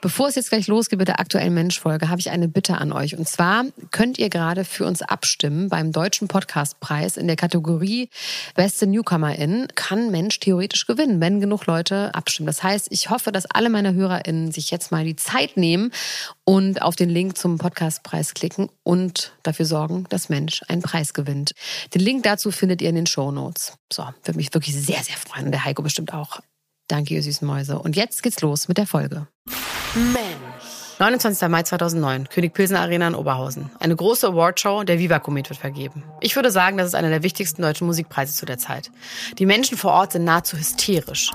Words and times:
Bevor 0.00 0.28
es 0.28 0.36
jetzt 0.36 0.50
gleich 0.50 0.68
losgeht 0.68 1.00
mit 1.00 1.08
der 1.08 1.18
aktuellen 1.18 1.54
Mensch-Folge, 1.54 2.08
habe 2.08 2.20
ich 2.20 2.30
eine 2.30 2.46
Bitte 2.46 2.78
an 2.78 2.92
euch. 2.92 3.18
Und 3.18 3.28
zwar 3.28 3.64
könnt 3.90 4.16
ihr 4.16 4.30
gerade 4.30 4.64
für 4.64 4.86
uns 4.86 5.02
abstimmen 5.02 5.68
beim 5.68 5.90
Deutschen 5.90 6.28
Podcastpreis 6.28 7.16
in 7.16 7.26
der 7.26 7.34
Kategorie 7.34 8.08
Beste 8.54 8.86
Newcomerin. 8.86 9.66
Kann 9.74 10.12
Mensch 10.12 10.38
theoretisch 10.38 10.86
gewinnen, 10.86 11.20
wenn 11.20 11.40
genug 11.40 11.66
Leute 11.66 12.14
abstimmen. 12.14 12.46
Das 12.46 12.62
heißt, 12.62 12.88
ich 12.90 13.10
hoffe, 13.10 13.32
dass 13.32 13.46
alle 13.46 13.70
meine 13.70 13.92
HörerInnen 13.92 14.52
sich 14.52 14.70
jetzt 14.70 14.92
mal 14.92 15.04
die 15.04 15.16
Zeit 15.16 15.56
nehmen 15.56 15.90
und 16.44 16.80
auf 16.80 16.94
den 16.94 17.10
Link 17.10 17.36
zum 17.36 17.58
Podcastpreis 17.58 18.34
klicken 18.34 18.68
und 18.84 19.32
dafür 19.42 19.66
sorgen, 19.66 20.04
dass 20.10 20.28
Mensch 20.28 20.62
einen 20.68 20.82
Preis 20.82 21.12
gewinnt. 21.12 21.54
Den 21.92 22.02
Link 22.02 22.22
dazu 22.22 22.52
findet 22.52 22.82
ihr 22.82 22.88
in 22.88 22.94
den 22.94 23.06
Show 23.06 23.32
Notes. 23.32 23.72
So, 23.92 24.04
würde 24.22 24.36
mich 24.36 24.54
wirklich 24.54 24.76
sehr, 24.76 25.02
sehr 25.02 25.16
freuen. 25.16 25.50
Der 25.50 25.64
Heiko 25.64 25.82
bestimmt 25.82 26.14
auch. 26.14 26.40
Danke, 26.88 27.14
ihr 27.14 27.22
süßen 27.22 27.46
Mäuse. 27.46 27.78
Und 27.78 27.96
jetzt 27.96 28.22
geht's 28.22 28.40
los 28.40 28.66
mit 28.66 28.78
der 28.78 28.86
Folge. 28.86 29.28
Mensch. 29.94 30.48
29. 30.98 31.48
Mai 31.48 31.62
2009, 31.62 32.28
König 32.28 32.54
Pilsen 32.54 32.76
Arena 32.76 33.06
in 33.06 33.14
Oberhausen. 33.14 33.70
Eine 33.78 33.94
große 33.94 34.26
Awardshow, 34.26 34.82
der 34.82 34.98
Viva 34.98 35.20
Comet 35.20 35.48
wird 35.48 35.60
vergeben. 35.60 36.02
Ich 36.20 36.34
würde 36.34 36.50
sagen, 36.50 36.76
das 36.76 36.88
ist 36.88 36.94
einer 36.94 37.10
der 37.10 37.22
wichtigsten 37.22 37.62
deutschen 37.62 37.86
Musikpreise 37.86 38.34
zu 38.34 38.46
der 38.46 38.58
Zeit. 38.58 38.90
Die 39.38 39.46
Menschen 39.46 39.78
vor 39.78 39.92
Ort 39.92 40.12
sind 40.12 40.24
nahezu 40.24 40.56
hysterisch. 40.56 41.30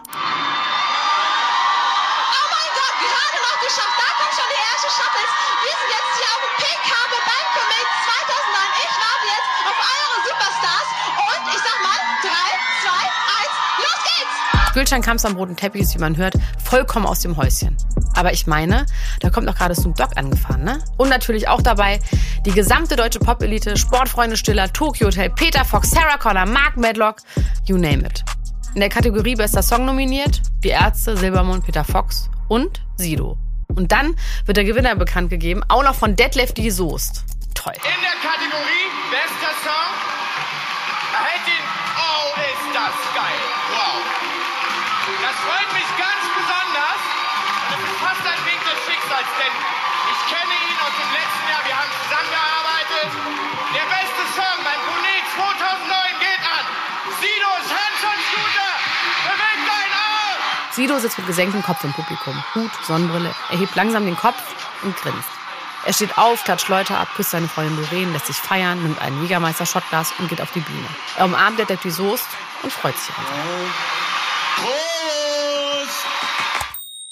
Gülcan 14.73 15.01
kam 15.01 15.17
am 15.23 15.35
roten 15.35 15.55
Teppich, 15.55 15.93
wie 15.93 15.99
man 15.99 16.17
hört, 16.17 16.33
vollkommen 16.63 17.05
aus 17.05 17.19
dem 17.19 17.37
Häuschen. 17.37 17.77
Aber 18.15 18.33
ich 18.33 18.47
meine, 18.47 18.85
da 19.19 19.29
kommt 19.29 19.45
noch 19.45 19.55
gerade 19.55 19.75
Snoop 19.75 19.95
Dogg 19.95 20.15
angefahren, 20.15 20.63
ne? 20.63 20.79
Und 20.97 21.09
natürlich 21.09 21.47
auch 21.47 21.61
dabei 21.61 21.99
die 22.45 22.51
gesamte 22.51 22.95
deutsche 22.95 23.19
Pop-Elite, 23.19 23.77
Sportfreunde 23.77 24.35
Stiller, 24.35 24.71
Tokyo 24.73 25.07
Hotel, 25.07 25.29
Peter 25.29 25.63
Fox, 25.63 25.91
Sarah 25.91 26.17
Connor, 26.17 26.47
Mark 26.47 26.75
Medlock, 26.77 27.17
you 27.65 27.77
name 27.77 27.99
it. 27.99 28.23
In 28.73 28.79
der 28.79 28.89
Kategorie 28.89 29.35
Bester 29.35 29.61
Song 29.61 29.85
nominiert 29.85 30.41
die 30.63 30.69
Ärzte, 30.69 31.15
Silbermond, 31.15 31.63
Peter 31.65 31.83
Fox 31.83 32.29
und 32.47 32.81
Sido. 32.97 33.37
Und 33.75 33.91
dann 33.91 34.15
wird 34.45 34.57
der 34.57 34.63
Gewinner 34.63 34.95
bekannt 34.95 35.29
gegeben, 35.29 35.61
auch 35.67 35.83
noch 35.83 35.95
von 35.95 36.15
Detlef 36.15 36.53
die 36.53 36.71
Soest. 36.71 37.23
Toll. 37.53 37.73
In 37.75 38.01
der 38.01 38.31
Kategorie 38.31 38.82
Schicksals, 49.23 49.37
denn 49.39 49.53
ich 50.11 50.21
kenne 50.31 50.53
ihn 50.53 50.77
aus 50.83 50.93
dem 50.99 51.11
letzten 51.11 51.45
Jahr. 51.49 51.63
Wir 51.65 51.75
haben 51.77 51.91
zusammengearbeitet. 52.03 53.11
Der 53.73 53.87
beste 53.87 54.23
Song 54.35 54.57
beim 54.63 54.81
Konet 54.87 55.25
2009 55.35 56.19
geht 56.19 56.43
an. 56.43 56.65
Sidos 57.19 57.65
Hanson 57.71 58.19
Scooter. 58.27 58.71
Beweg 59.23 59.59
dein 59.67 59.91
Arm. 59.93 60.39
Sido 60.71 60.99
sitzt 60.99 61.17
mit 61.17 61.27
gesenktem 61.27 61.63
Kopf 61.63 61.83
im 61.83 61.93
Publikum. 61.93 62.43
Hut, 62.55 62.71
Sonnenbrille. 62.85 63.33
Er 63.51 63.57
hebt 63.57 63.75
langsam 63.75 64.05
den 64.05 64.17
Kopf 64.17 64.41
und 64.83 64.95
grinst. 64.97 65.29
Er 65.85 65.93
steht 65.93 66.17
auf, 66.17 66.43
klatscht 66.45 66.69
Leute 66.69 66.97
ab, 66.97 67.09
küsst 67.15 67.31
seine 67.31 67.49
Freundin 67.49 67.75
Doreen, 67.75 68.13
lässt 68.13 68.27
sich 68.27 68.37
feiern, 68.37 68.81
nimmt 68.81 69.01
einen 69.01 69.21
Jägermeister-Shotglas 69.21 70.13
und 70.17 70.29
geht 70.29 70.39
auf 70.39 70.51
die 70.51 70.61
Bühne. 70.61 70.87
Er 71.17 71.25
umarmt 71.25 71.59
der 71.59 71.65
die 71.65 71.91
Soest 71.91 72.27
und 72.61 72.71
freut 72.71 72.97
sich 72.97 73.09
einfach. 73.09 73.33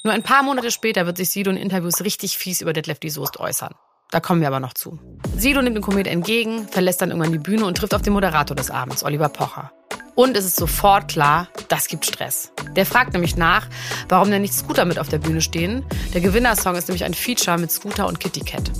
Nur 0.03 0.13
ein 0.13 0.23
paar 0.23 0.41
Monate 0.41 0.71
später 0.71 1.05
wird 1.05 1.17
sich 1.17 1.29
Sido 1.29 1.51
in 1.51 1.57
Interviews 1.57 2.03
richtig 2.03 2.37
fies 2.37 2.61
über 2.61 2.73
Detlef 2.73 2.99
die 2.99 3.11
Soest 3.11 3.39
äußern. 3.39 3.75
Da 4.09 4.19
kommen 4.19 4.41
wir 4.41 4.47
aber 4.47 4.59
noch 4.59 4.73
zu. 4.73 4.99
Sido 5.37 5.61
nimmt 5.61 5.75
den 5.75 5.83
Komet 5.83 6.07
entgegen, 6.07 6.67
verlässt 6.67 7.01
dann 7.01 7.11
irgendwann 7.11 7.31
die 7.31 7.37
Bühne 7.37 7.65
und 7.65 7.77
trifft 7.77 7.93
auf 7.93 8.01
den 8.01 8.13
Moderator 8.13 8.55
des 8.55 8.71
Abends, 8.71 9.03
Oliver 9.03 9.29
Pocher. 9.29 9.71
Und 10.15 10.35
es 10.35 10.43
ist 10.43 10.57
sofort 10.57 11.07
klar, 11.07 11.47
das 11.69 11.87
gibt 11.87 12.05
Stress. 12.05 12.51
Der 12.75 12.85
fragt 12.85 13.13
nämlich 13.13 13.37
nach, 13.37 13.67
warum 14.09 14.31
denn 14.31 14.41
nicht 14.41 14.53
Scooter 14.53 14.85
mit 14.85 14.99
auf 14.99 15.07
der 15.07 15.19
Bühne 15.19 15.39
stehen. 15.39 15.85
Der 16.13 16.21
Gewinnersong 16.21 16.75
ist 16.75 16.87
nämlich 16.87 17.05
ein 17.05 17.13
Feature 17.13 17.57
mit 17.57 17.71
Scooter 17.71 18.07
und 18.07 18.19
Kitty 18.19 18.41
Cat. 18.41 18.71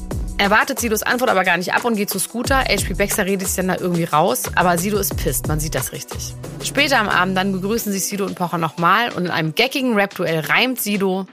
Er 0.41 0.49
wartet 0.49 0.79
Sidos 0.79 1.03
Antwort 1.03 1.29
aber 1.29 1.43
gar 1.43 1.57
nicht 1.57 1.71
ab 1.71 1.85
und 1.85 1.95
geht 1.95 2.09
zu 2.09 2.17
Scooter. 2.17 2.61
HP 2.61 2.95
Baxter 2.95 3.27
redet 3.27 3.45
sich 3.45 3.57
dann 3.57 3.67
da 3.67 3.75
irgendwie 3.77 4.05
raus, 4.05 4.41
aber 4.55 4.75
Sido 4.79 4.97
ist 4.97 5.15
pisst, 5.15 5.47
man 5.47 5.59
sieht 5.59 5.75
das 5.75 5.91
richtig. 5.91 6.33
Später 6.63 6.97
am 6.97 7.09
Abend 7.09 7.37
dann 7.37 7.51
begrüßen 7.51 7.91
sich 7.91 8.07
Sido 8.07 8.25
und 8.25 8.33
Pocher 8.33 8.57
nochmal 8.57 9.11
und 9.11 9.25
in 9.25 9.29
einem 9.29 9.53
geckigen 9.53 9.93
Rap-Duell 9.93 10.39
reimt 10.39 10.81
Sido 10.81 11.27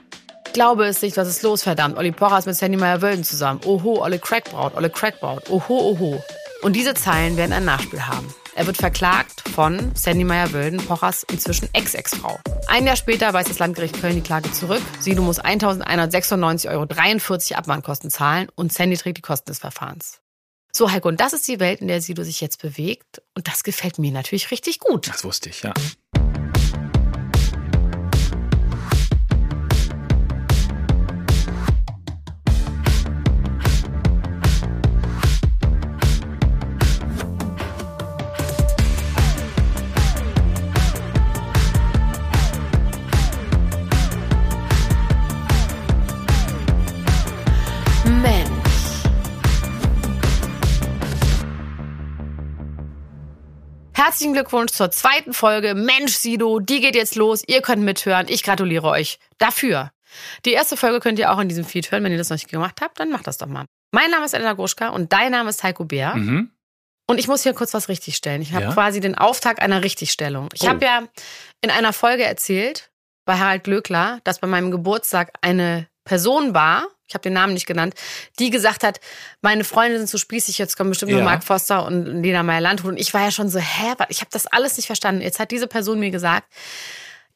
Glaube 0.53 0.85
es 0.85 1.01
nicht, 1.01 1.17
was 1.17 1.27
ist 1.27 1.41
los, 1.41 1.63
verdammt. 1.63 1.97
Olli 1.97 2.11
Pocher 2.11 2.37
ist 2.37 2.45
mit 2.45 2.55
Sandy 2.55 2.77
Meyer-Wölden 2.77 3.23
zusammen. 3.23 3.61
Oho, 3.65 4.03
Olle 4.03 4.19
Crackbraut, 4.19 4.75
Olle 4.75 4.91
Crackbraut. 4.91 5.49
Oho, 5.49 5.89
oho. 5.89 6.23
Und 6.61 6.75
diese 6.75 6.93
Zeilen 6.93 7.35
werden 7.35 7.53
ein 7.53 7.65
Nachspiel 7.65 8.05
haben. 8.05 8.31
Er 8.59 8.67
wird 8.67 8.75
verklagt 8.75 9.39
von 9.55 9.95
Sandy 9.95 10.25
Meyer-Wölden, 10.25 10.85
Pochers 10.85 11.23
inzwischen 11.31 11.69
Ex-Ex-Frau. 11.71 12.41
Ein 12.67 12.85
Jahr 12.85 12.97
später 12.97 13.31
weist 13.31 13.49
das 13.49 13.57
Landgericht 13.57 14.01
Köln 14.01 14.15
die 14.15 14.21
Klage 14.21 14.51
zurück. 14.51 14.81
Sido 14.99 15.21
muss 15.21 15.39
1.196,43 15.39 16.69
Euro 16.69 17.57
Abmahnkosten 17.57 18.09
zahlen 18.09 18.49
und 18.55 18.73
Sandy 18.73 18.97
trägt 18.97 19.17
die 19.17 19.21
Kosten 19.21 19.49
des 19.49 19.59
Verfahrens. 19.59 20.19
So, 20.73 20.91
Heiko, 20.91 21.07
und 21.07 21.21
das 21.21 21.31
ist 21.31 21.47
die 21.47 21.61
Welt, 21.61 21.79
in 21.79 21.87
der 21.87 22.01
Sido 22.01 22.21
sich 22.23 22.41
jetzt 22.41 22.61
bewegt. 22.61 23.21
Und 23.33 23.47
das 23.47 23.63
gefällt 23.63 23.97
mir 23.97 24.11
natürlich 24.11 24.51
richtig 24.51 24.79
gut. 24.79 25.07
Das 25.07 25.23
wusste 25.23 25.47
ich, 25.47 25.63
ja. 25.63 25.73
Herzlichen 54.19 54.33
Glückwunsch 54.33 54.73
zur 54.73 54.91
zweiten 54.91 55.31
Folge 55.31 55.75
Mensch 55.75 56.11
Sido, 56.11 56.59
die 56.59 56.81
geht 56.81 56.93
jetzt 56.93 57.15
los. 57.15 57.41
Ihr 57.47 57.61
könnt 57.61 57.83
mithören. 57.83 58.27
Ich 58.27 58.43
gratuliere 58.43 58.89
euch 58.89 59.17
dafür. 59.37 59.93
Die 60.43 60.51
erste 60.51 60.75
Folge 60.75 60.99
könnt 60.99 61.19
ihr 61.19 61.31
auch 61.31 61.39
in 61.39 61.47
diesem 61.47 61.63
Feed 61.63 61.89
hören. 61.89 62.03
Wenn 62.03 62.11
ihr 62.11 62.17
das 62.17 62.29
noch 62.29 62.35
nicht 62.35 62.49
gemacht 62.49 62.81
habt, 62.81 62.99
dann 62.99 63.11
macht 63.11 63.27
das 63.27 63.37
doch 63.37 63.47
mal. 63.47 63.63
Mein 63.93 64.11
Name 64.11 64.25
ist 64.25 64.33
Elena 64.33 64.51
Gruschka 64.51 64.89
und 64.89 65.13
dein 65.13 65.31
Name 65.31 65.49
ist 65.49 65.63
Heiko 65.63 65.85
Bär. 65.85 66.17
Mhm. 66.17 66.51
Und 67.07 67.17
ich 67.17 67.29
muss 67.29 67.43
hier 67.43 67.53
kurz 67.53 67.73
was 67.73 67.87
richtigstellen. 67.87 68.41
Ich 68.41 68.51
habe 68.51 68.65
ja? 68.65 68.73
quasi 68.73 68.99
den 68.99 69.15
Auftakt 69.15 69.61
einer 69.61 69.85
Richtigstellung. 69.85 70.49
Ich 70.51 70.63
oh. 70.63 70.67
habe 70.67 70.83
ja 70.83 71.03
in 71.61 71.71
einer 71.71 71.93
Folge 71.93 72.25
erzählt 72.25 72.91
bei 73.23 73.37
Harald 73.37 73.63
Glöckler, 73.63 74.19
dass 74.25 74.39
bei 74.39 74.47
meinem 74.47 74.69
Geburtstag 74.69 75.31
eine 75.39 75.87
Person 76.03 76.53
war, 76.53 76.85
ich 77.09 77.15
habe 77.15 77.23
den 77.23 77.33
Namen 77.33 77.53
nicht 77.53 77.65
genannt, 77.65 77.95
die 78.37 78.51
gesagt 78.51 78.83
hat, 78.83 78.99
meine 79.41 79.63
Freunde 79.63 79.97
sind 79.97 80.07
so 80.07 80.19
spießig, 80.19 80.59
jetzt 80.59 80.77
kommen 80.77 80.91
bestimmt 80.91 81.11
ja. 81.11 81.17
nur 81.17 81.25
Mark 81.25 81.43
Foster 81.43 81.85
und 81.85 82.21
Lena 82.21 82.43
Meyer-Landrut. 82.43 82.91
Und 82.91 82.97
ich 82.97 83.13
war 83.13 83.21
ja 83.21 83.31
schon 83.31 83.49
so, 83.49 83.59
hä, 83.59 83.95
ich 84.09 84.21
habe 84.21 84.29
das 84.31 84.45
alles 84.45 84.77
nicht 84.77 84.85
verstanden. 84.85 85.21
Jetzt 85.21 85.39
hat 85.39 85.49
diese 85.49 85.67
Person 85.67 85.99
mir 85.99 86.11
gesagt, 86.11 86.47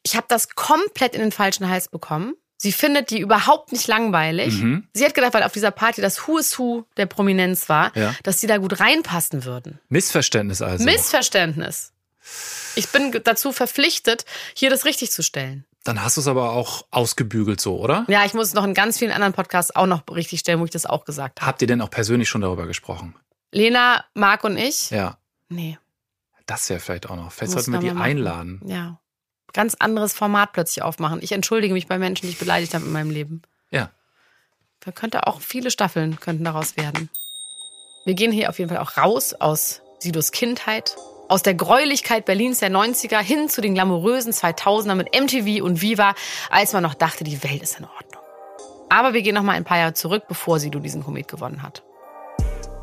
ich 0.04 0.14
habe 0.14 0.26
das 0.28 0.50
komplett 0.50 1.14
in 1.14 1.20
den 1.20 1.32
falschen 1.32 1.68
Hals 1.68 1.88
bekommen. 1.88 2.34
Sie 2.56 2.70
findet 2.70 3.10
die 3.10 3.18
überhaupt 3.18 3.72
nicht 3.72 3.88
langweilig. 3.88 4.54
Mhm. 4.54 4.86
Sie 4.94 5.04
hat 5.04 5.14
gedacht, 5.14 5.34
weil 5.34 5.42
auf 5.42 5.52
dieser 5.52 5.72
Party 5.72 6.00
das 6.00 6.26
Who 6.26 6.38
is 6.38 6.56
Who 6.56 6.84
der 6.96 7.06
Prominenz 7.06 7.68
war, 7.68 7.94
ja. 7.96 8.14
dass 8.22 8.40
sie 8.40 8.46
da 8.46 8.58
gut 8.58 8.78
reinpassen 8.78 9.44
würden. 9.44 9.80
Missverständnis 9.88 10.62
also. 10.62 10.84
Missverständnis. 10.84 11.92
Ich 12.76 12.88
bin 12.88 13.12
dazu 13.24 13.52
verpflichtet, 13.52 14.24
hier 14.54 14.70
das 14.70 14.84
richtig 14.84 15.10
zu 15.10 15.22
stellen. 15.22 15.64
Dann 15.84 16.02
hast 16.02 16.16
du 16.16 16.22
es 16.22 16.26
aber 16.26 16.52
auch 16.52 16.86
ausgebügelt 16.90 17.60
so, 17.60 17.78
oder? 17.78 18.06
Ja, 18.08 18.24
ich 18.24 18.32
muss 18.32 18.48
es 18.48 18.54
noch 18.54 18.64
in 18.64 18.72
ganz 18.72 18.98
vielen 18.98 19.12
anderen 19.12 19.34
Podcasts 19.34 19.76
auch 19.76 19.86
noch 19.86 20.02
richtig 20.10 20.40
stellen, 20.40 20.58
wo 20.60 20.64
ich 20.64 20.70
das 20.70 20.86
auch 20.86 21.04
gesagt 21.04 21.40
habe. 21.40 21.46
Habt 21.46 21.60
ihr 21.60 21.68
denn 21.68 21.82
auch 21.82 21.90
persönlich 21.90 22.28
schon 22.28 22.40
darüber 22.40 22.66
gesprochen? 22.66 23.14
Lena, 23.52 24.04
Marc 24.14 24.44
und 24.44 24.56
ich? 24.56 24.90
Ja. 24.90 25.18
Nee. 25.50 25.78
Das 26.46 26.68
wäre 26.70 26.80
vielleicht 26.80 27.08
auch 27.08 27.16
noch. 27.16 27.30
Vielleicht 27.32 27.52
sollten 27.52 27.72
wir 27.72 27.80
die 27.80 27.90
einladen. 27.90 28.62
Ja. 28.64 28.98
Ganz 29.52 29.74
anderes 29.74 30.14
Format 30.14 30.52
plötzlich 30.52 30.82
aufmachen. 30.82 31.20
Ich 31.22 31.32
entschuldige 31.32 31.74
mich 31.74 31.86
bei 31.86 31.98
Menschen, 31.98 32.26
die 32.26 32.32
ich 32.32 32.38
beleidigt 32.38 32.74
habe 32.74 32.84
in 32.84 32.92
meinem 32.92 33.10
Leben. 33.10 33.42
Ja. 33.70 33.90
Da 34.80 34.90
könnte 34.90 35.26
auch 35.26 35.40
viele 35.40 35.70
Staffeln 35.70 36.18
könnten 36.18 36.44
daraus 36.44 36.76
werden. 36.76 37.10
Wir 38.04 38.14
gehen 38.14 38.32
hier 38.32 38.48
auf 38.48 38.58
jeden 38.58 38.70
Fall 38.70 38.80
auch 38.80 38.96
raus 38.96 39.34
aus 39.34 39.80
Sidos 39.98 40.32
Kindheit, 40.32 40.96
aus 41.28 41.42
der 41.42 41.54
Gräulichkeit 41.54 42.24
Berlins 42.24 42.60
der 42.60 42.70
90er 42.70 43.20
hin 43.20 43.48
zu 43.48 43.60
den 43.60 43.74
glamourösen 43.74 44.32
2000er 44.32 44.94
mit 44.94 45.08
MTV 45.18 45.62
und 45.64 45.80
Viva, 45.80 46.14
als 46.50 46.72
man 46.72 46.82
noch 46.82 46.94
dachte, 46.94 47.24
die 47.24 47.42
Welt 47.42 47.62
ist 47.62 47.78
in 47.78 47.84
Ordnung. 47.84 48.22
Aber 48.88 49.14
wir 49.14 49.22
gehen 49.22 49.34
noch 49.34 49.42
mal 49.42 49.52
ein 49.52 49.64
paar 49.64 49.78
Jahre 49.78 49.94
zurück, 49.94 50.24
bevor 50.28 50.58
Sido 50.58 50.78
diesen 50.78 51.02
Komet 51.02 51.28
gewonnen 51.28 51.62
hat. 51.62 51.82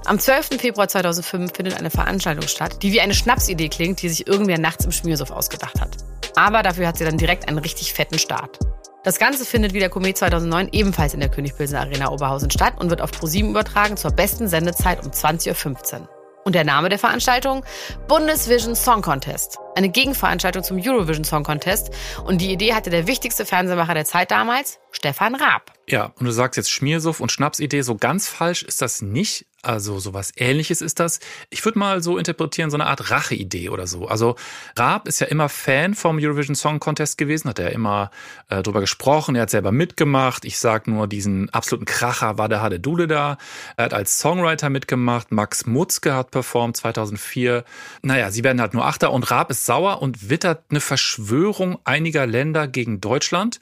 Am 0.06 0.18
12. 0.18 0.60
Februar 0.60 0.88
2005 0.88 1.54
findet 1.56 1.78
eine 1.78 1.92
Veranstaltung 1.92 2.48
statt, 2.48 2.82
die 2.82 2.92
wie 2.92 3.02
eine 3.02 3.14
Schnapsidee 3.14 3.70
klingt, 3.70 4.02
die 4.02 4.10
sich 4.10 4.28
irgendwer 4.28 4.60
nachts 4.60 4.84
im 4.84 4.92
Schmiersuff 4.92 5.30
ausgedacht 5.30 5.80
hat. 5.80 5.98
Aber 6.36 6.64
dafür 6.64 6.88
hat 6.88 6.98
sie 6.98 7.06
dann 7.06 7.18
direkt 7.18 7.48
einen 7.48 7.60
richtig 7.60 7.94
fetten 7.94 8.18
Start. 8.18 8.58
Das 9.04 9.20
Ganze 9.20 9.46
findet 9.46 9.74
wie 9.74 9.80
der 9.80 9.90
Komet 9.90 10.18
2009 10.18 10.70
ebenfalls 10.72 11.14
in 11.14 11.20
der 11.20 11.30
König 11.30 11.56
Pilsener 11.56 11.82
Arena 11.82 12.10
Oberhausen 12.12 12.52
statt 12.52 12.74
und 12.80 12.90
wird 12.90 13.02
auf 13.02 13.12
ProSieben 13.12 13.52
übertragen 13.52 13.98
zur 13.98 14.12
besten 14.12 14.48
Sendezeit 14.48 15.04
um 15.04 15.12
20.15 15.12 16.02
Uhr. 16.02 16.21
Und 16.44 16.56
der 16.56 16.64
Name 16.64 16.90
der 16.90 16.98
Veranstaltung? 16.98 17.64
Bundesvision 18.08 18.76
Song 18.76 19.02
Contest. 19.02 19.58
Eine 19.76 19.90
Gegenveranstaltung 19.90 20.64
zum 20.64 20.80
Eurovision 20.82 21.24
Song 21.24 21.44
Contest. 21.44 21.92
Und 22.26 22.42
die 22.42 22.52
Idee 22.52 22.74
hatte 22.74 22.90
der 22.90 23.08
wichtigste 23.08 23.46
Fernsehmacher 23.46 23.94
der 23.94 24.06
Zeit 24.06 24.32
damals, 24.32 24.80
Stefan 24.92 25.36
Raab. 25.36 25.72
Ja, 25.88 26.12
und 26.18 26.26
du 26.26 26.32
sagst 26.32 26.58
jetzt 26.58 26.72
Schmiersuff 26.72 27.20
und 27.20 27.32
Schnapsidee. 27.32 27.82
So 27.82 27.96
ganz 27.96 28.28
falsch 28.28 28.64
ist 28.64 28.82
das 28.82 29.02
nicht. 29.02 29.46
Also 29.64 30.00
sowas 30.00 30.34
ähnliches 30.38 30.82
ist 30.82 31.00
das. 31.00 31.20
Ich 31.52 31.64
würde 31.64 31.78
mal 31.78 32.02
so 32.02 32.18
interpretieren, 32.18 32.72
so 32.72 32.78
eine 32.78 32.88
Art 32.88 33.12
Racheidee 33.12 33.70
oder 33.70 33.86
so. 33.86 34.08
Also 34.08 34.36
Raab 34.76 35.08
ist 35.08 35.22
ja 35.22 35.28
immer 35.28 35.50
Fan 35.50 35.94
vom 35.94 36.18
Eurovision 36.20 36.56
Song 36.56 36.80
Contest 36.80 37.20
gewesen, 37.20 37.48
hat 37.50 37.60
er 37.60 37.72
immer 37.72 38.10
äh, 38.50 38.64
drüber 38.64 38.80
gesprochen, 38.80 39.36
er 39.36 39.44
hat 39.44 39.52
selber 39.52 39.72
mitgemacht. 39.72 40.46
Ich 40.46 40.58
sag 40.58 40.88
nur 40.88 41.08
diesen 41.08 41.50
absoluten 41.52 41.86
Kracher 41.86 42.40
war 42.40 42.50
der 42.50 42.62
Hade 42.64 42.80
Dule 42.80 43.08
da. 43.08 43.38
Er 43.78 43.86
hat 43.86 43.94
als 43.94 44.18
Songwriter 44.18 44.72
mitgemacht, 44.72 45.32
Max 45.32 45.68
Mutzke 45.68 46.16
hat 46.16 46.32
performt 46.32 46.78
2004. 46.78 47.64
Naja, 48.02 48.32
sie 48.32 48.44
werden 48.44 48.62
halt 48.62 48.74
nur 48.74 48.86
Achter 48.86 49.12
und 49.12 49.30
Raab 49.30 49.52
ist 49.52 49.68
sauer 49.68 50.02
und 50.02 50.30
wittert 50.32 50.64
eine 50.72 50.80
Verschwörung 50.80 51.78
einiger 51.84 52.26
Länder 52.26 52.68
gegen 52.68 53.00
Deutschland. 53.00 53.60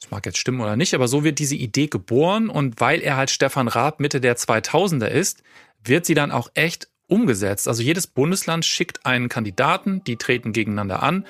Das 0.00 0.10
mag 0.10 0.26
jetzt 0.26 0.38
stimmen 0.38 0.60
oder 0.60 0.76
nicht, 0.76 0.94
aber 0.94 1.08
so 1.08 1.24
wird 1.24 1.38
diese 1.38 1.56
Idee 1.56 1.86
geboren 1.86 2.48
und 2.48 2.80
weil 2.80 3.00
er 3.00 3.16
halt 3.16 3.30
Stefan 3.30 3.68
Raab 3.68 4.00
Mitte 4.00 4.20
der 4.20 4.36
2000er 4.36 5.06
ist, 5.06 5.42
wird 5.84 6.06
sie 6.06 6.14
dann 6.14 6.30
auch 6.30 6.50
echt 6.54 6.88
umgesetzt. 7.08 7.68
Also 7.68 7.82
jedes 7.82 8.06
Bundesland 8.06 8.64
schickt 8.64 9.06
einen 9.06 9.28
Kandidaten, 9.28 10.02
die 10.04 10.16
treten 10.16 10.52
gegeneinander 10.52 11.02
an 11.02 11.26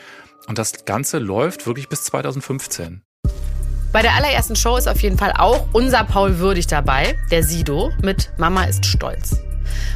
und 0.48 0.58
das 0.58 0.84
Ganze 0.84 1.18
läuft 1.18 1.66
wirklich 1.66 1.88
bis 1.88 2.04
2015. 2.04 3.02
Bei 3.92 4.02
der 4.02 4.14
allerersten 4.14 4.56
Show 4.56 4.76
ist 4.76 4.88
auf 4.88 5.00
jeden 5.00 5.16
Fall 5.16 5.32
auch 5.38 5.68
unser 5.72 6.04
Paul 6.04 6.38
Würdig 6.38 6.66
dabei, 6.66 7.16
der 7.30 7.42
Sido 7.42 7.92
mit 8.02 8.30
Mama 8.36 8.64
ist 8.64 8.84
stolz. 8.84 9.40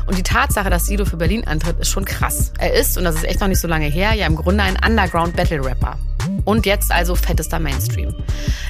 Und 0.06 0.16
die 0.16 0.22
Tatsache, 0.22 0.70
dass 0.70 0.86
Sido 0.86 1.04
für 1.04 1.16
Berlin 1.16 1.44
antritt, 1.44 1.78
ist 1.78 1.90
schon 1.90 2.04
krass. 2.04 2.52
Er 2.58 2.72
ist, 2.72 2.96
und 2.96 3.04
das 3.04 3.16
ist 3.16 3.24
echt 3.24 3.40
noch 3.40 3.48
nicht 3.48 3.60
so 3.60 3.68
lange 3.68 3.86
her, 3.86 4.14
ja 4.14 4.26
im 4.26 4.36
Grunde 4.36 4.62
ein 4.64 4.78
Underground-Battle-Rapper. 4.84 5.98
Und 6.44 6.66
jetzt 6.66 6.90
also 6.90 7.14
fettester 7.14 7.58
Mainstream. 7.58 8.14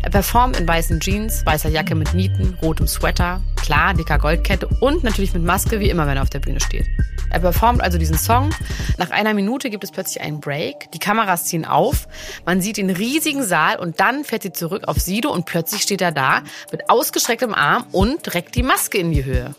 Er 0.02 0.10
performt 0.10 0.58
in 0.58 0.66
weißen 0.66 1.00
Jeans, 1.00 1.44
weißer 1.46 1.68
Jacke 1.68 1.94
mit 1.94 2.14
Nieten, 2.14 2.58
rotem 2.62 2.86
Sweater, 2.86 3.40
klar, 3.56 3.94
dicker 3.94 4.18
Goldkette 4.18 4.66
und 4.80 5.04
natürlich 5.04 5.32
mit 5.32 5.42
Maske, 5.42 5.80
wie 5.80 5.90
immer, 5.90 6.06
wenn 6.06 6.16
er 6.16 6.22
auf 6.22 6.30
der 6.30 6.40
Bühne 6.40 6.60
steht. 6.60 6.86
Er 7.30 7.40
performt 7.40 7.80
also 7.80 7.96
diesen 7.96 8.18
Song. 8.18 8.50
Nach 8.98 9.10
einer 9.10 9.34
Minute 9.34 9.70
gibt 9.70 9.84
es 9.84 9.92
plötzlich 9.92 10.20
einen 10.20 10.40
Break. 10.40 10.90
Die 10.92 10.98
Kameras 10.98 11.44
ziehen 11.44 11.64
auf. 11.64 12.08
Man 12.44 12.60
sieht 12.60 12.76
den 12.76 12.90
riesigen 12.90 13.44
Saal 13.44 13.78
und 13.78 14.00
dann 14.00 14.24
fährt 14.24 14.42
sie 14.42 14.52
zurück 14.52 14.88
auf 14.88 14.98
Sido 14.98 15.32
und 15.32 15.46
plötzlich 15.46 15.82
steht 15.82 16.02
er 16.02 16.12
da 16.12 16.42
mit 16.72 16.90
ausgestrecktem 16.90 17.54
Arm 17.54 17.86
und 17.92 18.34
reckt 18.34 18.56
die 18.56 18.64
Maske 18.64 18.98
in 18.98 19.12
die 19.12 19.24
Höhe. 19.24 19.54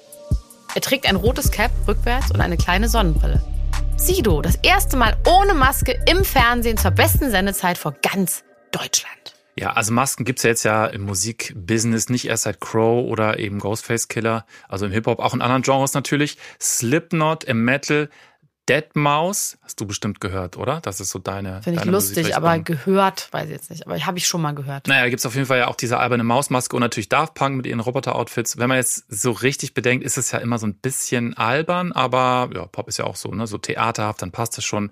Er 0.75 0.81
trägt 0.81 1.07
ein 1.07 1.15
rotes 1.15 1.51
Cap 1.51 1.71
rückwärts 1.87 2.31
und 2.31 2.41
eine 2.41 2.57
kleine 2.57 2.89
Sonnenbrille. 2.89 3.41
Sido, 4.01 4.41
das 4.41 4.55
erste 4.63 4.97
Mal 4.97 5.15
ohne 5.27 5.53
Maske 5.53 5.99
im 6.07 6.23
Fernsehen 6.23 6.75
zur 6.75 6.89
besten 6.89 7.29
Sendezeit 7.29 7.77
vor 7.77 7.93
ganz 8.01 8.43
Deutschland. 8.71 9.35
Ja, 9.55 9.73
also 9.73 9.93
Masken 9.93 10.25
gibt's 10.25 10.41
ja 10.41 10.49
jetzt 10.49 10.63
ja 10.63 10.87
im 10.87 11.03
Musikbusiness 11.03 12.09
nicht 12.09 12.25
erst 12.25 12.43
seit 12.43 12.59
Crow 12.59 13.07
oder 13.07 13.37
eben 13.37 13.59
Ghostface 13.59 14.07
Killer, 14.07 14.47
also 14.67 14.87
im 14.87 14.91
Hip-Hop, 14.91 15.19
auch 15.19 15.35
in 15.35 15.41
anderen 15.43 15.61
Genres 15.61 15.93
natürlich. 15.93 16.37
Slipknot 16.59 17.43
im 17.43 17.63
Metal 17.63 18.09
Deadmaus 18.71 19.57
hast 19.61 19.81
du 19.81 19.85
bestimmt 19.85 20.21
gehört, 20.21 20.55
oder? 20.55 20.79
Das 20.79 21.01
ist 21.01 21.09
so 21.09 21.19
deine. 21.19 21.61
Finde 21.61 21.81
ich 21.81 21.85
lustig, 21.85 22.37
aber 22.37 22.57
gehört, 22.59 23.27
weiß 23.31 23.47
ich 23.47 23.51
jetzt 23.51 23.69
nicht. 23.69 23.85
Aber 23.85 23.99
habe 23.99 24.17
ich 24.17 24.25
schon 24.25 24.41
mal 24.41 24.55
gehört. 24.55 24.87
Naja, 24.87 25.01
da 25.01 25.09
gibt 25.09 25.19
es 25.19 25.25
auf 25.25 25.35
jeden 25.35 25.45
Fall 25.45 25.57
ja 25.57 25.67
auch 25.67 25.75
diese 25.75 25.99
alberne 25.99 26.23
Mausmaske 26.23 26.73
und 26.73 26.79
natürlich 26.79 27.09
Daft 27.09 27.33
Punk 27.33 27.57
mit 27.57 27.65
ihren 27.65 27.81
Roboter-Outfits. 27.81 28.57
Wenn 28.57 28.69
man 28.69 28.77
jetzt 28.77 29.03
so 29.09 29.31
richtig 29.31 29.73
bedenkt, 29.73 30.05
ist 30.05 30.17
es 30.17 30.31
ja 30.31 30.39
immer 30.39 30.57
so 30.57 30.67
ein 30.67 30.75
bisschen 30.75 31.35
albern, 31.35 31.91
aber 31.91 32.49
ja, 32.55 32.65
Pop 32.65 32.87
ist 32.87 32.97
ja 32.97 33.03
auch 33.03 33.17
so, 33.17 33.31
ne? 33.31 33.45
So 33.45 33.57
theaterhaft, 33.57 34.21
dann 34.21 34.31
passt 34.31 34.57
es 34.57 34.63
schon. 34.63 34.91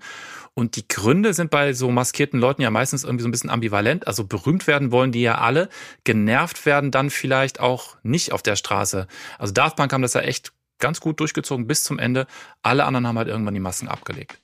Und 0.52 0.76
die 0.76 0.86
Gründe 0.86 1.32
sind 1.32 1.50
bei 1.50 1.72
so 1.72 1.90
maskierten 1.90 2.38
Leuten 2.38 2.60
ja 2.60 2.70
meistens 2.70 3.04
irgendwie 3.04 3.22
so 3.22 3.28
ein 3.28 3.32
bisschen 3.32 3.48
ambivalent. 3.48 4.06
Also 4.06 4.24
berühmt 4.24 4.66
werden 4.66 4.92
wollen 4.92 5.10
die 5.10 5.22
ja 5.22 5.38
alle, 5.38 5.70
genervt 6.04 6.66
werden 6.66 6.90
dann 6.90 7.08
vielleicht 7.08 7.60
auch 7.60 7.96
nicht 8.02 8.32
auf 8.32 8.42
der 8.42 8.56
Straße. 8.56 9.06
Also 9.38 9.54
Daft 9.54 9.76
Punk 9.76 9.90
haben 9.92 10.02
das 10.02 10.12
ja 10.12 10.20
echt 10.20 10.52
ganz 10.80 11.00
gut 11.00 11.20
durchgezogen 11.20 11.66
bis 11.66 11.84
zum 11.84 11.98
Ende. 11.98 12.26
Alle 12.62 12.84
anderen 12.84 13.06
haben 13.06 13.18
halt 13.18 13.28
irgendwann 13.28 13.54
die 13.54 13.60
Masken 13.60 13.88
abgelegt. 13.88 14.38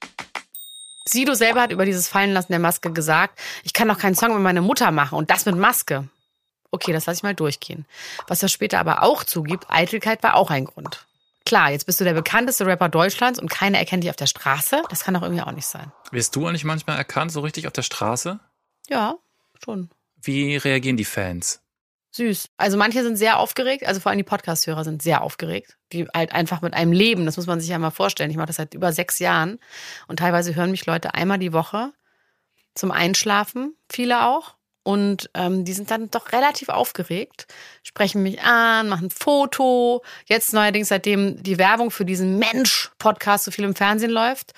Sido 1.09 1.35
selber 1.35 1.63
hat 1.63 1.73
über 1.73 1.85
dieses 1.85 2.09
Fallenlassen 2.09 2.53
der 2.53 2.59
Maske 2.59 2.93
gesagt, 2.93 3.39
ich 3.63 3.73
kann 3.73 3.89
doch 3.89 3.99
keinen 3.99 4.15
Song 4.17 4.33
mit 4.35 4.43
meiner 4.43 4.61
Mutter 4.61 4.91
machen 4.91 5.17
und 5.17 5.31
das 5.31 5.47
mit 5.47 5.57
Maske. 5.57 6.09
Okay, 6.71 6.93
das 6.93 7.07
lasse 7.07 7.19
ich 7.19 7.23
mal 7.23 7.35
durchgehen. 7.35 7.87
Was 8.27 8.43
er 8.43 8.49
später 8.49 8.81
aber 8.81 9.03
auch 9.03 9.23
zugibt, 9.23 9.67
Eitelkeit 9.69 10.23
war 10.23 10.35
auch 10.35 10.51
ein 10.51 10.65
Grund. 10.65 11.07
Klar, 11.47 11.71
jetzt 11.71 11.87
bist 11.87 12.01
du 12.01 12.05
der 12.05 12.13
bekannteste 12.13 12.67
Rapper 12.67 12.89
Deutschlands 12.89 13.39
und 13.39 13.49
keiner 13.49 13.79
erkennt 13.79 14.03
dich 14.03 14.11
auf 14.11 14.17
der 14.17 14.27
Straße. 14.27 14.83
Das 14.91 15.05
kann 15.05 15.15
doch 15.15 15.23
irgendwie 15.23 15.43
auch 15.43 15.53
nicht 15.53 15.67
sein. 15.67 15.93
Wirst 16.11 16.35
du 16.35 16.45
eigentlich 16.45 16.65
manchmal 16.65 16.99
erkannt, 16.99 17.31
so 17.31 17.41
richtig 17.41 17.69
auf 17.69 17.73
der 17.73 17.83
Straße? 17.83 18.41
Ja, 18.89 19.15
schon. 19.65 19.91
Wie 20.21 20.57
reagieren 20.57 20.97
die 20.97 21.05
Fans? 21.05 21.61
Süß. 22.17 22.49
Also 22.57 22.77
manche 22.77 23.03
sind 23.03 23.17
sehr 23.17 23.39
aufgeregt, 23.39 23.87
also 23.87 24.01
vor 24.01 24.11
allem 24.11 24.19
die 24.19 24.25
Podcast-Hörer 24.25 24.85
sind 24.85 25.03
sehr 25.03 25.23
aufgeregt, 25.23 25.77
die 25.93 26.07
halt 26.15 26.33
einfach 26.33 26.63
mit 26.63 26.75
einem 26.75 26.93
leben, 26.93 27.27
das 27.27 27.37
muss 27.37 27.47
man 27.47 27.61
sich 27.61 27.71
ja 27.71 27.79
mal 27.79 27.91
vorstellen. 27.91 28.31
Ich 28.31 28.37
mache 28.37 28.49
das 28.49 28.57
seit 28.57 28.75
über 28.75 28.93
sechs 28.93 29.19
Jahren 29.19 29.59
und 30.09 30.19
teilweise 30.19 30.55
hören 30.55 30.71
mich 30.71 30.87
Leute 30.87 31.15
einmal 31.15 31.39
die 31.39 31.53
Woche 31.53 31.93
zum 32.75 32.91
Einschlafen, 32.91 33.77
viele 33.91 34.27
auch. 34.27 34.57
Und 34.83 35.31
ähm, 35.35 35.65
die 35.65 35.73
sind 35.73 35.91
dann 35.91 36.13
doch 36.13 36.31
relativ 36.31 36.69
aufgeregt, 36.69 37.49
sprechen 37.83 38.23
mich 38.23 38.43
an, 38.43 38.89
machen 38.89 39.07
ein 39.07 39.11
Foto. 39.11 40.05
Jetzt 40.27 40.53
neuerdings, 40.53 40.87
seitdem 40.89 41.43
die 41.43 41.59
Werbung 41.59 41.91
für 41.91 42.05
diesen 42.05 42.39
Mensch-Podcast 42.39 43.47
so 43.47 43.51
viel 43.51 43.65
im 43.65 43.75
Fernsehen 43.75 44.13
läuft, 44.13 44.53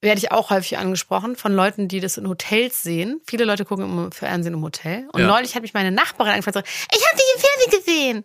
werde 0.00 0.18
ich 0.18 0.30
auch 0.30 0.50
häufig 0.50 0.78
angesprochen 0.78 1.36
von 1.36 1.52
Leuten, 1.52 1.88
die 1.88 2.00
das 2.00 2.18
in 2.18 2.28
Hotels 2.28 2.82
sehen. 2.82 3.20
Viele 3.26 3.44
Leute 3.44 3.64
gucken 3.64 3.84
im 3.84 4.12
Fernsehen 4.12 4.54
im 4.54 4.62
Hotel. 4.62 5.08
Und 5.12 5.20
ja. 5.20 5.26
neulich 5.26 5.54
hat 5.54 5.62
mich 5.62 5.74
meine 5.74 5.90
Nachbarin 5.90 6.32
angefragt, 6.32 6.66
ich 6.66 7.06
habe 7.06 7.16
dich 7.16 7.26
im 7.34 7.40
Fernsehen 7.40 7.84
gesehen. 7.84 8.24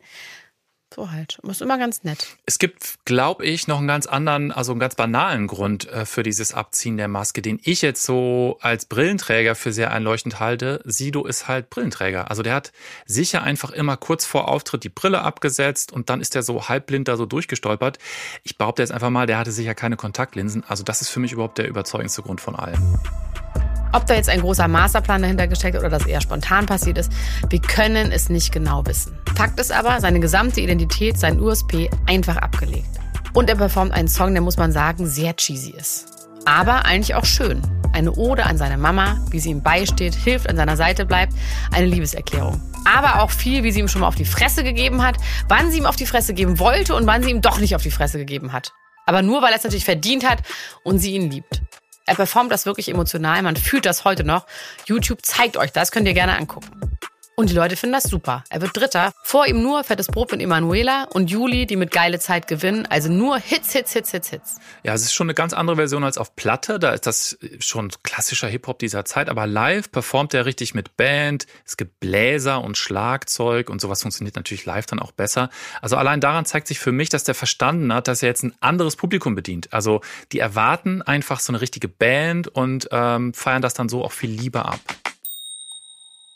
So 0.93 1.09
halt. 1.09 1.39
Und 1.41 1.49
ist 1.49 1.61
immer 1.61 1.77
ganz 1.77 2.03
nett. 2.03 2.37
Es 2.45 2.59
gibt, 2.59 2.99
glaube 3.05 3.45
ich, 3.45 3.67
noch 3.67 3.79
einen 3.79 3.87
ganz 3.87 4.05
anderen, 4.05 4.51
also 4.51 4.73
einen 4.73 4.79
ganz 4.79 4.95
banalen 4.95 5.47
Grund 5.47 5.89
äh, 5.89 6.05
für 6.05 6.21
dieses 6.21 6.53
Abziehen 6.53 6.97
der 6.97 7.07
Maske, 7.07 7.41
den 7.41 7.59
ich 7.63 7.81
jetzt 7.81 8.03
so 8.03 8.57
als 8.61 8.85
Brillenträger 8.85 9.55
für 9.55 9.73
sehr 9.73 9.91
einleuchtend 9.91 10.39
halte. 10.39 10.81
Sido 10.85 11.25
ist 11.25 11.47
halt 11.47 11.69
Brillenträger. 11.69 12.29
Also 12.29 12.43
der 12.43 12.53
hat 12.53 12.71
sicher 13.05 13.41
einfach 13.41 13.71
immer 13.71 13.97
kurz 13.97 14.25
vor 14.25 14.49
Auftritt 14.49 14.83
die 14.83 14.89
Brille 14.89 15.21
abgesetzt 15.21 15.91
und 15.91 16.09
dann 16.09 16.21
ist 16.21 16.35
er 16.35 16.43
so 16.43 16.69
halbblind 16.69 17.07
da 17.07 17.17
so 17.17 17.25
durchgestolpert. 17.25 17.97
Ich 18.43 18.57
behaupte 18.57 18.81
jetzt 18.81 18.91
einfach 18.91 19.09
mal, 19.09 19.25
der 19.25 19.39
hatte 19.39 19.51
sicher 19.51 19.73
keine 19.73 19.97
Kontaktlinsen. 19.97 20.63
Also 20.67 20.83
das 20.83 21.01
ist 21.01 21.09
für 21.09 21.19
mich 21.19 21.31
überhaupt 21.31 21.57
der 21.57 21.67
überzeugendste 21.67 22.21
Grund 22.21 22.39
von 22.39 22.55
allem. 22.55 22.99
Ob 23.93 24.07
da 24.07 24.15
jetzt 24.15 24.29
ein 24.29 24.41
großer 24.41 24.67
Masterplan 24.67 25.21
dahinter 25.21 25.47
gesteckt 25.47 25.77
oder 25.77 25.87
das 25.87 26.07
eher 26.07 26.19
spontan 26.19 26.65
passiert 26.65 26.97
ist, 26.97 27.11
wir 27.49 27.61
können 27.61 28.11
es 28.11 28.27
nicht 28.27 28.51
genau 28.51 28.83
wissen. 28.87 29.15
Fakt 29.35 29.59
ist 29.59 29.71
aber, 29.71 30.01
seine 30.01 30.19
gesamte 30.19 30.61
Identität, 30.61 31.19
sein 31.19 31.39
USP 31.39 31.91
einfach 32.07 32.37
abgelegt. 32.37 32.89
Und 33.33 33.49
er 33.49 33.55
performt 33.55 33.91
einen 33.91 34.07
Song, 34.07 34.33
der 34.33 34.41
muss 34.41 34.57
man 34.57 34.71
sagen, 34.71 35.05
sehr 35.05 35.35
cheesy 35.35 35.75
ist. 35.77 36.07
Aber 36.45 36.85
eigentlich 36.85 37.13
auch 37.13 37.25
schön. 37.25 37.61
Eine 37.93 38.11
Ode 38.13 38.45
an 38.45 38.57
seine 38.57 38.77
Mama, 38.77 39.23
wie 39.29 39.39
sie 39.39 39.51
ihm 39.51 39.61
beisteht, 39.61 40.15
hilft, 40.15 40.49
an 40.49 40.55
seiner 40.55 40.75
Seite 40.75 41.05
bleibt. 41.05 41.33
Eine 41.71 41.85
Liebeserklärung. 41.85 42.59
Aber 42.85 43.21
auch 43.21 43.29
viel, 43.29 43.63
wie 43.63 43.71
sie 43.71 43.79
ihm 43.79 43.87
schon 43.87 44.01
mal 44.01 44.07
auf 44.07 44.15
die 44.15 44.25
Fresse 44.25 44.63
gegeben 44.63 45.03
hat, 45.03 45.17
wann 45.47 45.71
sie 45.71 45.77
ihm 45.77 45.85
auf 45.85 45.95
die 45.95 46.07
Fresse 46.07 46.33
geben 46.33 46.57
wollte 46.57 46.95
und 46.95 47.05
wann 47.05 47.21
sie 47.21 47.29
ihm 47.29 47.41
doch 47.41 47.59
nicht 47.59 47.75
auf 47.75 47.83
die 47.83 47.91
Fresse 47.91 48.17
gegeben 48.17 48.53
hat. 48.53 48.73
Aber 49.05 49.21
nur, 49.21 49.43
weil 49.43 49.51
er 49.51 49.57
es 49.57 49.63
natürlich 49.63 49.85
verdient 49.85 50.27
hat 50.27 50.39
und 50.83 50.97
sie 50.97 51.13
ihn 51.13 51.29
liebt. 51.29 51.61
Er 52.05 52.15
performt 52.15 52.51
das 52.51 52.65
wirklich 52.65 52.89
emotional, 52.89 53.41
man 53.43 53.55
fühlt 53.55 53.85
das 53.85 54.03
heute 54.03 54.23
noch. 54.23 54.45
YouTube 54.85 55.19
zeigt 55.23 55.57
euch 55.57 55.71
das, 55.71 55.91
könnt 55.91 56.07
ihr 56.07 56.13
gerne 56.13 56.37
angucken. 56.37 56.92
Und 57.35 57.49
die 57.49 57.55
Leute 57.55 57.75
finden 57.75 57.93
das 57.93 58.03
super. 58.03 58.43
Er 58.49 58.61
wird 58.61 58.77
Dritter. 58.77 59.11
Vor 59.23 59.47
ihm 59.47 59.63
nur 59.63 59.83
Fettes 59.83 60.05
Brot 60.05 60.31
mit 60.31 60.41
Emanuela 60.41 61.07
und 61.13 61.31
Juli, 61.31 61.65
die 61.65 61.75
mit 61.75 61.89
geile 61.89 62.19
Zeit 62.19 62.47
gewinnen. 62.47 62.85
Also 62.85 63.11
nur 63.11 63.39
Hits, 63.39 63.71
Hits, 63.71 63.93
Hits, 63.93 64.11
Hits, 64.11 64.29
Hits. 64.29 64.59
Ja, 64.83 64.93
es 64.93 65.01
ist 65.01 65.13
schon 65.13 65.25
eine 65.25 65.33
ganz 65.33 65.51
andere 65.53 65.77
Version 65.77 66.03
als 66.03 66.19
auf 66.19 66.35
Platte. 66.35 66.77
Da 66.77 66.91
ist 66.91 67.07
das 67.07 67.39
schon 67.57 67.89
klassischer 68.03 68.47
Hip-Hop 68.47 68.77
dieser 68.77 69.03
Zeit. 69.03 69.29
Aber 69.29 69.47
live 69.47 69.91
performt 69.91 70.35
er 70.35 70.45
richtig 70.45 70.75
mit 70.75 70.95
Band. 70.95 71.47
Es 71.65 71.75
gibt 71.75 71.99
Bläser 71.99 72.63
und 72.63 72.77
Schlagzeug 72.77 73.71
und 73.71 73.81
sowas 73.81 74.03
funktioniert 74.03 74.35
natürlich 74.35 74.65
live 74.65 74.85
dann 74.85 74.99
auch 74.99 75.11
besser. 75.11 75.49
Also 75.81 75.95
allein 75.95 76.21
daran 76.21 76.45
zeigt 76.45 76.67
sich 76.67 76.77
für 76.77 76.91
mich, 76.91 77.09
dass 77.09 77.23
der 77.23 77.33
verstanden 77.33 77.91
hat, 77.91 78.07
dass 78.07 78.21
er 78.21 78.29
jetzt 78.29 78.43
ein 78.43 78.53
anderes 78.59 78.95
Publikum 78.95 79.33
bedient. 79.33 79.73
Also 79.73 80.01
die 80.31 80.39
erwarten 80.39 81.01
einfach 81.01 81.39
so 81.39 81.51
eine 81.51 81.61
richtige 81.61 81.87
Band 81.87 82.47
und 82.47 82.89
ähm, 82.91 83.33
feiern 83.33 83.63
das 83.63 83.73
dann 83.73 83.89
so 83.89 84.03
auch 84.03 84.11
viel 84.11 84.29
lieber 84.29 84.65
ab. 84.67 84.79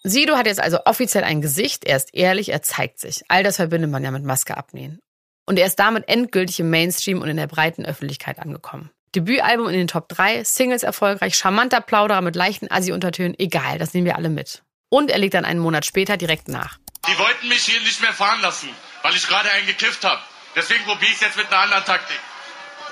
Sido 0.03 0.37
hat 0.37 0.45
jetzt 0.45 0.61
also 0.61 0.79
offiziell 0.85 1.23
ein 1.23 1.41
Gesicht, 1.41 1.85
er 1.85 1.97
ist 1.97 2.13
ehrlich, 2.13 2.49
er 2.49 2.61
zeigt 2.61 2.99
sich. 2.99 3.23
All 3.27 3.43
das 3.43 3.57
verbindet 3.57 3.91
man 3.91 4.03
ja 4.03 4.11
mit 4.11 4.23
Maske 4.23 4.55
abnehmen. 4.55 4.99
Und 5.45 5.57
er 5.57 5.65
ist 5.65 5.79
damit 5.79 6.07
endgültig 6.07 6.59
im 6.59 6.69
Mainstream 6.69 7.21
und 7.21 7.29
in 7.29 7.37
der 7.37 7.47
breiten 7.47 7.85
Öffentlichkeit 7.85 8.39
angekommen. 8.39 8.89
Debütalbum 9.15 9.67
in 9.67 9.73
den 9.73 9.87
Top 9.87 10.09
3, 10.09 10.43
Singles 10.43 10.83
erfolgreich, 10.83 11.35
charmanter 11.35 11.81
Plauderer 11.81 12.21
mit 12.21 12.35
leichten 12.35 12.69
Assi-Untertönen, 12.69 13.35
egal, 13.39 13.79
das 13.79 13.93
nehmen 13.93 14.05
wir 14.05 14.17
alle 14.17 14.29
mit. 14.29 14.63
Und 14.89 15.09
er 15.09 15.17
legt 15.17 15.33
dann 15.33 15.45
einen 15.45 15.59
Monat 15.59 15.85
später 15.85 16.17
direkt 16.17 16.47
nach. 16.47 16.77
Die 17.07 17.17
wollten 17.17 17.47
mich 17.47 17.63
hier 17.63 17.79
nicht 17.81 18.01
mehr 18.01 18.13
fahren 18.13 18.41
lassen, 18.41 18.69
weil 19.01 19.15
ich 19.15 19.27
gerade 19.27 19.49
einen 19.51 19.67
gekifft 19.67 20.03
habe. 20.03 20.21
Deswegen 20.55 20.83
probiere 20.83 21.11
ich 21.11 21.17
es 21.17 21.21
jetzt 21.21 21.37
mit 21.37 21.47
einer 21.47 21.59
anderen 21.59 21.85
Taktik. 21.85 22.19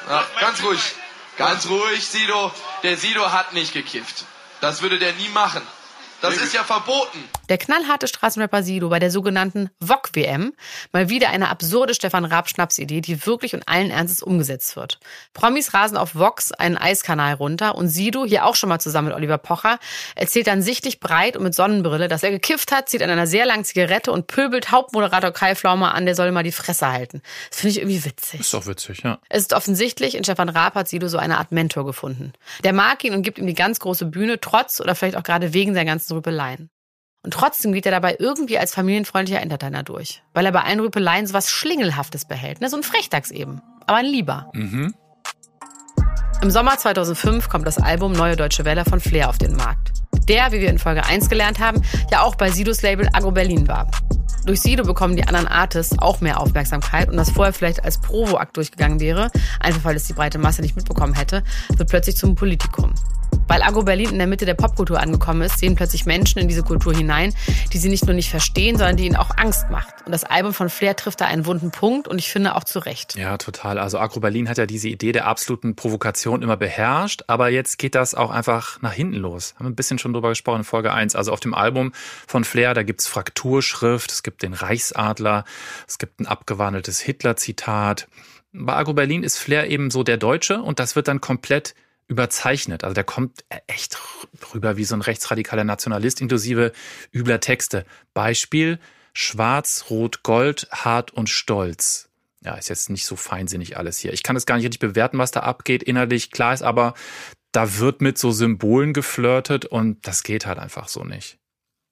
Ja, 0.07 0.25
ganz 0.39 0.63
ruhig. 0.63 0.79
Ganz 1.37 1.67
ruhig, 1.67 2.05
Sido. 2.05 2.51
Der 2.83 2.95
Sido 2.95 3.31
hat 3.31 3.53
nicht 3.53 3.73
gekifft. 3.73 4.25
Das 4.61 4.81
würde 4.81 4.99
der 4.99 5.13
nie 5.13 5.29
machen. 5.29 5.61
Das 6.33 6.43
ist 6.43 6.53
ja 6.53 6.63
verboten. 6.63 7.23
Der 7.49 7.57
knallharte 7.57 8.07
Straßenrapper 8.07 8.63
Sido 8.63 8.89
bei 8.89 8.99
der 8.99 9.11
sogenannten 9.11 9.69
VOG-WM. 9.79 10.53
Mal 10.91 11.09
wieder 11.09 11.29
eine 11.29 11.49
absurde 11.49 11.93
Stefan 11.93 12.25
Raab-Schnapsidee, 12.25 13.01
die 13.01 13.25
wirklich 13.25 13.53
und 13.53 13.67
allen 13.67 13.91
Ernstes 13.91 14.23
umgesetzt 14.23 14.75
wird. 14.75 14.99
Promis 15.33 15.73
rasen 15.73 15.97
auf 15.97 16.15
Vox 16.15 16.51
einen 16.51 16.77
Eiskanal 16.77 17.35
runter 17.35 17.75
und 17.75 17.89
Sido, 17.89 18.25
hier 18.25 18.45
auch 18.45 18.55
schon 18.55 18.69
mal 18.69 18.79
zusammen 18.79 19.09
mit 19.09 19.17
Oliver 19.17 19.37
Pocher, 19.37 19.79
erzählt 20.15 20.47
dann 20.47 20.61
sichtlich 20.61 20.99
breit 20.99 21.37
und 21.37 21.43
mit 21.43 21.53
Sonnenbrille, 21.53 22.07
dass 22.07 22.23
er 22.23 22.31
gekifft 22.31 22.71
hat, 22.71 22.89
zieht 22.89 23.03
an 23.03 23.09
einer 23.09 23.27
sehr 23.27 23.45
langen 23.45 23.63
Zigarette 23.63 24.11
und 24.11 24.27
pöbelt 24.27 24.71
Hauptmoderator 24.71 25.31
Kai 25.31 25.55
Flaumer 25.55 25.93
an, 25.93 26.05
der 26.05 26.15
soll 26.15 26.31
mal 26.31 26.43
die 26.43 26.51
Fresse 26.51 26.91
halten. 26.91 27.21
Das 27.49 27.59
finde 27.59 27.71
ich 27.71 27.77
irgendwie 27.79 28.05
witzig. 28.05 28.39
Ist 28.39 28.53
doch 28.53 28.65
witzig, 28.65 29.03
ja. 29.03 29.19
Es 29.29 29.43
ist 29.43 29.53
offensichtlich, 29.53 30.15
in 30.15 30.23
Stefan 30.23 30.49
Raab 30.49 30.75
hat 30.75 30.89
Sido 30.89 31.07
so 31.07 31.17
eine 31.17 31.37
Art 31.37 31.51
Mentor 31.51 31.85
gefunden. 31.85 32.33
Der 32.63 32.73
mag 32.73 33.03
ihn 33.03 33.13
und 33.13 33.21
gibt 33.21 33.37
ihm 33.37 33.47
die 33.47 33.53
ganz 33.53 33.79
große 33.79 34.05
Bühne, 34.05 34.39
trotz 34.39 34.81
oder 34.81 34.95
vielleicht 34.95 35.15
auch 35.15 35.23
gerade 35.23 35.53
wegen 35.53 35.73
seiner 35.73 35.85
ganzen 35.85 36.14
Rüpeleien. 36.15 36.69
Und 37.23 37.33
trotzdem 37.33 37.73
geht 37.73 37.85
er 37.85 37.91
dabei 37.91 38.17
irgendwie 38.19 38.59
als 38.59 38.73
familienfreundlicher 38.73 39.41
Entertainer 39.41 39.83
durch. 39.83 40.21
Weil 40.33 40.45
er 40.45 40.51
bei 40.51 40.61
allen 40.61 40.79
Rüpeleien 40.79 41.25
so 41.25 41.33
was 41.33 41.49
Schlingelhaftes 41.49 42.25
behält. 42.25 42.61
Ne? 42.61 42.69
So 42.69 42.77
ein 42.77 42.83
Frechdachs 42.83 43.31
eben. 43.31 43.61
Aber 43.87 43.97
ein 43.97 44.05
Lieber. 44.05 44.51
Mhm. 44.53 44.93
Im 46.41 46.51
Sommer 46.51 46.77
2005 46.77 47.49
kommt 47.49 47.65
das 47.65 47.79
Album 47.79 48.11
Neue 48.11 48.35
Deutsche 48.35 48.65
Welle 48.65 48.85
von 48.85 48.99
Flair 48.99 49.29
auf 49.29 49.39
den 49.39 49.55
Markt. 49.55 49.93
Der, 50.27 50.51
wie 50.51 50.59
wir 50.59 50.69
in 50.69 50.77
Folge 50.77 51.03
1 51.03 51.29
gelernt 51.29 51.59
haben, 51.59 51.81
ja 52.11 52.21
auch 52.21 52.35
bei 52.35 52.51
Sidos 52.51 52.81
Label 52.83 53.09
Agro 53.13 53.31
Berlin 53.31 53.67
war. 53.67 53.89
Durch 54.45 54.61
Sido 54.61 54.83
bekommen 54.83 55.15
die 55.15 55.27
anderen 55.27 55.47
Artists 55.47 55.97
auch 55.97 56.21
mehr 56.21 56.39
Aufmerksamkeit 56.39 57.09
und 57.09 57.17
das 57.17 57.31
vorher 57.31 57.53
vielleicht 57.53 57.83
als 57.83 57.99
Provo-Akt 57.99 58.55
durchgegangen 58.57 58.99
wäre, 58.99 59.31
einfach 59.59 59.83
weil 59.83 59.95
es 59.95 60.03
die 60.03 60.13
breite 60.13 60.37
Masse 60.37 60.61
nicht 60.61 60.75
mitbekommen 60.75 61.15
hätte, 61.15 61.43
wird 61.75 61.89
plötzlich 61.89 62.15
zum 62.15 62.35
Politikum. 62.35 62.93
Weil 63.47 63.61
Agro 63.61 63.83
Berlin 63.83 64.09
in 64.09 64.17
der 64.17 64.27
Mitte 64.27 64.45
der 64.45 64.55
Popkultur 64.55 64.99
angekommen 64.99 65.41
ist, 65.41 65.59
sehen 65.59 65.75
plötzlich 65.75 66.05
Menschen 66.05 66.39
in 66.39 66.47
diese 66.47 66.63
Kultur 66.63 66.93
hinein, 66.93 67.33
die 67.73 67.77
sie 67.77 67.89
nicht 67.89 68.05
nur 68.05 68.15
nicht 68.15 68.29
verstehen, 68.29 68.77
sondern 68.77 68.97
die 68.97 69.05
ihnen 69.05 69.15
auch 69.15 69.31
Angst 69.37 69.69
macht. 69.69 70.05
Und 70.05 70.11
das 70.11 70.23
Album 70.23 70.53
von 70.53 70.69
Flair 70.69 70.95
trifft 70.95 71.21
da 71.21 71.25
einen 71.25 71.45
wunden 71.45 71.71
Punkt 71.71 72.07
und 72.07 72.17
ich 72.19 72.29
finde 72.29 72.55
auch 72.55 72.63
zu 72.63 72.79
Recht. 72.79 73.15
Ja, 73.15 73.37
total. 73.37 73.77
Also 73.77 73.99
Agro 73.99 74.19
Berlin 74.19 74.49
hat 74.49 74.57
ja 74.57 74.65
diese 74.65 74.89
Idee 74.89 75.11
der 75.11 75.27
absoluten 75.27 75.75
Provokation 75.75 76.41
immer 76.41 76.57
beherrscht, 76.57 77.23
aber 77.27 77.49
jetzt 77.49 77.77
geht 77.77 77.95
das 77.95 78.15
auch 78.15 78.31
einfach 78.31 78.81
nach 78.81 78.93
hinten 78.93 79.15
los. 79.15 79.53
Haben 79.55 79.65
wir 79.65 79.71
ein 79.71 79.75
bisschen 79.75 79.99
schon 79.99 80.13
drüber 80.13 80.29
gesprochen 80.29 80.59
in 80.59 80.63
Folge 80.63 80.93
1. 80.93 81.15
Also 81.15 81.31
auf 81.31 81.39
dem 81.39 81.53
Album 81.53 81.91
von 82.27 82.43
Flair, 82.43 82.73
da 82.73 82.83
gibt's 82.83 83.07
Frakturschrift, 83.07 84.11
es 84.11 84.23
gibt 84.23 84.43
den 84.43 84.53
Reichsadler, 84.53 85.45
es 85.87 85.97
gibt 85.97 86.19
ein 86.19 86.27
abgewandeltes 86.27 86.99
Hitler-Zitat. 86.99 88.07
Bei 88.53 88.73
Agro 88.73 88.93
Berlin 88.93 89.23
ist 89.23 89.37
Flair 89.37 89.69
eben 89.69 89.91
so 89.91 90.03
der 90.03 90.17
Deutsche 90.17 90.61
und 90.61 90.79
das 90.79 90.95
wird 90.95 91.07
dann 91.07 91.19
komplett 91.19 91.75
überzeichnet. 92.07 92.83
Also 92.83 92.93
der 92.93 93.03
kommt 93.03 93.43
echt 93.67 93.97
rüber 94.53 94.77
wie 94.77 94.85
so 94.85 94.95
ein 94.95 95.01
rechtsradikaler 95.01 95.63
Nationalist, 95.63 96.21
inklusive 96.21 96.71
übler 97.13 97.39
Texte. 97.39 97.85
Beispiel 98.13 98.79
Schwarz, 99.13 99.85
Rot, 99.89 100.23
Gold, 100.23 100.67
hart 100.71 101.11
und 101.11 101.29
stolz. 101.29 102.09
Ja, 102.43 102.55
ist 102.55 102.69
jetzt 102.69 102.89
nicht 102.89 103.05
so 103.05 103.15
feinsinnig 103.15 103.77
alles 103.77 103.97
hier. 103.97 104.13
Ich 104.13 104.21
kann 104.21 104.35
es 104.35 104.45
gar 104.45 104.55
nicht 104.55 104.65
richtig 104.65 104.81
bewerten, 104.81 105.17
was 105.17 105.31
da 105.31 105.39
abgeht. 105.39 105.81
Innerlich 105.81 106.31
klar 106.31 106.53
ist 106.53 106.61
aber, 106.61 106.93
da 107.51 107.79
wird 107.79 108.01
mit 108.01 108.17
so 108.17 108.31
Symbolen 108.31 108.93
geflirtet 108.93 109.65
und 109.65 110.05
das 110.05 110.23
geht 110.23 110.45
halt 110.45 110.59
einfach 110.59 110.89
so 110.89 111.03
nicht. 111.03 111.39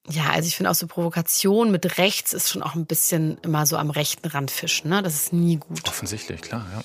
Ja, 0.10 0.32
also 0.32 0.48
ich 0.48 0.58
finde 0.58 0.70
auch 0.70 0.76
so 0.76 0.86
Provokation 0.86 1.72
mit 1.72 1.98
rechts 1.98 2.34
ist 2.34 2.50
schon 2.50 2.62
auch 2.62 2.76
ein 2.76 2.86
bisschen 2.86 3.38
immer 3.42 3.66
so 3.66 3.78
am 3.78 3.90
rechten 3.90 4.28
Rand 4.28 4.52
fischen. 4.52 4.90
Ne? 4.90 5.02
Das 5.02 5.16
ist 5.16 5.34
nie 5.34 5.56
gut. 5.56 5.88
Offensichtlich, 5.88 6.42
klar, 6.42 6.68
ja. 6.74 6.84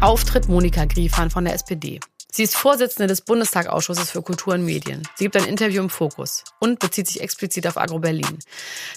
Auftritt 0.00 0.48
Monika 0.48 0.84
Griefahn 0.84 1.28
von 1.28 1.44
der 1.44 1.54
SPD. 1.54 1.98
Sie 2.30 2.44
ist 2.44 2.54
Vorsitzende 2.54 3.08
des 3.08 3.20
Bundestagausschusses 3.22 4.10
für 4.10 4.22
Kultur 4.22 4.54
und 4.54 4.64
Medien. 4.64 5.02
Sie 5.16 5.24
gibt 5.24 5.36
ein 5.36 5.44
Interview 5.44 5.82
im 5.82 5.90
Fokus 5.90 6.44
und 6.60 6.78
bezieht 6.78 7.08
sich 7.08 7.20
explizit 7.20 7.66
auf 7.66 7.76
Agro 7.76 7.98
Berlin. 7.98 8.38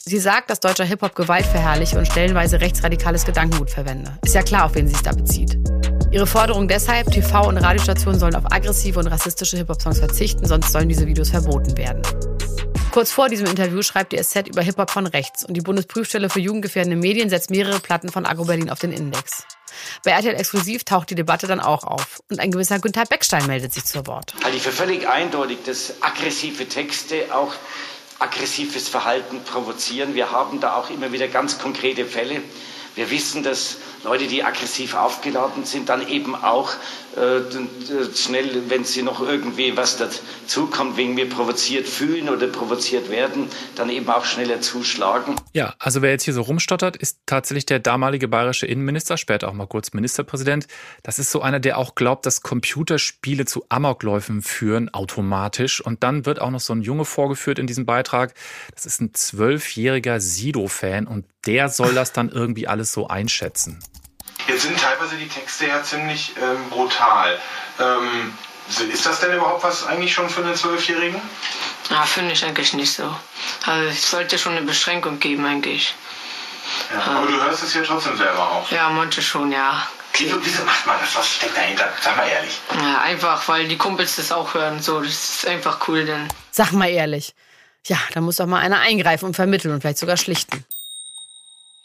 Sie 0.06 0.20
sagt, 0.20 0.52
dass 0.52 0.60
deutscher 0.60 0.84
Hip-Hop 0.84 1.16
Gewalt 1.16 1.48
verherrliche 1.48 1.98
und 1.98 2.06
stellenweise 2.06 2.62
rechtsradikales 2.62 3.26
Gedankengut 3.26 3.72
verwende. 3.72 4.20
Ist 4.24 4.36
ja 4.36 4.44
klar, 4.44 4.66
auf 4.66 4.76
wen 4.76 4.88
sie 4.88 4.94
sich 4.94 5.02
da 5.02 5.14
bezieht. 5.14 5.58
Ihre 6.12 6.28
Forderung 6.28 6.68
deshalb, 6.68 7.08
TV- 7.08 7.48
und 7.48 7.58
Radiostationen 7.58 8.20
sollen 8.20 8.36
auf 8.36 8.52
aggressive 8.52 9.00
und 9.00 9.08
rassistische 9.08 9.58
Hip-Hop-Songs 9.58 9.98
verzichten, 9.98 10.46
sonst 10.46 10.72
sollen 10.72 10.90
diese 10.90 11.08
Videos 11.08 11.32
verboten 11.32 11.76
werden. 11.78 12.04
Kurz 12.92 13.14
vor 13.14 13.30
diesem 13.30 13.48
Interview 13.48 13.82
schreibt 13.84 14.12
die 14.12 14.22
SZ 14.22 14.50
über 14.50 14.62
Hip-Hop 14.62 14.92
von 14.92 15.08
rechts 15.08 15.46
und 15.46 15.54
die 15.54 15.62
Bundesprüfstelle 15.62 16.30
für 16.30 16.42
jugendgefährdende 16.42 16.98
Medien 16.98 17.30
setzt 17.30 17.50
mehrere 17.50 17.80
Platten 17.80 18.10
von 18.10 18.26
Agro 18.26 18.44
Berlin 18.44 18.70
auf 18.70 18.80
den 18.80 18.92
Index. 18.92 19.46
Bei 20.04 20.12
RTL 20.12 20.36
Exklusiv 20.36 20.84
taucht 20.84 21.10
die 21.10 21.16
Debatte 21.16 21.48
dann 21.48 21.62
auch 21.62 21.86
auf. 21.86 22.22
Und 22.30 22.42
ein 22.42 22.52
gewisser 22.52 22.80
Günther 22.80 23.06
Beckstein 23.06 23.48
meldet 23.48 23.74
sich 23.74 23.86
zu 23.86 24.06
Wort. 24.08 24.34
Halte 24.44 24.58
ich 24.58 24.64
für 24.64 24.74
völlig 24.74 25.08
eindeutig, 25.08 25.60
dass 25.66 26.02
aggressive 26.02 26.68
Texte 26.68 27.34
auch 27.34 27.54
aggressives 28.20 28.90
Verhalten 28.90 29.42
provozieren. 29.46 30.14
Wir 30.14 30.32
haben 30.32 30.60
da 30.60 30.76
auch 30.76 30.90
immer 30.90 31.14
wieder 31.14 31.30
ganz 31.30 31.60
konkrete 31.60 32.06
Fälle. 32.06 32.42
Wir 32.96 33.10
wissen, 33.10 33.42
dass 33.42 33.78
Leute, 34.04 34.28
die 34.28 34.44
aggressiv 34.44 34.96
aufgeladen 34.96 35.64
sind, 35.64 35.88
dann 35.88 36.06
eben 36.06 36.36
auch 36.36 36.74
schnell, 38.16 38.70
wenn 38.70 38.86
sie 38.86 39.04
noch 39.04 39.22
irgendwie 39.22 39.76
was 39.76 39.98
dazukommt, 39.98 40.98
wegen 40.98 41.14
mir 41.14 41.28
provoziert 41.28 41.88
fühlen 41.88 42.30
oder 42.30 42.48
provoziert 42.48 43.10
werden, 43.10 43.48
dann 43.76 43.90
eben 43.90 44.10
auch 44.10 44.24
schneller 44.26 44.62
zuschlagen. 44.62 45.36
Ja, 45.54 45.76
also 45.80 46.02
wer 46.02 46.12
jetzt 46.12 46.24
hier 46.24 46.34
so 46.34 46.42
rumstottert, 46.42 46.96
ist 46.96 47.20
tatsächlich 47.26 47.66
der 47.66 47.80
damalige 47.80 48.28
bayerische 48.28 48.66
Innenminister, 48.66 49.18
später 49.18 49.50
auch 49.50 49.54
mal 49.54 49.68
kurz 49.68 49.94
Ministerpräsident. 49.94 50.68
Das 51.04 51.20
ist 51.20 51.32
so 51.32 51.42
einer, 51.42 51.60
der 51.60 51.78
auch 51.78 51.96
glaubt, 51.96 52.26
dass 52.26 52.42
Computerspiele 52.42 53.46
zu 53.46 53.66
Amokläufen 53.70 54.42
führen, 54.42 54.94
automatisch. 54.94 55.82
Und 55.82 56.04
dann 56.04 56.26
wird 56.26 56.40
auch 56.40 56.52
noch 56.52 56.62
so 56.62 56.74
ein 56.74 56.82
Junge 56.82 57.06
vorgeführt 57.06 57.60
in 57.60 57.68
diesem 57.68 57.86
Beitrag. 57.86 58.34
Das 58.74 58.86
ist 58.86 59.02
ein 59.02 59.14
zwölfjähriger 59.14 60.22
Sido-Fan 60.22 61.08
und 61.08 61.26
der 61.46 61.70
soll 61.70 61.94
das 61.94 62.14
dann 62.14 62.30
irgendwie 62.30 62.68
alles 62.68 62.94
so 62.94 63.08
einschätzen. 63.08 63.80
Jetzt 64.52 64.64
sind 64.64 64.80
teilweise 64.80 65.16
die 65.16 65.30
Texte 65.30 65.68
ja 65.68 65.82
ziemlich 65.82 66.34
ähm, 66.42 66.70
brutal. 66.70 67.40
Ähm, 67.80 68.38
ist 68.92 69.06
das 69.06 69.20
denn 69.22 69.34
überhaupt 69.34 69.64
was 69.64 69.86
eigentlich 69.86 70.14
schon 70.14 70.30
für 70.30 70.44
einen 70.44 70.56
Zwölfjährigen? 70.56 71.22
Ja, 71.90 72.04
finde 72.04 72.34
ich 72.34 72.44
eigentlich 72.44 72.74
nicht 72.74 72.92
so. 72.92 73.16
Also 73.66 73.90
es 73.90 74.12
sollte 74.12 74.38
schon 74.38 74.54
eine 74.58 74.66
Beschränkung 74.66 75.20
geben 75.20 75.46
eigentlich. 75.46 75.96
Ja, 76.94 77.18
aber 77.18 77.28
du 77.28 77.42
hörst 77.42 77.64
es 77.64 77.74
ja 77.74 77.82
trotzdem 77.84 78.18
selber 78.18 78.40
auch. 78.40 78.70
Ja, 78.72 78.90
manche 78.90 79.22
schon, 79.22 79.52
ja. 79.52 79.88
Wieso, 80.14 80.46
wieso 80.46 80.64
macht 80.66 80.86
man 80.86 80.98
das? 81.00 81.16
Was 81.16 81.28
steckt 81.28 81.56
dahinter? 81.56 81.90
Sag 82.02 82.18
mal 82.18 82.28
ehrlich. 82.28 82.60
Ja, 82.76 83.02
einfach, 83.02 83.48
weil 83.48 83.68
die 83.68 83.78
Kumpels 83.78 84.18
das 84.18 84.32
auch 84.32 84.54
hören. 84.54 84.82
So, 84.82 85.00
das 85.00 85.12
ist 85.12 85.48
einfach 85.48 85.88
cool 85.88 86.06
denn. 86.06 86.28
Sag 86.52 86.74
mal 86.74 86.90
ehrlich. 86.90 87.34
Ja, 87.88 87.98
da 88.14 88.22
muss 88.22 88.36
doch 88.36 88.46
mal 88.46 88.60
einer 88.60 88.80
eingreifen 88.80 89.26
und 89.26 89.36
vermitteln 89.36 89.74
und 89.74 89.82
vielleicht 89.82 89.98
sogar 89.98 90.18
schlichten. 90.18 90.66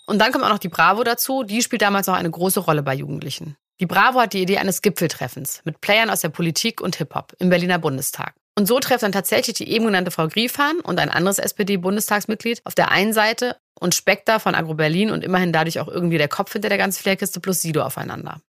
Und 0.07 0.19
dann 0.19 0.33
kommt 0.33 0.45
auch 0.45 0.51
noch 0.51 0.59
die 0.59 0.69
Bravo 0.69 1.05
dazu. 1.05 1.43
Die 1.43 1.63
spielt 1.63 1.83
damals 1.83 2.07
noch 2.07 2.15
eine 2.15 2.31
große 2.31 2.61
Rolle 2.61 2.83
bei 2.83 2.95
Jugendlichen. 2.95 3.57
Die 3.81 3.87
Bravo 3.87 4.21
hat 4.21 4.33
die 4.33 4.43
Idee 4.43 4.59
eines 4.59 4.81
Gipfeltreffens 4.81 5.61
mit 5.65 5.81
Playern 5.81 6.09
aus 6.09 6.21
der 6.21 6.31
Politik 6.31 6.81
und 6.81 6.97
Hip-Hop 6.97 7.35
im 7.39 7.51
Berliner 7.51 7.79
Bundestag. 7.79 8.35
Und 8.59 8.67
so 8.67 8.81
trifft 8.81 9.03
dann 9.03 9.13
tatsächlich 9.13 9.59
die 9.59 9.69
eben 9.69 9.85
genannte 9.85 10.11
Frau 10.11 10.29
Griefahn 10.29 10.81
und 10.81 10.99
ein 10.99 11.11
anderes 11.11 11.39
SPD-Bundestagsmitglied 11.39 12.63
auf 12.65 12.75
der 12.75 12.91
einen 12.91 13.13
Seite 13.13 13.57
und 13.79 13.95
Spekter 13.95 14.41
von 14.41 14.55
Agro 14.55 14.75
Berlin 14.75 15.11
und 15.11 15.23
immerhin 15.23 15.53
dadurch 15.53 15.79
auch 15.79 15.89
irgendwie 15.89 16.17
der 16.17 16.29
Kopf 16.29 16.55
hinter 16.55 16.71
der 16.71 16.79
ganzen 16.79 17.03
Flairkiste 17.03 17.41
plus 17.41 17.61
Sido 17.61 17.83
aufeinander. 17.83 18.41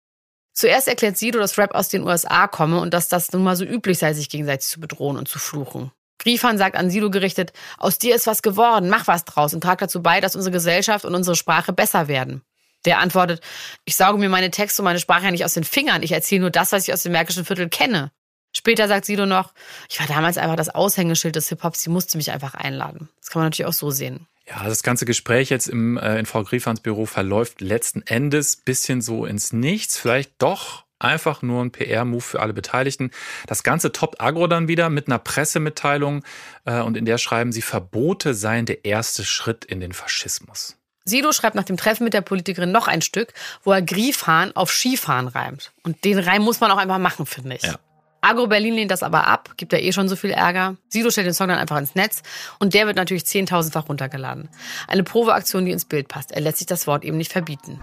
Zuerst 0.52 0.86
erklärt 0.86 1.18
Sido, 1.18 1.40
dass 1.40 1.58
Rap 1.58 1.74
aus 1.74 1.88
den 1.88 2.04
USA 2.04 2.46
komme 2.46 2.80
und 2.80 2.94
dass 2.94 3.08
das 3.08 3.32
nun 3.32 3.42
mal 3.42 3.56
so 3.56 3.64
üblich 3.64 3.98
sei, 3.98 4.14
sich 4.14 4.28
gegenseitig 4.28 4.68
zu 4.68 4.80
bedrohen 4.80 5.16
und 5.16 5.28
zu 5.28 5.40
fluchen. 5.40 5.90
Griefan 6.26 6.58
sagt 6.58 6.74
an 6.74 6.90
Sido 6.90 7.08
gerichtet, 7.08 7.52
aus 7.78 7.98
dir 7.98 8.16
ist 8.16 8.26
was 8.26 8.42
geworden, 8.42 8.90
mach 8.90 9.06
was 9.06 9.24
draus 9.24 9.54
und 9.54 9.60
trag 9.60 9.78
dazu 9.78 10.02
bei, 10.02 10.20
dass 10.20 10.34
unsere 10.34 10.50
Gesellschaft 10.50 11.04
und 11.04 11.14
unsere 11.14 11.36
Sprache 11.36 11.72
besser 11.72 12.08
werden. 12.08 12.42
Der 12.84 12.98
antwortet, 12.98 13.40
ich 13.84 13.94
sauge 13.94 14.18
mir 14.18 14.28
meine 14.28 14.50
Texte 14.50 14.82
und 14.82 14.86
meine 14.86 14.98
Sprache 14.98 15.26
ja 15.26 15.30
nicht 15.30 15.44
aus 15.44 15.54
den 15.54 15.62
Fingern, 15.62 16.02
ich 16.02 16.10
erzähle 16.10 16.40
nur 16.40 16.50
das, 16.50 16.72
was 16.72 16.88
ich 16.88 16.92
aus 16.92 17.04
dem 17.04 17.12
Märkischen 17.12 17.44
Viertel 17.44 17.68
kenne. 17.68 18.10
Später 18.52 18.88
sagt 18.88 19.04
Sido 19.04 19.24
noch, 19.24 19.52
ich 19.88 20.00
war 20.00 20.08
damals 20.08 20.36
einfach 20.36 20.56
das 20.56 20.74
Aushängeschild 20.74 21.36
des 21.36 21.48
Hip-Hops, 21.48 21.82
sie 21.82 21.90
musste 21.90 22.16
mich 22.16 22.32
einfach 22.32 22.54
einladen. 22.54 23.08
Das 23.20 23.30
kann 23.30 23.38
man 23.38 23.46
natürlich 23.46 23.68
auch 23.68 23.72
so 23.72 23.92
sehen. 23.92 24.26
Ja, 24.48 24.64
das 24.64 24.82
ganze 24.82 25.06
Gespräch 25.06 25.48
jetzt 25.50 25.68
im, 25.68 25.96
äh, 25.96 26.18
in 26.18 26.26
Frau 26.26 26.42
Griefans 26.42 26.80
Büro 26.80 27.06
verläuft 27.06 27.60
letzten 27.60 28.02
Endes 28.02 28.56
bisschen 28.56 29.00
so 29.00 29.26
ins 29.26 29.52
Nichts. 29.52 29.96
Vielleicht 29.96 30.32
doch 30.38 30.85
einfach 30.98 31.42
nur 31.42 31.62
ein 31.62 31.70
PR-Move 31.70 32.22
für 32.22 32.40
alle 32.40 32.52
Beteiligten. 32.52 33.10
Das 33.46 33.62
Ganze 33.62 33.92
toppt 33.92 34.20
Agro 34.20 34.46
dann 34.46 34.68
wieder 34.68 34.88
mit 34.88 35.08
einer 35.08 35.18
Pressemitteilung 35.18 36.24
äh, 36.64 36.80
und 36.80 36.96
in 36.96 37.04
der 37.04 37.18
schreiben 37.18 37.52
sie, 37.52 37.62
Verbote 37.62 38.34
seien 38.34 38.66
der 38.66 38.84
erste 38.84 39.24
Schritt 39.24 39.64
in 39.64 39.80
den 39.80 39.92
Faschismus. 39.92 40.76
Sido 41.04 41.32
schreibt 41.32 41.54
nach 41.54 41.64
dem 41.64 41.76
Treffen 41.76 42.04
mit 42.04 42.14
der 42.14 42.20
Politikerin 42.20 42.72
noch 42.72 42.88
ein 42.88 43.00
Stück, 43.00 43.32
wo 43.62 43.72
er 43.72 43.80
Griefhahn 43.80 44.54
auf 44.56 44.72
Skifahren 44.72 45.28
reimt. 45.28 45.72
Und 45.84 46.04
den 46.04 46.18
Reim 46.18 46.42
muss 46.42 46.60
man 46.60 46.70
auch 46.72 46.78
einfach 46.78 46.98
machen, 46.98 47.26
finde 47.26 47.56
ich. 47.56 47.62
Ja. 47.62 47.76
Agro 48.22 48.48
Berlin 48.48 48.74
lehnt 48.74 48.90
das 48.90 49.04
aber 49.04 49.28
ab, 49.28 49.50
gibt 49.56 49.72
ja 49.72 49.78
eh 49.78 49.92
schon 49.92 50.08
so 50.08 50.16
viel 50.16 50.30
Ärger. 50.30 50.76
Sido 50.88 51.10
stellt 51.10 51.28
den 51.28 51.34
Song 51.34 51.46
dann 51.46 51.58
einfach 51.58 51.78
ins 51.78 51.94
Netz 51.94 52.22
und 52.58 52.74
der 52.74 52.86
wird 52.86 52.96
natürlich 52.96 53.24
zehntausendfach 53.24 53.88
runtergeladen. 53.88 54.48
Eine 54.88 55.04
Provoaktion, 55.04 55.64
die 55.64 55.70
ins 55.70 55.84
Bild 55.84 56.08
passt. 56.08 56.32
Er 56.32 56.40
lässt 56.40 56.58
sich 56.58 56.66
das 56.66 56.88
Wort 56.88 57.04
eben 57.04 57.18
nicht 57.18 57.30
verbieten. 57.30 57.80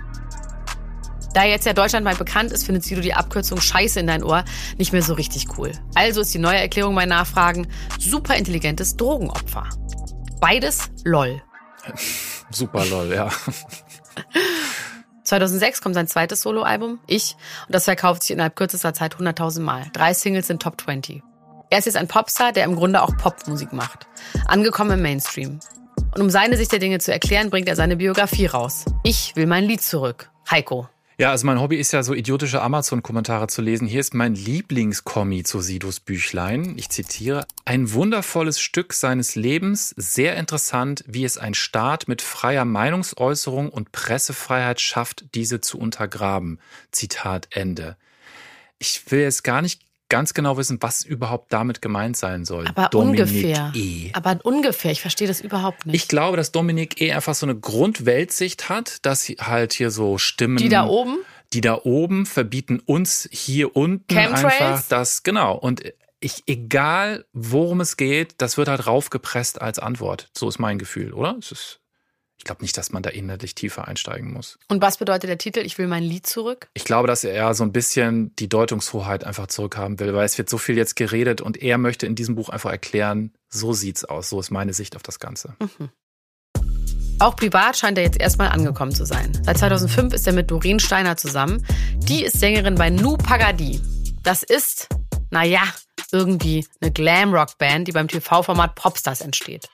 Da 1.34 1.44
jetzt 1.44 1.66
ja 1.66 1.74
deutschlandweit 1.74 2.20
bekannt 2.20 2.52
ist, 2.52 2.66
findet 2.66 2.84
Sido 2.84 3.02
die 3.02 3.14
Abkürzung 3.14 3.60
Scheiße 3.60 4.00
in 4.00 4.08
dein 4.08 4.24
Ohr 4.24 4.46
nicht 4.78 4.94
mehr 4.94 5.02
so 5.02 5.14
richtig 5.14 5.58
cool. 5.58 5.72
Also 5.96 6.22
ist 6.22 6.34
die 6.34 6.40
neue 6.40 6.60
Erklärung 6.60 6.94
bei 6.94 7.06
Nachfragen 7.06 7.68
superintelligentes 8.00 8.96
Drogenopfer. 8.98 9.68
Beides 10.40 10.92
LOL. 11.04 11.42
Super 12.52 12.86
lol, 12.86 13.14
ja. 13.14 13.30
2006 15.24 15.82
kommt 15.82 15.96
sein 15.96 16.08
zweites 16.08 16.42
Soloalbum, 16.42 17.00
Ich, 17.08 17.36
und 17.68 17.74
das 17.74 17.86
verkauft 17.86 18.24
sich 18.24 18.32
innerhalb 18.32 18.56
kürzester 18.56 18.94
Zeit 18.94 19.16
100.000 19.16 19.62
Mal. 19.62 19.86
Drei 19.94 20.14
Singles 20.14 20.48
sind 20.48 20.62
Top 20.62 20.80
20. 20.80 21.24
Er 21.70 21.80
ist 21.80 21.86
jetzt 21.86 21.96
ein 21.98 22.08
Popstar, 22.08 22.52
der 22.52 22.66
im 22.66 22.76
Grunde 22.76 23.02
auch 23.02 23.18
Popmusik 23.18 23.74
macht. 23.74 24.06
Angekommen 24.46 24.92
im 24.92 25.02
Mainstream. 25.02 25.60
Und 26.14 26.22
um 26.22 26.30
seine 26.30 26.58
Sicht 26.58 26.72
der 26.72 26.80
Dinge 26.80 27.00
zu 27.00 27.12
erklären, 27.12 27.50
bringt 27.50 27.68
er 27.68 27.76
seine 27.76 27.96
Biografie 27.96 28.46
raus. 28.46 28.86
Ich 29.04 29.36
will 29.36 29.48
mein 29.48 29.64
Lied 29.64 29.82
zurück. 29.82 30.30
Heiko. 30.52 30.88
Ja, 31.20 31.30
also 31.30 31.46
mein 31.46 31.60
Hobby 31.62 31.78
ist 31.78 31.94
ja 31.94 32.02
so 32.02 32.16
idiotische 32.16 32.62
Amazon-Kommentare 32.64 33.46
zu 33.48 33.62
lesen. 33.62 33.88
Hier 33.88 34.00
ist 34.00 34.16
mein 34.16 34.34
Lieblingskommi 34.34 35.44
zu 35.44 35.62
Sidos 35.62 36.00
Büchlein. 36.00 36.74
Ich 36.76 36.90
zitiere. 36.90 37.46
Ein 37.66 37.94
wundervolles 37.94 38.60
Stück 38.60 38.94
seines 38.94 39.36
Lebens, 39.36 39.94
sehr 39.96 40.36
interessant, 40.38 41.04
wie 41.08 41.24
es 41.24 41.38
ein 41.38 41.54
Staat 41.54 42.08
mit 42.08 42.24
freier 42.24 42.66
Meinungsäußerung 42.66 43.70
und 43.70 43.92
Pressefreiheit 43.92 44.82
schafft, 44.82 45.26
diese 45.36 45.62
zu 45.62 45.78
untergraben. 45.78 46.60
Zitat 46.92 47.48
Ende. 47.52 47.96
Ich 48.80 49.12
will 49.12 49.22
jetzt 49.22 49.44
gar 49.44 49.62
nicht 49.62 49.82
ganz 50.10 50.34
genau 50.34 50.58
wissen, 50.58 50.78
was 50.82 51.04
überhaupt 51.04 51.52
damit 51.52 51.82
gemeint 51.82 52.18
sein 52.18 52.46
soll. 52.46 52.68
Aber 52.68 52.90
Dominik 52.90 53.22
ungefähr. 53.22 53.72
E. 53.76 54.12
Aber 54.14 54.40
ungefähr, 54.44 54.92
ich 54.92 55.02
verstehe 55.02 55.28
das 55.28 55.42
überhaupt 55.42 55.86
nicht. 55.86 55.96
Ich 55.96 56.08
glaube, 56.08 56.38
dass 56.38 56.52
Dominik 56.52 57.02
E. 57.02 57.12
einfach 57.14 57.36
so 57.36 57.46
eine 57.46 57.56
Grundweltsicht 57.56 58.70
hat, 58.70 59.06
dass 59.06 59.28
halt 59.40 59.74
hier 59.74 59.92
so 59.92 60.18
Stimmen. 60.18 60.58
die 60.58 60.70
da 60.70 60.86
oben? 60.86 61.18
Die 61.54 61.62
da 61.62 61.82
oben 61.84 62.26
verbieten 62.26 62.80
uns 62.80 63.28
hier 63.32 63.76
unten 63.76 64.14
Chemtrails? 64.14 64.44
einfach 64.46 64.84
das, 64.88 65.24
genau. 65.24 65.56
Und 65.56 65.84
ich, 66.20 66.44
egal 66.48 67.26
worum 67.34 67.82
es 67.82 67.98
geht, 67.98 68.36
das 68.38 68.58
wird 68.58 68.70
halt 68.70 68.88
raufgepresst 68.88 69.62
als 69.62 69.78
Antwort. 69.78 70.30
So 70.36 70.48
ist 70.48 70.58
mein 70.58 70.80
Gefühl, 70.80 71.14
oder? 71.14 71.36
Es 71.40 71.52
ist, 71.52 71.80
ich 72.44 72.46
glaube 72.46 72.62
nicht, 72.62 72.78
dass 72.78 72.92
man 72.92 73.02
da 73.02 73.10
inhaltlich 73.10 73.56
tiefer 73.56 73.88
einsteigen 73.88 74.34
muss. 74.34 74.60
Und 74.68 74.82
was 74.82 74.98
bedeutet 74.98 75.30
der 75.30 75.38
Titel? 75.38 75.60
Ich 75.60 75.78
will 75.78 75.88
mein 75.88 76.04
Lied 76.04 76.28
zurück? 76.28 76.68
Ich 76.74 76.84
glaube, 76.84 77.08
dass 77.08 77.24
er 77.24 77.54
so 77.54 77.64
ein 77.64 77.72
bisschen 77.72 78.36
die 78.36 78.50
Deutungshoheit 78.50 79.24
einfach 79.24 79.48
zurückhaben 79.48 79.98
will, 80.02 80.14
weil 80.14 80.26
es 80.26 80.38
wird 80.38 80.50
so 80.50 80.58
viel 80.58 80.76
jetzt 80.76 80.98
geredet 80.98 81.40
und 81.40 81.64
er 81.64 81.78
möchte 81.78 82.06
in 82.06 82.16
diesem 82.16 82.36
Buch 82.36 82.50
einfach 82.50 82.70
erklären, 82.70 83.32
so 83.48 83.72
sieht's 83.72 84.04
aus. 84.04 84.30
So 84.30 84.42
ist 84.42 84.52
meine 84.52 84.74
Sicht 84.74 84.98
auf 84.98 85.04
das 85.04 85.20
Ganze. 85.20 85.56
Auch 87.20 87.38
privat 87.38 87.78
scheint 87.78 87.98
er 87.98 88.04
jetzt 88.04 88.20
erstmal 88.20 88.50
angekommen 88.50 88.92
zu 88.92 89.06
sein. 89.06 89.32
Seit 89.46 89.60
2005 89.60 90.14
ist 90.14 90.28
er 90.28 90.34
mit 90.34 90.52
Doreen 90.52 90.82
Steiner 90.82 91.16
zusammen. 91.16 91.66
Die 91.96 92.26
ist 92.26 92.42
Sängerin 92.42 92.76
bei 92.76 92.90
Nu 92.90 93.16
Pagadi. 93.16 93.80
Das 94.22 94.44
ist, 94.44 94.90
naja, 95.32 95.62
irgendwie 96.12 96.68
eine 96.82 96.92
Glamrock-Band, 96.92 97.88
die 97.88 97.94
beim 97.94 98.10
TV-Format 98.10 98.76
Popstars 98.76 99.22
entsteht. 99.22 99.70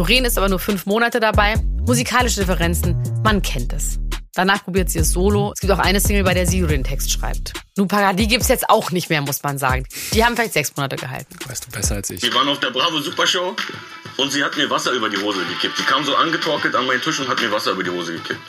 Doreen 0.00 0.24
ist 0.24 0.38
aber 0.38 0.48
nur 0.48 0.58
fünf 0.58 0.86
Monate 0.86 1.20
dabei. 1.20 1.56
Musikalische 1.86 2.40
Differenzen, 2.40 2.96
man 3.22 3.42
kennt 3.42 3.74
es. 3.74 3.98
Danach 4.32 4.64
probiert 4.64 4.88
sie 4.88 5.00
es 5.00 5.12
solo. 5.12 5.52
Es 5.54 5.60
gibt 5.60 5.70
auch 5.74 5.78
eine 5.78 6.00
Single, 6.00 6.24
bei 6.24 6.32
der 6.32 6.46
Sido 6.46 6.68
den 6.68 6.84
Text 6.84 7.12
schreibt. 7.12 7.52
Nu 7.76 7.86
Pagadi 7.86 8.26
gibt's 8.26 8.48
jetzt 8.48 8.70
auch 8.70 8.92
nicht 8.92 9.10
mehr, 9.10 9.20
muss 9.20 9.42
man 9.42 9.58
sagen. 9.58 9.84
Die 10.14 10.24
haben 10.24 10.36
vielleicht 10.36 10.54
sechs 10.54 10.74
Monate 10.74 10.96
gehalten. 10.96 11.36
Weißt 11.46 11.66
du 11.66 11.70
besser 11.70 11.96
als 11.96 12.08
ich. 12.08 12.22
Wir 12.22 12.32
waren 12.32 12.48
auf 12.48 12.60
der 12.60 12.70
Bravo 12.70 12.98
Supershow 13.00 13.54
und 14.16 14.32
sie 14.32 14.42
hat 14.42 14.56
mir 14.56 14.70
Wasser 14.70 14.92
über 14.92 15.10
die 15.10 15.18
Hose 15.18 15.44
gekippt. 15.44 15.76
Sie 15.76 15.82
kam 15.82 16.02
so 16.02 16.16
angetorkelt 16.16 16.74
an 16.74 16.86
meinen 16.86 17.02
Tisch 17.02 17.20
und 17.20 17.28
hat 17.28 17.38
mir 17.42 17.52
Wasser 17.52 17.72
über 17.72 17.82
die 17.82 17.90
Hose 17.90 18.14
gekippt. 18.14 18.40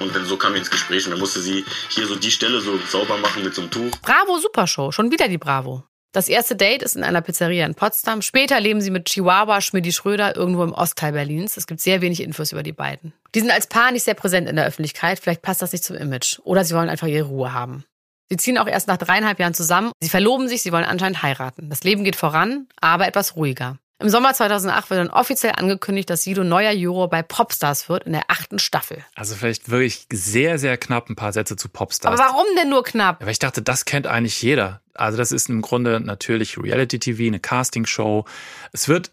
Und 0.00 0.16
dann 0.16 0.26
so 0.26 0.36
kam 0.36 0.54
wir 0.54 0.58
ins 0.58 0.70
Gespräch 0.70 1.04
und 1.04 1.12
dann 1.12 1.20
musste 1.20 1.40
sie 1.40 1.64
hier 1.90 2.08
so 2.08 2.16
die 2.16 2.32
Stelle 2.32 2.60
so 2.60 2.76
sauber 2.90 3.18
machen 3.18 3.44
mit 3.44 3.54
so 3.54 3.60
einem 3.60 3.70
Tuch. 3.70 3.92
Bravo 4.02 4.36
Supershow, 4.40 4.90
schon 4.90 5.12
wieder 5.12 5.28
die 5.28 5.38
Bravo. 5.38 5.84
Das 6.12 6.28
erste 6.28 6.54
Date 6.54 6.82
ist 6.82 6.94
in 6.94 7.04
einer 7.04 7.22
Pizzeria 7.22 7.64
in 7.64 7.74
Potsdam. 7.74 8.20
Später 8.20 8.60
leben 8.60 8.82
sie 8.82 8.90
mit 8.90 9.06
Chihuahua 9.06 9.62
Schmidti 9.62 9.92
Schröder 9.92 10.36
irgendwo 10.36 10.62
im 10.62 10.72
Ostteil 10.72 11.12
Berlins. 11.12 11.56
Es 11.56 11.66
gibt 11.66 11.80
sehr 11.80 12.02
wenig 12.02 12.22
Infos 12.22 12.52
über 12.52 12.62
die 12.62 12.74
beiden. 12.74 13.14
Die 13.34 13.40
sind 13.40 13.50
als 13.50 13.66
Paar 13.66 13.92
nicht 13.92 14.02
sehr 14.02 14.12
präsent 14.12 14.46
in 14.46 14.56
der 14.56 14.66
Öffentlichkeit. 14.66 15.18
Vielleicht 15.18 15.40
passt 15.40 15.62
das 15.62 15.72
nicht 15.72 15.84
zum 15.84 15.96
Image. 15.96 16.38
Oder 16.44 16.66
sie 16.66 16.74
wollen 16.74 16.90
einfach 16.90 17.06
ihre 17.06 17.28
Ruhe 17.28 17.54
haben. 17.54 17.86
Sie 18.28 18.36
ziehen 18.36 18.58
auch 18.58 18.66
erst 18.66 18.88
nach 18.88 18.98
dreieinhalb 18.98 19.38
Jahren 19.40 19.54
zusammen. 19.54 19.90
Sie 20.00 20.10
verloben 20.10 20.48
sich, 20.48 20.62
sie 20.62 20.70
wollen 20.70 20.84
anscheinend 20.84 21.22
heiraten. 21.22 21.70
Das 21.70 21.82
Leben 21.82 22.04
geht 22.04 22.16
voran, 22.16 22.66
aber 22.78 23.08
etwas 23.08 23.36
ruhiger. 23.36 23.78
Im 23.98 24.10
Sommer 24.10 24.34
2008 24.34 24.90
wird 24.90 25.00
dann 25.00 25.10
offiziell 25.10 25.52
angekündigt, 25.56 26.10
dass 26.10 26.24
Sido 26.24 26.44
neuer 26.44 26.72
Juror 26.72 27.08
bei 27.08 27.22
Popstars 27.22 27.88
wird 27.88 28.04
in 28.04 28.12
der 28.12 28.24
achten 28.28 28.58
Staffel. 28.58 29.02
Also 29.14 29.34
vielleicht 29.34 29.70
wirklich 29.70 30.08
sehr, 30.12 30.58
sehr 30.58 30.76
knapp 30.76 31.08
ein 31.08 31.16
paar 31.16 31.32
Sätze 31.32 31.56
zu 31.56 31.68
Popstars. 31.68 32.20
Aber 32.20 32.30
warum 32.30 32.44
denn 32.58 32.68
nur 32.68 32.82
knapp? 32.82 33.22
Aber 33.22 33.30
ich 33.30 33.38
dachte, 33.38 33.62
das 33.62 33.86
kennt 33.86 34.06
eigentlich 34.06 34.42
jeder. 34.42 34.81
Also 34.94 35.18
das 35.18 35.32
ist 35.32 35.48
im 35.48 35.62
Grunde 35.62 36.00
natürlich 36.00 36.58
Reality-TV, 36.58 37.24
eine 37.24 37.40
Castingshow. 37.40 38.24
Es 38.72 38.88
wird 38.88 39.10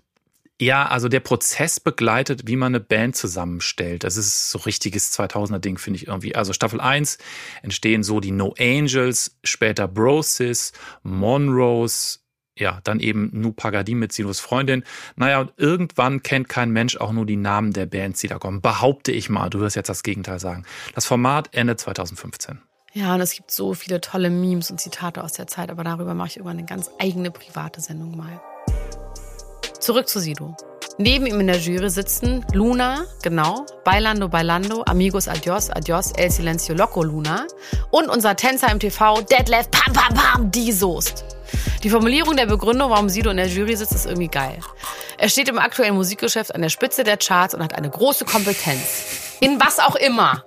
ja, 0.62 0.88
also 0.88 1.08
der 1.08 1.22
Prozess 1.22 1.80
begleitet, 1.80 2.46
wie 2.46 2.58
man 2.58 2.76
eine 2.76 2.82
Band 2.82 3.16
zusammenstellt. 3.16 4.04
Das 4.04 4.18
ist 4.18 4.52
so 4.52 4.60
richtiges 4.60 5.18
2000er-Ding, 5.18 5.78
finde 5.78 5.98
ich 5.98 6.08
irgendwie. 6.08 6.36
Also 6.36 6.52
Staffel 6.52 6.82
1 6.82 7.18
entstehen 7.62 8.04
so 8.04 8.20
die 8.20 8.32
No 8.32 8.54
Angels, 8.60 9.38
später 9.46 9.88
Brosis, 9.88 10.74
Monrose, 11.02 12.20
ja, 12.58 12.82
dann 12.84 13.00
eben 13.00 13.30
Nu 13.32 13.54
Pagadi 13.54 13.96
mit 13.96 14.12
Silos 14.12 14.42
Freundin. 14.42 14.84
Naja, 15.16 15.40
und 15.40 15.54
irgendwann 15.56 16.24
kennt 16.24 16.50
kein 16.50 16.72
Mensch 16.72 16.98
auch 16.98 17.14
nur 17.14 17.26
die 17.26 17.38
Namen 17.38 17.72
der 17.72 17.86
Bands, 17.86 18.20
die 18.20 18.28
da 18.28 18.38
kommen. 18.38 18.60
Behaupte 18.60 19.14
ich 19.14 19.30
mal. 19.30 19.50
Du 19.50 19.62
wirst 19.62 19.78
jetzt 19.78 19.88
das 19.88 20.04
Gegenteil 20.04 20.40
sagen. 20.40 20.66
Das 20.94 21.06
Format 21.06 21.56
endet 21.56 21.80
2015. 21.80 22.60
Ja, 22.94 23.14
und 23.14 23.22
es 23.22 23.34
gibt 23.34 23.52
so 23.52 23.76
viele 23.76 24.02
tolle 24.02 24.30
Memes 24.32 24.72
und 24.72 24.82
Zitate 24.82 25.24
aus 25.24 25.34
der 25.34 25.46
Zeit, 25.46 25.70
aber 25.70 25.84
darüber 25.84 26.16
mache 26.16 26.30
ich 26.30 26.38
irgendwann 26.38 26.58
eine 26.58 26.66
ganz 26.68 26.90
eigene 27.00 27.30
private 27.30 27.82
Sendung 27.82 28.18
mal. 28.18 28.42
Zurück 29.80 30.08
zu 30.08 30.20
Sido. 30.20 30.56
Neben 30.98 31.28
ihm 31.28 31.40
in 31.40 31.48
der 31.48 31.58
Jury 31.58 31.90
sitzen 31.90 32.46
Luna, 32.52 33.06
genau, 33.22 33.66
Bailando 33.86 34.28
Bailando, 34.28 34.84
Amigos 34.86 35.28
Adios, 35.28 35.70
Adios, 35.70 36.12
El 36.14 36.30
Silencio 36.30 36.76
Loco 36.76 37.04
Luna 37.04 37.46
und 37.92 38.10
unser 38.10 38.36
Tänzer 38.36 38.72
im 38.72 38.80
TV, 38.80 39.22
Detlef 39.22 39.72
Pam 39.72 39.94
Pam 39.94 40.14
Pam, 40.14 40.52
die 40.52 40.72
Soest. 40.72 41.24
Die 41.84 41.90
Formulierung 41.90 42.36
der 42.36 42.48
Begründung, 42.48 42.90
warum 42.90 43.08
Sido 43.08 43.30
in 43.30 43.38
der 43.38 43.48
Jury 43.48 43.78
sitzt, 43.78 43.94
ist 43.94 44.08
irgendwie 44.08 44.28
geil. 44.28 44.60
Er 45.18 45.30
steht 45.30 45.48
im 45.48 45.60
aktuellen 45.60 45.96
Musikgeschäft 45.96 46.54
an 46.54 46.62
der 46.62 46.70
Spitze 46.70 47.04
der 47.04 47.18
Charts 47.18 47.54
und 47.54 47.64
hat 47.64 47.76
eine 47.76 47.90
große 47.90 48.26
Kompetenz. 48.26 49.38
In 49.40 49.60
was 49.60 49.80
auch 49.80 49.96
immer. 49.96 50.44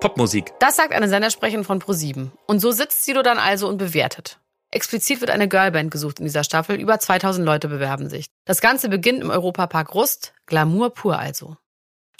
Popmusik. 0.00 0.52
Das 0.58 0.76
sagt 0.76 0.92
eine 0.92 1.08
Sendersprecherin 1.08 1.64
von 1.64 1.78
ProSieben. 1.78 2.32
Und 2.46 2.60
so 2.60 2.72
sitzt 2.72 3.04
Sido 3.04 3.22
dann 3.22 3.38
also 3.38 3.68
und 3.68 3.76
bewertet. 3.76 4.38
Explizit 4.70 5.20
wird 5.20 5.30
eine 5.30 5.48
Girlband 5.48 5.90
gesucht 5.90 6.20
in 6.20 6.24
dieser 6.24 6.44
Staffel. 6.44 6.80
Über 6.80 6.98
2000 6.98 7.44
Leute 7.44 7.68
bewerben 7.68 8.08
sich. 8.08 8.26
Das 8.44 8.60
Ganze 8.60 8.88
beginnt 8.88 9.20
im 9.20 9.30
Europapark 9.30 9.94
Rust. 9.94 10.32
Glamour 10.46 10.94
pur 10.94 11.18
also. 11.18 11.56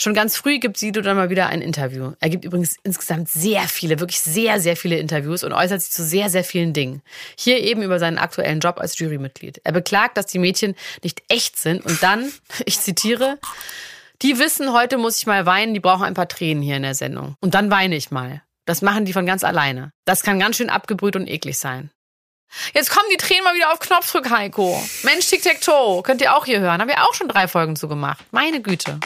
Schon 0.00 0.14
ganz 0.14 0.34
früh 0.34 0.58
gibt 0.58 0.78
Sido 0.78 1.02
dann 1.02 1.16
mal 1.16 1.28
wieder 1.28 1.48
ein 1.48 1.60
Interview. 1.60 2.12
Er 2.20 2.30
gibt 2.30 2.46
übrigens 2.46 2.76
insgesamt 2.82 3.28
sehr 3.28 3.60
viele, 3.62 4.00
wirklich 4.00 4.20
sehr, 4.20 4.58
sehr 4.58 4.74
viele 4.74 4.96
Interviews 4.96 5.44
und 5.44 5.52
äußert 5.52 5.82
sich 5.82 5.92
zu 5.92 6.02
sehr, 6.02 6.30
sehr 6.30 6.42
vielen 6.42 6.72
Dingen. 6.72 7.02
Hier 7.36 7.60
eben 7.60 7.82
über 7.82 7.98
seinen 7.98 8.16
aktuellen 8.16 8.60
Job 8.60 8.78
als 8.80 8.98
Jurymitglied. 8.98 9.60
Er 9.62 9.72
beklagt, 9.72 10.16
dass 10.16 10.24
die 10.24 10.38
Mädchen 10.38 10.74
nicht 11.02 11.22
echt 11.28 11.58
sind 11.58 11.84
und 11.84 12.02
dann, 12.02 12.32
ich 12.64 12.80
zitiere, 12.80 13.38
die 14.22 14.38
wissen, 14.38 14.72
heute 14.72 14.98
muss 14.98 15.18
ich 15.18 15.26
mal 15.26 15.46
weinen, 15.46 15.74
die 15.74 15.80
brauchen 15.80 16.04
ein 16.04 16.14
paar 16.14 16.28
Tränen 16.28 16.62
hier 16.62 16.76
in 16.76 16.82
der 16.82 16.94
Sendung. 16.94 17.34
Und 17.40 17.54
dann 17.54 17.70
weine 17.70 17.96
ich 17.96 18.10
mal. 18.10 18.42
Das 18.66 18.82
machen 18.82 19.04
die 19.04 19.12
von 19.12 19.26
ganz 19.26 19.42
alleine. 19.42 19.92
Das 20.04 20.22
kann 20.22 20.38
ganz 20.38 20.56
schön 20.56 20.70
abgebrüht 20.70 21.16
und 21.16 21.26
eklig 21.26 21.58
sein. 21.58 21.90
Jetzt 22.74 22.90
kommen 22.90 23.08
die 23.12 23.16
Tränen 23.16 23.44
mal 23.44 23.54
wieder 23.54 23.72
auf 23.72 23.78
Knopfdruck, 23.78 24.30
Heiko. 24.30 24.82
Mensch, 25.04 25.26
Tic-Tac-Toe. 25.28 26.02
Könnt 26.02 26.20
ihr 26.20 26.36
auch 26.36 26.44
hier 26.44 26.60
hören. 26.60 26.80
Haben 26.80 26.88
wir 26.88 27.02
auch 27.04 27.14
schon 27.14 27.28
drei 27.28 27.48
Folgen 27.48 27.76
zu 27.76 27.88
gemacht. 27.88 28.24
Meine 28.32 28.60
Güte. 28.60 28.98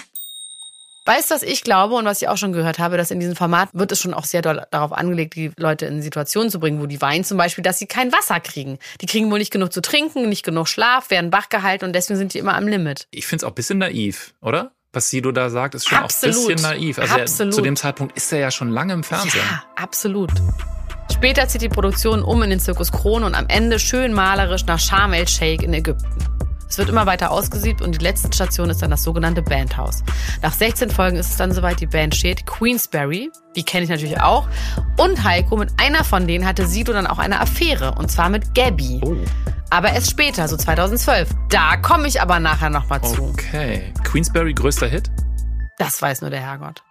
Weißt 1.06 1.30
du, 1.30 1.34
was 1.34 1.42
ich 1.42 1.62
glaube 1.62 1.96
und 1.96 2.06
was 2.06 2.22
ich 2.22 2.28
auch 2.28 2.38
schon 2.38 2.54
gehört 2.54 2.78
habe, 2.78 2.96
dass 2.96 3.10
in 3.10 3.20
diesem 3.20 3.36
Format 3.36 3.68
wird 3.74 3.92
es 3.92 4.00
schon 4.00 4.14
auch 4.14 4.24
sehr 4.24 4.40
doll 4.40 4.66
darauf 4.70 4.92
angelegt, 4.92 5.36
die 5.36 5.52
Leute 5.58 5.84
in 5.84 6.00
Situationen 6.00 6.50
zu 6.50 6.58
bringen, 6.58 6.80
wo 6.80 6.86
die 6.86 7.02
weinen 7.02 7.24
zum 7.24 7.36
Beispiel, 7.36 7.62
dass 7.62 7.78
sie 7.78 7.86
kein 7.86 8.10
Wasser 8.10 8.40
kriegen. 8.40 8.78
Die 9.02 9.06
kriegen 9.06 9.30
wohl 9.30 9.38
nicht 9.38 9.52
genug 9.52 9.70
zu 9.70 9.82
trinken, 9.82 10.30
nicht 10.30 10.46
genug 10.46 10.66
Schlaf, 10.66 11.10
werden 11.10 11.30
wach 11.30 11.50
gehalten 11.50 11.84
und 11.84 11.92
deswegen 11.92 12.16
sind 12.16 12.32
die 12.32 12.38
immer 12.38 12.54
am 12.54 12.66
Limit. 12.66 13.06
Ich 13.10 13.26
finde 13.26 13.42
es 13.42 13.44
auch 13.44 13.52
ein 13.52 13.54
bisschen 13.54 13.78
naiv, 13.78 14.32
oder? 14.40 14.72
Was 14.94 15.10
Sido 15.10 15.32
da 15.32 15.50
sagt, 15.50 15.74
ist 15.74 15.88
schon 15.88 15.98
Absolut. 15.98 16.36
auch 16.36 16.40
ein 16.40 16.54
bisschen 16.54 16.70
naiv. 16.70 16.98
Also 16.98 17.16
er, 17.16 17.26
zu 17.26 17.60
dem 17.60 17.76
Zeitpunkt 17.76 18.16
ist 18.16 18.32
er 18.32 18.38
ja 18.38 18.50
schon 18.50 18.68
lange 18.68 18.92
im 18.92 19.02
Fernsehen. 19.02 19.42
Ja, 19.50 19.64
absolut. 19.74 20.30
Später 21.12 21.46
zieht 21.48 21.62
die 21.62 21.68
Produktion 21.68 22.22
um 22.22 22.42
in 22.42 22.50
den 22.50 22.60
Zirkus 22.60 22.92
Krone 22.92 23.26
und 23.26 23.34
am 23.34 23.46
Ende 23.48 23.78
schön 23.78 24.12
malerisch 24.12 24.66
nach 24.66 24.78
Sharm 24.78 25.12
el-Sheikh 25.12 25.64
in 25.64 25.74
Ägypten. 25.74 26.33
Es 26.74 26.78
wird 26.78 26.88
immer 26.88 27.06
weiter 27.06 27.30
ausgesiebt 27.30 27.82
und 27.82 27.94
die 27.94 28.02
letzte 28.02 28.32
Station 28.32 28.68
ist 28.68 28.82
dann 28.82 28.90
das 28.90 29.04
sogenannte 29.04 29.42
Bandhaus. 29.42 30.02
Nach 30.42 30.52
16 30.52 30.90
Folgen 30.90 31.16
ist 31.16 31.30
es 31.30 31.36
dann 31.36 31.52
soweit, 31.52 31.78
die 31.78 31.86
Band 31.86 32.16
steht. 32.16 32.46
Queensberry, 32.46 33.30
die 33.54 33.62
kenne 33.62 33.84
ich 33.84 33.90
natürlich 33.90 34.20
auch. 34.20 34.48
Und 34.96 35.22
Heiko, 35.22 35.56
mit 35.56 35.70
einer 35.76 36.02
von 36.02 36.26
denen 36.26 36.44
hatte 36.44 36.66
Sido 36.66 36.92
dann 36.92 37.06
auch 37.06 37.20
eine 37.20 37.38
Affäre. 37.38 37.94
Und 37.96 38.10
zwar 38.10 38.28
mit 38.28 38.56
Gabby. 38.56 39.00
Oh. 39.04 39.14
Aber 39.70 39.92
erst 39.92 40.10
später, 40.10 40.48
so 40.48 40.56
2012. 40.56 41.30
Da 41.48 41.76
komme 41.76 42.08
ich 42.08 42.20
aber 42.20 42.40
nachher 42.40 42.70
nochmal 42.70 43.00
zu. 43.04 43.22
Okay. 43.22 43.94
Queensberry, 44.02 44.52
größter 44.52 44.88
Hit? 44.88 45.12
Das 45.78 46.02
weiß 46.02 46.22
nur 46.22 46.30
der 46.30 46.40
Herrgott. 46.40 46.82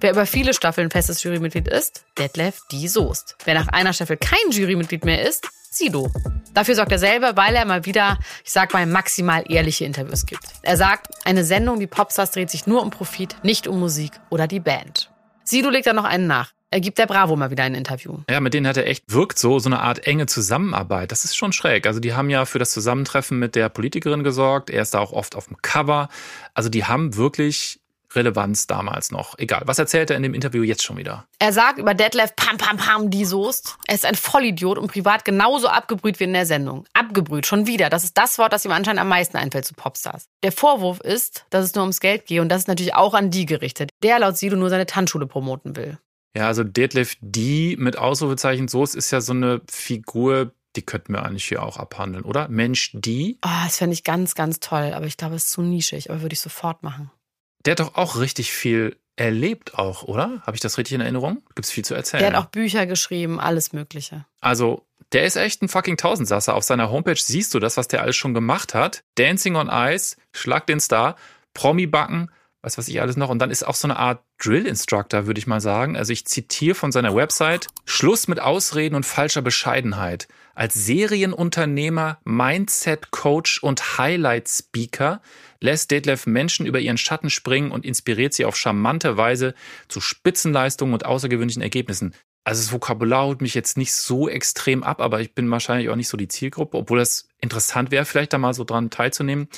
Wer 0.00 0.10
über 0.10 0.26
viele 0.26 0.52
Staffeln 0.52 0.90
festes 0.90 1.22
Jurymitglied 1.22 1.66
ist, 1.66 2.04
Detlef 2.18 2.60
die 2.70 2.88
Soest. 2.88 3.36
Wer 3.46 3.54
nach 3.54 3.68
einer 3.68 3.94
Staffel 3.94 4.18
kein 4.18 4.50
Jurymitglied 4.50 5.06
mehr 5.06 5.26
ist, 5.26 5.48
Sido. 5.74 6.08
Dafür 6.52 6.76
sorgt 6.76 6.92
er 6.92 7.00
selber, 7.00 7.36
weil 7.36 7.56
er 7.56 7.64
mal 7.64 7.84
wieder, 7.84 8.18
ich 8.44 8.52
sag 8.52 8.72
mal, 8.72 8.86
maximal 8.86 9.44
ehrliche 9.48 9.84
Interviews 9.84 10.24
gibt. 10.24 10.44
Er 10.62 10.76
sagt, 10.76 11.08
eine 11.24 11.44
Sendung 11.44 11.80
wie 11.80 11.88
Popstars 11.88 12.30
dreht 12.30 12.48
sich 12.48 12.68
nur 12.68 12.80
um 12.80 12.90
Profit, 12.90 13.34
nicht 13.42 13.66
um 13.66 13.80
Musik 13.80 14.12
oder 14.30 14.46
die 14.46 14.60
Band. 14.60 15.10
Sido 15.42 15.70
legt 15.70 15.88
dann 15.88 15.96
noch 15.96 16.04
einen 16.04 16.28
nach. 16.28 16.52
Er 16.70 16.80
gibt 16.80 16.98
der 16.98 17.06
Bravo 17.06 17.34
mal 17.34 17.50
wieder 17.50 17.64
ein 17.64 17.74
Interview. 17.74 18.18
Ja, 18.30 18.40
mit 18.40 18.54
denen 18.54 18.66
hat 18.68 18.76
er 18.76 18.86
echt 18.86 19.04
wirkt 19.08 19.38
so, 19.38 19.58
so 19.58 19.68
eine 19.68 19.80
Art 19.80 20.06
enge 20.06 20.26
Zusammenarbeit. 20.26 21.12
Das 21.12 21.24
ist 21.24 21.36
schon 21.36 21.52
schräg. 21.52 21.86
Also 21.86 21.98
die 21.98 22.14
haben 22.14 22.30
ja 22.30 22.44
für 22.46 22.58
das 22.58 22.70
Zusammentreffen 22.70 23.38
mit 23.38 23.56
der 23.56 23.68
Politikerin 23.68 24.24
gesorgt. 24.24 24.70
Er 24.70 24.82
ist 24.82 24.94
da 24.94 25.00
auch 25.00 25.12
oft 25.12 25.34
auf 25.36 25.46
dem 25.46 25.56
Cover. 25.60 26.08
Also 26.52 26.68
die 26.68 26.84
haben 26.84 27.16
wirklich 27.16 27.80
Relevanz 28.16 28.66
damals 28.66 29.10
noch. 29.10 29.38
Egal. 29.38 29.62
Was 29.66 29.78
erzählt 29.78 30.10
er 30.10 30.16
in 30.16 30.22
dem 30.22 30.34
Interview 30.34 30.62
jetzt 30.62 30.82
schon 30.82 30.96
wieder? 30.96 31.26
Er 31.38 31.52
sagt 31.52 31.78
über 31.78 31.94
Detlef 31.94 32.34
Pam 32.36 32.56
Pam 32.56 32.76
Pam 32.76 33.10
die 33.10 33.24
Soest. 33.24 33.76
Er 33.86 33.94
ist 33.94 34.06
ein 34.06 34.14
Vollidiot 34.14 34.78
und 34.78 34.90
privat 34.90 35.24
genauso 35.24 35.68
abgebrüht 35.68 36.20
wie 36.20 36.24
in 36.24 36.32
der 36.32 36.46
Sendung. 36.46 36.86
Abgebrüht, 36.92 37.46
schon 37.46 37.66
wieder. 37.66 37.90
Das 37.90 38.04
ist 38.04 38.16
das 38.16 38.38
Wort, 38.38 38.52
das 38.52 38.64
ihm 38.64 38.72
anscheinend 38.72 39.00
am 39.00 39.08
meisten 39.08 39.36
einfällt 39.36 39.64
zu 39.64 39.74
Popstars. 39.74 40.28
Der 40.42 40.52
Vorwurf 40.52 41.00
ist, 41.00 41.46
dass 41.50 41.64
es 41.64 41.74
nur 41.74 41.84
ums 41.84 42.00
Geld 42.00 42.26
gehe 42.26 42.40
und 42.40 42.48
das 42.48 42.62
ist 42.62 42.68
natürlich 42.68 42.94
auch 42.94 43.14
an 43.14 43.30
die 43.30 43.46
gerichtet, 43.46 43.90
der 44.02 44.18
laut 44.18 44.36
Sido 44.36 44.56
nur 44.56 44.70
seine 44.70 44.86
Tanzschule 44.86 45.26
promoten 45.26 45.76
will. 45.76 45.98
Ja, 46.36 46.48
also 46.48 46.64
Detlef 46.64 47.16
die 47.20 47.76
mit 47.78 47.96
Ausrufezeichen 47.96 48.68
Soest 48.68 48.96
ist 48.96 49.10
ja 49.10 49.20
so 49.20 49.32
eine 49.32 49.60
Figur, 49.70 50.52
die 50.76 50.82
könnten 50.82 51.12
wir 51.12 51.24
eigentlich 51.24 51.44
hier 51.44 51.62
auch 51.62 51.76
abhandeln, 51.76 52.24
oder? 52.24 52.48
Mensch, 52.48 52.90
die? 52.92 53.38
Oh, 53.44 53.64
das 53.64 53.78
fände 53.78 53.94
ich 53.94 54.02
ganz, 54.02 54.34
ganz 54.34 54.58
toll, 54.58 54.92
aber 54.94 55.06
ich 55.06 55.16
glaube, 55.16 55.36
es 55.36 55.44
ist 55.44 55.52
zu 55.52 55.62
nischig, 55.62 56.10
aber 56.10 56.22
würde 56.22 56.32
ich 56.32 56.40
sofort 56.40 56.82
machen. 56.82 57.10
Der 57.64 57.72
hat 57.72 57.80
doch 57.80 57.94
auch 57.94 58.18
richtig 58.18 58.52
viel 58.52 58.96
erlebt 59.16 59.78
auch, 59.78 60.02
oder? 60.02 60.42
Habe 60.46 60.56
ich 60.56 60.60
das 60.60 60.76
richtig 60.78 60.94
in 60.94 61.00
Erinnerung? 61.00 61.42
Gibt 61.54 61.66
es 61.66 61.70
viel 61.70 61.84
zu 61.84 61.94
erzählen? 61.94 62.20
Der 62.20 62.32
hat 62.32 62.36
auch 62.36 62.50
Bücher 62.50 62.86
geschrieben, 62.86 63.38
alles 63.38 63.72
Mögliche. 63.72 64.26
Also, 64.40 64.84
der 65.12 65.24
ist 65.24 65.36
echt 65.36 65.62
ein 65.62 65.68
fucking 65.68 65.96
Tausendsasser. 65.96 66.54
Auf 66.54 66.64
seiner 66.64 66.90
Homepage 66.90 67.16
siehst 67.16 67.54
du 67.54 67.60
das, 67.60 67.76
was 67.76 67.88
der 67.88 68.02
alles 68.02 68.16
schon 68.16 68.34
gemacht 68.34 68.74
hat. 68.74 69.04
Dancing 69.14 69.54
on 69.56 69.68
Ice, 69.70 70.16
Schlag 70.32 70.66
den 70.66 70.80
Star, 70.80 71.14
Promi-Backen, 71.54 72.30
was 72.62 72.78
weiß 72.78 72.88
ich 72.88 73.00
alles 73.00 73.16
noch. 73.16 73.28
Und 73.28 73.38
dann 73.38 73.50
ist 73.50 73.62
auch 73.62 73.76
so 73.76 73.86
eine 73.86 73.96
Art 73.96 74.22
Drill-Instructor, 74.38 75.26
würde 75.26 75.38
ich 75.38 75.46
mal 75.46 75.60
sagen. 75.60 75.96
Also 75.96 76.12
ich 76.12 76.24
zitiere 76.24 76.74
von 76.74 76.90
seiner 76.90 77.14
Website. 77.14 77.68
Schluss 77.84 78.26
mit 78.26 78.40
Ausreden 78.40 78.96
und 78.96 79.06
falscher 79.06 79.42
Bescheidenheit. 79.42 80.26
Als 80.54 80.74
Serienunternehmer, 80.74 82.18
Mindset-Coach 82.24 83.62
und 83.62 83.98
Highlight-Speaker 83.98 85.20
lässt 85.64 85.90
Detlef 85.90 86.26
Menschen 86.26 86.66
über 86.66 86.78
ihren 86.78 86.98
Schatten 86.98 87.30
springen 87.30 87.72
und 87.72 87.86
inspiriert 87.86 88.34
sie 88.34 88.44
auf 88.44 88.54
charmante 88.54 89.16
Weise 89.16 89.54
zu 89.88 90.00
Spitzenleistungen 90.00 90.92
und 90.92 91.06
außergewöhnlichen 91.06 91.62
Ergebnissen. 91.62 92.14
Also 92.44 92.60
das 92.60 92.72
Vokabular 92.72 93.24
holt 93.24 93.40
mich 93.40 93.54
jetzt 93.54 93.78
nicht 93.78 93.94
so 93.94 94.28
extrem 94.28 94.82
ab, 94.82 95.00
aber 95.00 95.22
ich 95.22 95.34
bin 95.34 95.50
wahrscheinlich 95.50 95.88
auch 95.88 95.96
nicht 95.96 96.08
so 96.08 96.18
die 96.18 96.28
Zielgruppe, 96.28 96.76
obwohl 96.76 96.98
das 96.98 97.28
interessant 97.40 97.90
wäre, 97.90 98.04
vielleicht 98.04 98.34
da 98.34 98.38
mal 98.38 98.52
so 98.52 98.64
dran 98.64 98.90
teilzunehmen. 98.90 99.48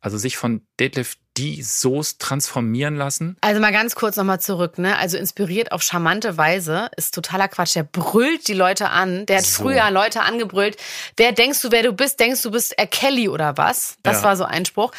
Also 0.00 0.18
sich 0.18 0.36
von 0.36 0.60
Detlef 0.78 1.16
die 1.36 1.62
Soße 1.62 2.18
transformieren 2.18 2.96
lassen. 2.96 3.36
Also 3.40 3.60
mal 3.60 3.72
ganz 3.72 3.94
kurz 3.94 4.16
nochmal 4.16 4.40
zurück, 4.40 4.78
ne? 4.78 4.96
Also 4.98 5.16
inspiriert 5.18 5.72
auf 5.72 5.82
charmante 5.82 6.36
Weise 6.36 6.90
ist 6.96 7.14
totaler 7.14 7.48
Quatsch. 7.48 7.74
Der 7.76 7.82
brüllt 7.82 8.48
die 8.48 8.54
Leute 8.54 8.90
an. 8.90 9.26
Der 9.26 9.38
hat 9.38 9.44
So. 9.44 9.62
früher 9.64 9.90
Leute 9.90 10.22
angebrüllt. 10.22 10.76
Wer 11.16 11.32
denkst 11.32 11.60
du, 11.62 11.70
wer 11.70 11.82
du 11.82 11.92
bist? 11.92 12.18
Denkst 12.20 12.42
du 12.42 12.50
bist 12.50 12.78
er 12.78 12.86
Kelly 12.86 13.28
oder 13.28 13.56
was? 13.56 13.96
Das 14.02 14.18
Ja. 14.18 14.22
war 14.24 14.36
so 14.36 14.44
ein 14.44 14.64
Spruch. 14.64 14.92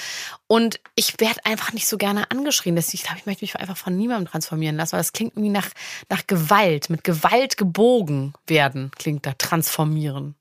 Und 0.48 0.80
ich 0.96 1.20
werde 1.20 1.46
einfach 1.46 1.74
nicht 1.74 1.88
so 1.88 1.98
gerne 1.98 2.32
angeschrien. 2.32 2.76
Deswegen, 2.76 2.98
ich 2.98 3.04
glaube, 3.04 3.20
ich 3.20 3.26
möchte 3.26 3.44
mich 3.44 3.56
einfach 3.58 3.76
von 3.76 3.98
niemandem 3.98 4.30
transformieren 4.32 4.78
lassen, 4.78 4.94
weil 4.94 5.00
das 5.02 5.12
klingt 5.14 5.34
irgendwie 5.34 5.50
nach, 5.50 5.68
nach 6.10 6.26
Gewalt, 6.26 6.90
mit 6.90 7.04
Gewalt 7.04 7.58
gebogen 7.58 8.34
werden, 8.46 8.92
klingt 8.98 9.26
da, 9.26 9.34
transformieren. 9.38 10.36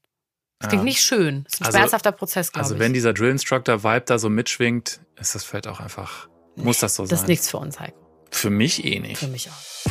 Das 0.58 0.68
klingt 0.70 0.82
Ja. 0.82 0.84
nicht 0.84 1.00
schön. 1.02 1.44
Das 1.44 1.54
ist 1.54 1.60
ein 1.60 1.66
Also- 1.66 1.78
schmerzhafter 1.78 2.12
Prozess, 2.12 2.50
glaube 2.52 2.64
Also 2.64 2.74
ich. 2.74 2.80
wenn 2.80 2.92
dieser 2.94 3.12
Drill 3.12 3.30
Instructor 3.30 3.82
Vibe 3.84 4.04
da 4.06 4.18
so 4.18 4.30
mitschwingt, 4.30 5.00
ist 5.20 5.34
das 5.34 5.44
vielleicht 5.44 5.66
auch 5.68 5.80
einfach, 5.80 6.28
muss 6.56 6.78
das 6.78 6.94
so 6.96 7.02
das 7.02 7.10
sein? 7.10 7.18
ist 7.20 7.28
nichts 7.28 7.50
für 7.50 7.58
uns, 7.58 7.78
Heiko. 7.78 7.98
Für 8.30 8.50
mich 8.50 8.84
eh 8.84 8.98
nicht. 9.00 9.18
Für 9.18 9.28
mich 9.28 9.50
auch. 9.50 9.90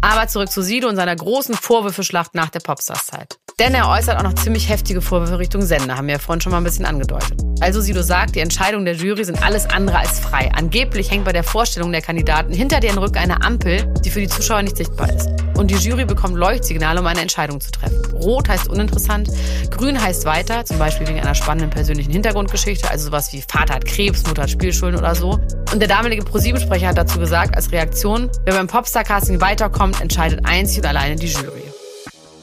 Aber 0.00 0.28
zurück 0.28 0.50
zu 0.50 0.62
Sido 0.62 0.88
und 0.88 0.96
seiner 0.96 1.16
großen 1.16 1.54
Vorwürfeschlacht 1.54 2.34
nach 2.34 2.50
der 2.50 2.60
Popstars-Zeit. 2.60 3.38
Denn 3.58 3.74
er 3.74 3.88
äußert 3.88 4.16
auch 4.16 4.22
noch 4.22 4.34
ziemlich 4.34 4.68
heftige 4.68 5.00
Vorwürfe 5.00 5.40
Richtung 5.40 5.62
Sender, 5.62 5.96
haben 5.96 6.06
wir 6.06 6.14
ja 6.14 6.18
vorhin 6.20 6.40
schon 6.40 6.52
mal 6.52 6.58
ein 6.58 6.64
bisschen 6.64 6.84
angedeutet. 6.84 7.40
Also 7.60 7.80
Sido 7.80 8.02
sagt, 8.02 8.36
die 8.36 8.40
Entscheidungen 8.40 8.84
der 8.84 8.94
Jury 8.94 9.24
sind 9.24 9.42
alles 9.42 9.66
andere 9.66 9.98
als 9.98 10.20
frei. 10.20 10.48
Angeblich 10.54 11.10
hängt 11.10 11.24
bei 11.24 11.32
der 11.32 11.42
Vorstellung 11.42 11.90
der 11.90 12.00
Kandidaten 12.00 12.52
hinter 12.52 12.78
deren 12.78 12.98
Rücken 12.98 13.18
eine 13.18 13.42
Ampel, 13.42 13.92
die 14.04 14.10
für 14.10 14.20
die 14.20 14.28
Zuschauer 14.28 14.62
nicht 14.62 14.76
sichtbar 14.76 15.12
ist. 15.12 15.28
Und 15.56 15.72
die 15.72 15.74
Jury 15.74 16.04
bekommt 16.04 16.36
Leuchtsignale, 16.36 17.00
um 17.00 17.06
eine 17.06 17.20
Entscheidung 17.20 17.60
zu 17.60 17.72
treffen. 17.72 17.98
Rot 18.14 18.48
heißt 18.48 18.68
uninteressant, 18.68 19.28
grün 19.70 20.00
heißt 20.00 20.24
weiter, 20.24 20.64
zum 20.64 20.78
Beispiel 20.78 21.08
wegen 21.08 21.18
einer 21.18 21.34
spannenden 21.34 21.70
persönlichen 21.70 22.12
Hintergrundgeschichte, 22.12 22.88
also 22.88 23.06
sowas 23.06 23.32
wie 23.32 23.42
Vater 23.42 23.74
hat 23.74 23.84
Krebs, 23.84 24.24
Mutter 24.24 24.42
hat 24.42 24.50
Spielschulden 24.50 25.00
oder 25.00 25.16
so. 25.16 25.40
Und 25.72 25.80
der 25.80 25.88
damalige 25.88 26.24
ProSieben-Sprecher 26.24 26.88
hat 26.88 26.98
dazu 26.98 27.18
gesagt, 27.18 27.56
als 27.56 27.72
Reaktion, 27.72 28.30
wer 28.44 28.54
beim 28.54 28.68
Popstar-Casting 28.68 29.40
weiterkommt, 29.40 30.00
entscheidet 30.00 30.44
einzig 30.44 30.78
und 30.78 30.86
alleine 30.86 31.16
die 31.16 31.26
Jury. 31.26 31.67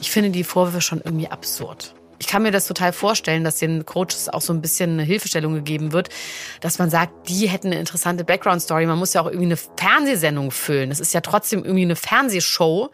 Ich 0.06 0.12
finde 0.12 0.30
die 0.30 0.44
Vorwürfe 0.44 0.80
schon 0.80 1.00
irgendwie 1.04 1.26
absurd. 1.26 1.92
Ich 2.20 2.28
kann 2.28 2.44
mir 2.44 2.52
das 2.52 2.68
total 2.68 2.92
vorstellen, 2.92 3.42
dass 3.42 3.56
den 3.56 3.84
Coaches 3.84 4.28
auch 4.28 4.40
so 4.40 4.52
ein 4.52 4.62
bisschen 4.62 4.92
eine 4.92 5.02
Hilfestellung 5.02 5.54
gegeben 5.54 5.90
wird, 5.90 6.10
dass 6.60 6.78
man 6.78 6.90
sagt, 6.90 7.28
die 7.28 7.48
hätten 7.48 7.66
eine 7.66 7.80
interessante 7.80 8.22
Background-Story. 8.22 8.86
Man 8.86 9.00
muss 9.00 9.14
ja 9.14 9.20
auch 9.22 9.26
irgendwie 9.26 9.46
eine 9.46 9.56
Fernsehsendung 9.56 10.52
füllen. 10.52 10.90
Das 10.90 11.00
ist 11.00 11.12
ja 11.12 11.22
trotzdem 11.22 11.64
irgendwie 11.64 11.82
eine 11.82 11.96
Fernsehshow. 11.96 12.90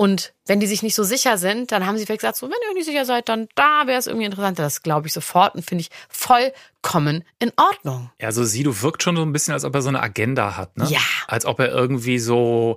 Und 0.00 0.32
wenn 0.46 0.60
die 0.60 0.68
sich 0.68 0.84
nicht 0.84 0.94
so 0.94 1.02
sicher 1.02 1.38
sind, 1.38 1.72
dann 1.72 1.84
haben 1.84 1.98
sie 1.98 2.06
vielleicht 2.06 2.20
gesagt, 2.20 2.36
so, 2.36 2.46
wenn 2.46 2.56
ihr 2.62 2.68
euch 2.68 2.76
nicht 2.76 2.84
sicher 2.84 3.04
seid, 3.04 3.28
dann 3.28 3.48
da 3.56 3.82
wäre 3.86 3.98
es 3.98 4.06
irgendwie 4.06 4.26
interessanter. 4.26 4.62
Das 4.62 4.84
glaube 4.84 5.08
ich 5.08 5.12
sofort 5.12 5.56
und 5.56 5.64
finde 5.64 5.82
ich 5.82 5.90
vollkommen 6.08 7.24
in 7.40 7.50
Ordnung. 7.56 8.08
Ja, 8.20 8.30
so 8.30 8.44
Sido 8.44 8.80
wirkt 8.80 9.02
schon 9.02 9.16
so 9.16 9.22
ein 9.22 9.32
bisschen, 9.32 9.54
als 9.54 9.64
ob 9.64 9.74
er 9.74 9.82
so 9.82 9.88
eine 9.88 10.00
Agenda 10.00 10.56
hat, 10.56 10.76
ne? 10.76 10.86
Ja. 10.88 11.00
Als 11.26 11.46
ob 11.46 11.58
er 11.58 11.70
irgendwie 11.70 12.20
so 12.20 12.76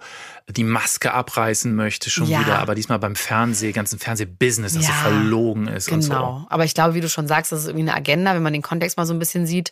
die 0.49 0.63
Maske 0.63 1.13
abreißen 1.13 1.75
möchte 1.75 2.09
schon 2.09 2.27
Ja. 2.27 2.39
wieder, 2.39 2.57
aber 2.57 2.73
diesmal 2.73 2.97
beim 2.97 3.15
Fernseh, 3.15 3.71
ganzen 3.71 3.99
Fernsehbusiness, 3.99 4.73
das 4.73 4.85
so 4.85 4.91
Ja, 4.91 4.97
verlogen 4.97 5.67
ist 5.67 5.91
und 5.91 6.01
so. 6.01 6.09
Genau. 6.09 6.47
Aber 6.49 6.65
ich 6.65 6.73
glaube, 6.73 6.95
wie 6.95 7.01
du 7.01 7.07
schon 7.07 7.27
sagst, 7.27 7.51
das 7.51 7.59
ist 7.59 7.67
irgendwie 7.67 7.87
eine 7.87 7.93
Agenda, 7.95 8.33
wenn 8.33 8.41
man 8.41 8.53
den 8.53 8.63
Kontext 8.63 8.97
mal 8.97 9.05
so 9.05 9.13
ein 9.13 9.19
bisschen 9.19 9.45
sieht. 9.45 9.71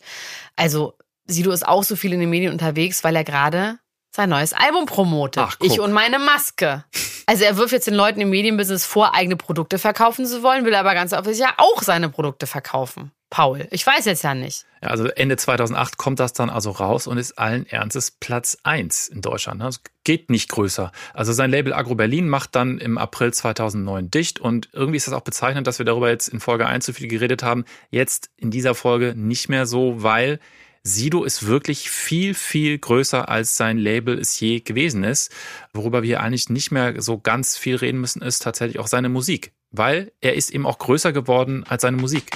Also, 0.55 0.93
Sido 1.25 1.49
ist 1.51 1.67
auch 1.67 1.83
so 1.83 1.95
viel 1.95 2.13
in 2.13 2.19
den 2.19 2.29
Medien 2.29 2.51
unterwegs, 2.53 3.03
weil 3.03 3.15
er 3.15 3.23
gerade 3.23 3.79
sein 4.11 4.29
neues 4.29 4.53
Album 4.53 4.85
promotet. 4.85 5.43
Ach, 5.45 5.57
ich 5.61 5.79
und 5.79 5.91
meine 5.91 6.19
Maske. 6.19 6.83
Also 7.25 7.43
er 7.43 7.57
wirft 7.57 7.73
jetzt 7.73 7.87
den 7.87 7.93
Leuten 7.93 8.21
im 8.21 8.31
Medienbusiness 8.31 8.85
vor, 8.85 9.13
eigene 9.13 9.35
Produkte 9.35 9.77
verkaufen 9.77 10.25
zu 10.25 10.41
wollen, 10.41 10.65
will 10.65 10.73
aber 10.75 10.93
ganz 10.95 11.13
offensichtlich 11.13 11.47
ja 11.47 11.53
auch 11.57 11.83
seine 11.83 12.09
Produkte 12.09 12.47
verkaufen. 12.47 13.11
Paul, 13.29 13.67
ich 13.69 13.85
weiß 13.85 14.05
jetzt 14.05 14.23
ja 14.23 14.33
nicht. 14.33 14.65
Ja, 14.81 14.89
also 14.89 15.05
Ende 15.07 15.37
2008 15.37 15.97
kommt 15.97 16.19
das 16.19 16.33
dann 16.33 16.49
also 16.49 16.71
raus 16.71 17.05
und 17.05 17.19
ist 17.19 17.37
allen 17.37 17.67
Ernstes 17.67 18.09
Platz 18.09 18.57
eins 18.63 19.07
in 19.07 19.21
Deutschland. 19.21 19.59
ne? 19.59 19.67
Es 19.67 19.81
geht 20.03 20.31
nicht 20.31 20.49
größer. 20.49 20.91
Also 21.13 21.31
sein 21.31 21.51
Label 21.51 21.73
Agro 21.73 21.93
Berlin 21.93 22.27
macht 22.27 22.55
dann 22.55 22.79
im 22.79 22.97
April 22.97 23.31
2009 23.31 24.09
dicht 24.09 24.39
und 24.39 24.69
irgendwie 24.73 24.97
ist 24.97 25.05
das 25.05 25.13
auch 25.13 25.21
bezeichnend, 25.21 25.67
dass 25.67 25.77
wir 25.77 25.85
darüber 25.85 26.09
jetzt 26.09 26.29
in 26.29 26.39
Folge 26.39 26.65
1 26.65 26.87
so 26.87 26.93
viel 26.93 27.07
geredet 27.07 27.43
haben. 27.43 27.65
Jetzt 27.91 28.31
in 28.37 28.49
dieser 28.49 28.73
Folge 28.73 29.13
nicht 29.15 29.49
mehr 29.49 29.67
so, 29.67 30.01
weil 30.01 30.39
Sido 30.83 31.23
ist 31.23 31.45
wirklich 31.45 31.89
viel, 31.89 32.33
viel 32.33 32.77
größer, 32.77 33.27
als 33.27 33.57
sein 33.57 33.77
Label 33.77 34.17
es 34.17 34.39
je 34.39 34.61
gewesen 34.61 35.03
ist. 35.03 35.31
Worüber 35.73 36.03
wir 36.03 36.21
eigentlich 36.21 36.49
nicht 36.49 36.71
mehr 36.71 37.01
so 37.01 37.19
ganz 37.19 37.57
viel 37.57 37.75
reden 37.75 37.99
müssen, 37.99 38.21
ist 38.21 38.41
tatsächlich 38.41 38.79
auch 38.79 38.87
seine 38.87 39.09
Musik. 39.09 39.51
Weil 39.71 40.11
er 40.21 40.35
ist 40.35 40.51
eben 40.51 40.65
auch 40.65 40.79
größer 40.79 41.11
geworden 41.11 41.63
als 41.67 41.81
seine 41.81 41.97
Musik. 41.97 42.31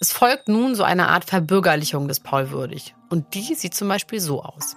Es 0.00 0.10
folgt 0.10 0.48
nun 0.48 0.74
so 0.74 0.82
eine 0.82 1.08
Art 1.08 1.26
Verbürgerlichung 1.26 2.08
des 2.08 2.18
Paul 2.18 2.50
Würdig. 2.50 2.94
Und 3.08 3.34
die 3.34 3.54
sieht 3.54 3.74
zum 3.74 3.88
Beispiel 3.88 4.18
so 4.18 4.42
aus. 4.42 4.74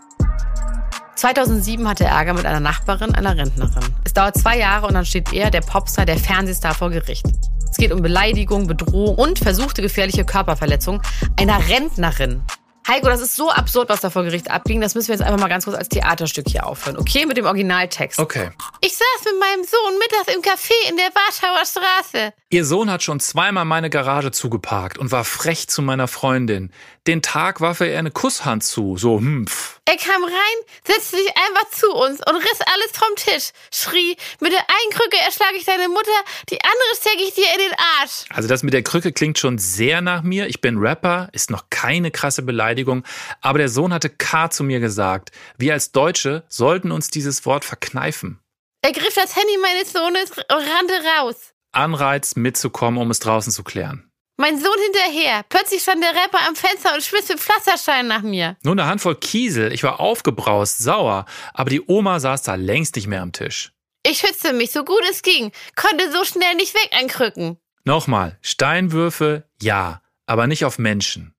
2007 1.15 1.87
hatte 1.87 2.03
er 2.03 2.11
Ärger 2.11 2.33
mit 2.33 2.45
einer 2.45 2.59
Nachbarin, 2.59 3.15
einer 3.15 3.37
Rentnerin. 3.37 3.83
Es 4.03 4.13
dauert 4.13 4.37
zwei 4.37 4.57
Jahre 4.57 4.87
und 4.87 4.93
dann 4.93 5.05
steht 5.05 5.33
er, 5.33 5.49
der 5.49 5.61
Popstar, 5.61 6.05
der 6.05 6.17
Fernsehstar, 6.17 6.75
vor 6.75 6.89
Gericht. 6.89 7.25
Es 7.69 7.77
geht 7.77 7.91
um 7.91 8.01
Beleidigung, 8.01 8.67
Bedrohung 8.67 9.15
und 9.15 9.39
versuchte 9.39 9.81
gefährliche 9.81 10.25
Körperverletzung 10.25 11.01
einer 11.39 11.67
Rentnerin. 11.67 12.43
Heiko, 12.87 13.07
das 13.07 13.19
ist 13.19 13.35
so 13.35 13.49
absurd, 13.49 13.89
was 13.89 14.01
da 14.01 14.11
vor 14.11 14.23
Gericht 14.23 14.51
abging. 14.51 14.79
Das 14.79 14.93
müssen 14.93 15.07
wir 15.07 15.15
jetzt 15.15 15.23
einfach 15.23 15.39
mal 15.39 15.47
ganz 15.47 15.65
kurz 15.65 15.75
als 15.75 15.89
Theaterstück 15.89 16.47
hier 16.47 16.67
aufhören. 16.67 16.97
Okay, 16.97 17.25
mit 17.25 17.35
dem 17.35 17.45
Originaltext. 17.45 18.19
Okay. 18.19 18.51
Ich 18.81 18.93
saß 18.93 19.25
mit 19.25 19.39
meinem 19.39 19.63
Sohn 19.63 19.97
mittags 19.97 20.35
im 20.35 20.41
Café 20.43 20.89
in 20.91 20.97
der 20.97 21.09
Warschauer 21.15 21.65
Straße. 21.65 22.33
Ihr 22.51 22.63
Sohn 22.63 22.91
hat 22.91 23.01
schon 23.01 23.19
zweimal 23.19 23.65
meine 23.65 23.89
Garage 23.89 24.31
zugeparkt 24.31 24.99
und 24.99 25.11
war 25.11 25.23
frech 25.23 25.67
zu 25.67 25.81
meiner 25.81 26.07
Freundin. 26.07 26.71
Den 27.07 27.23
Tag 27.23 27.59
warf 27.59 27.79
er 27.79 27.91
ihr 27.91 27.97
eine 27.97 28.11
Kusshand 28.11 28.63
zu, 28.63 28.97
so 28.97 29.17
hmpf. 29.17 29.74
Er 29.87 29.97
kam 29.97 30.23
rein, 30.23 30.57
setzte 30.83 31.17
sich 31.17 31.29
einfach 31.37 31.69
zu 31.69 31.91
uns 31.93 32.19
und 32.19 32.35
riss 32.35 32.59
alles 32.61 32.91
vom 32.91 33.15
Tisch. 33.17 33.51
Schrie, 33.71 34.17
mit 34.39 34.51
der 34.51 34.61
einen 34.61 34.91
Krücke 34.91 35.17
erschlage 35.23 35.57
ich 35.57 35.65
deine 35.65 35.89
Mutter, 35.89 36.11
die 36.49 36.57
andere 36.59 36.95
stecke 36.99 37.21
ich 37.21 37.35
dir 37.35 37.45
in 37.53 37.59
den 37.59 37.77
Arsch. 37.99 38.25
Also 38.29 38.49
das 38.49 38.63
mit 38.63 38.73
der 38.73 38.81
Krücke 38.81 39.11
klingt 39.11 39.37
schon 39.37 39.59
sehr 39.59 40.01
nach 40.01 40.23
mir. 40.23 40.47
Ich 40.47 40.59
bin 40.59 40.79
Rapper, 40.79 41.29
ist 41.33 41.51
noch 41.51 41.69
keine 41.69 42.09
krasse 42.09 42.41
Beleidigung, 42.41 43.03
aber 43.41 43.59
der 43.59 43.69
Sohn 43.69 43.93
hatte 43.93 44.09
K 44.09 44.49
zu 44.49 44.63
mir 44.63 44.79
gesagt. 44.79 45.31
Wir 45.59 45.73
als 45.73 45.91
Deutsche 45.91 46.45
sollten 46.49 46.91
uns 46.91 47.09
dieses 47.09 47.45
Wort 47.45 47.63
verkneifen. 47.63 48.39
Er 48.81 48.91
griff 48.91 49.13
das 49.13 49.35
Handy 49.35 49.57
meines 49.61 49.93
Sohnes 49.93 50.31
und 50.31 50.49
rannte 50.49 50.93
raus. 51.19 51.53
Anreiz, 51.73 52.35
mitzukommen, 52.35 52.99
um 52.99 53.11
es 53.11 53.19
draußen 53.19 53.51
zu 53.51 53.63
klären. 53.63 54.04
Mein 54.37 54.59
Sohn 54.59 54.77
hinterher. 54.83 55.43
Plötzlich 55.47 55.81
stand 55.81 56.03
der 56.03 56.11
Rapper 56.11 56.45
am 56.47 56.55
Fenster 56.55 56.93
und 56.93 57.01
schmiss 57.01 57.27
den 57.27 57.37
Pflasterstein 57.37 58.07
nach 58.07 58.21
mir. 58.21 58.57
Nur 58.63 58.73
eine 58.73 58.85
Handvoll 58.85 59.15
Kiesel. 59.15 59.71
Ich 59.71 59.83
war 59.83 60.01
aufgebraust, 60.01 60.79
sauer, 60.79 61.25
aber 61.53 61.69
die 61.69 61.81
Oma 61.87 62.19
saß 62.19 62.43
da 62.43 62.55
längst 62.55 62.97
nicht 62.97 63.07
mehr 63.07 63.21
am 63.21 63.31
Tisch. 63.31 63.71
Ich 64.03 64.19
schützte 64.19 64.51
mich 64.53 64.71
so 64.71 64.83
gut 64.83 65.01
es 65.09 65.21
ging, 65.21 65.51
konnte 65.75 66.11
so 66.11 66.25
schnell 66.25 66.53
nicht 66.55 66.73
weg 66.75 66.89
ankrücken. 66.99 67.57
Nochmal, 67.85 68.37
Steinwürfe, 68.41 69.47
ja, 69.61 70.01
aber 70.25 70.47
nicht 70.47 70.65
auf 70.65 70.79
Menschen. 70.79 71.33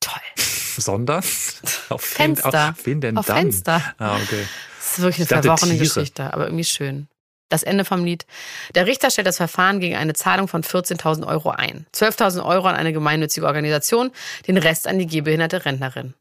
Toll. 0.00 0.20
Sondern 0.76 1.24
auf 1.88 2.02
Fenster. 2.02 2.52
Wen, 2.52 2.70
auf 2.70 2.86
wen 2.86 3.00
denn 3.00 3.16
Auf 3.16 3.26
dann? 3.26 3.36
Fenster. 3.36 3.94
Ah, 3.98 4.16
okay. 4.16 4.46
Das 4.78 4.98
ist 4.98 5.02
wirklich 5.02 5.32
eine 5.32 5.42
verworrene. 5.42 5.78
Geschichte, 5.78 6.32
aber 6.32 6.46
irgendwie 6.46 6.64
schön. 6.64 7.08
Das 7.52 7.62
Ende 7.62 7.84
vom 7.84 8.02
Lied. 8.02 8.24
Der 8.74 8.86
Richter 8.86 9.10
stellt 9.10 9.26
das 9.26 9.36
Verfahren 9.36 9.78
gegen 9.78 9.94
eine 9.94 10.14
Zahlung 10.14 10.48
von 10.48 10.62
14.000 10.62 11.26
Euro 11.26 11.50
ein. 11.50 11.86
12.000 11.94 12.42
Euro 12.46 12.66
an 12.66 12.76
eine 12.76 12.94
gemeinnützige 12.94 13.44
Organisation, 13.46 14.10
den 14.48 14.56
Rest 14.56 14.86
an 14.88 14.98
die 14.98 15.06
gehbehinderte 15.06 15.66
Rentnerin. 15.66 16.14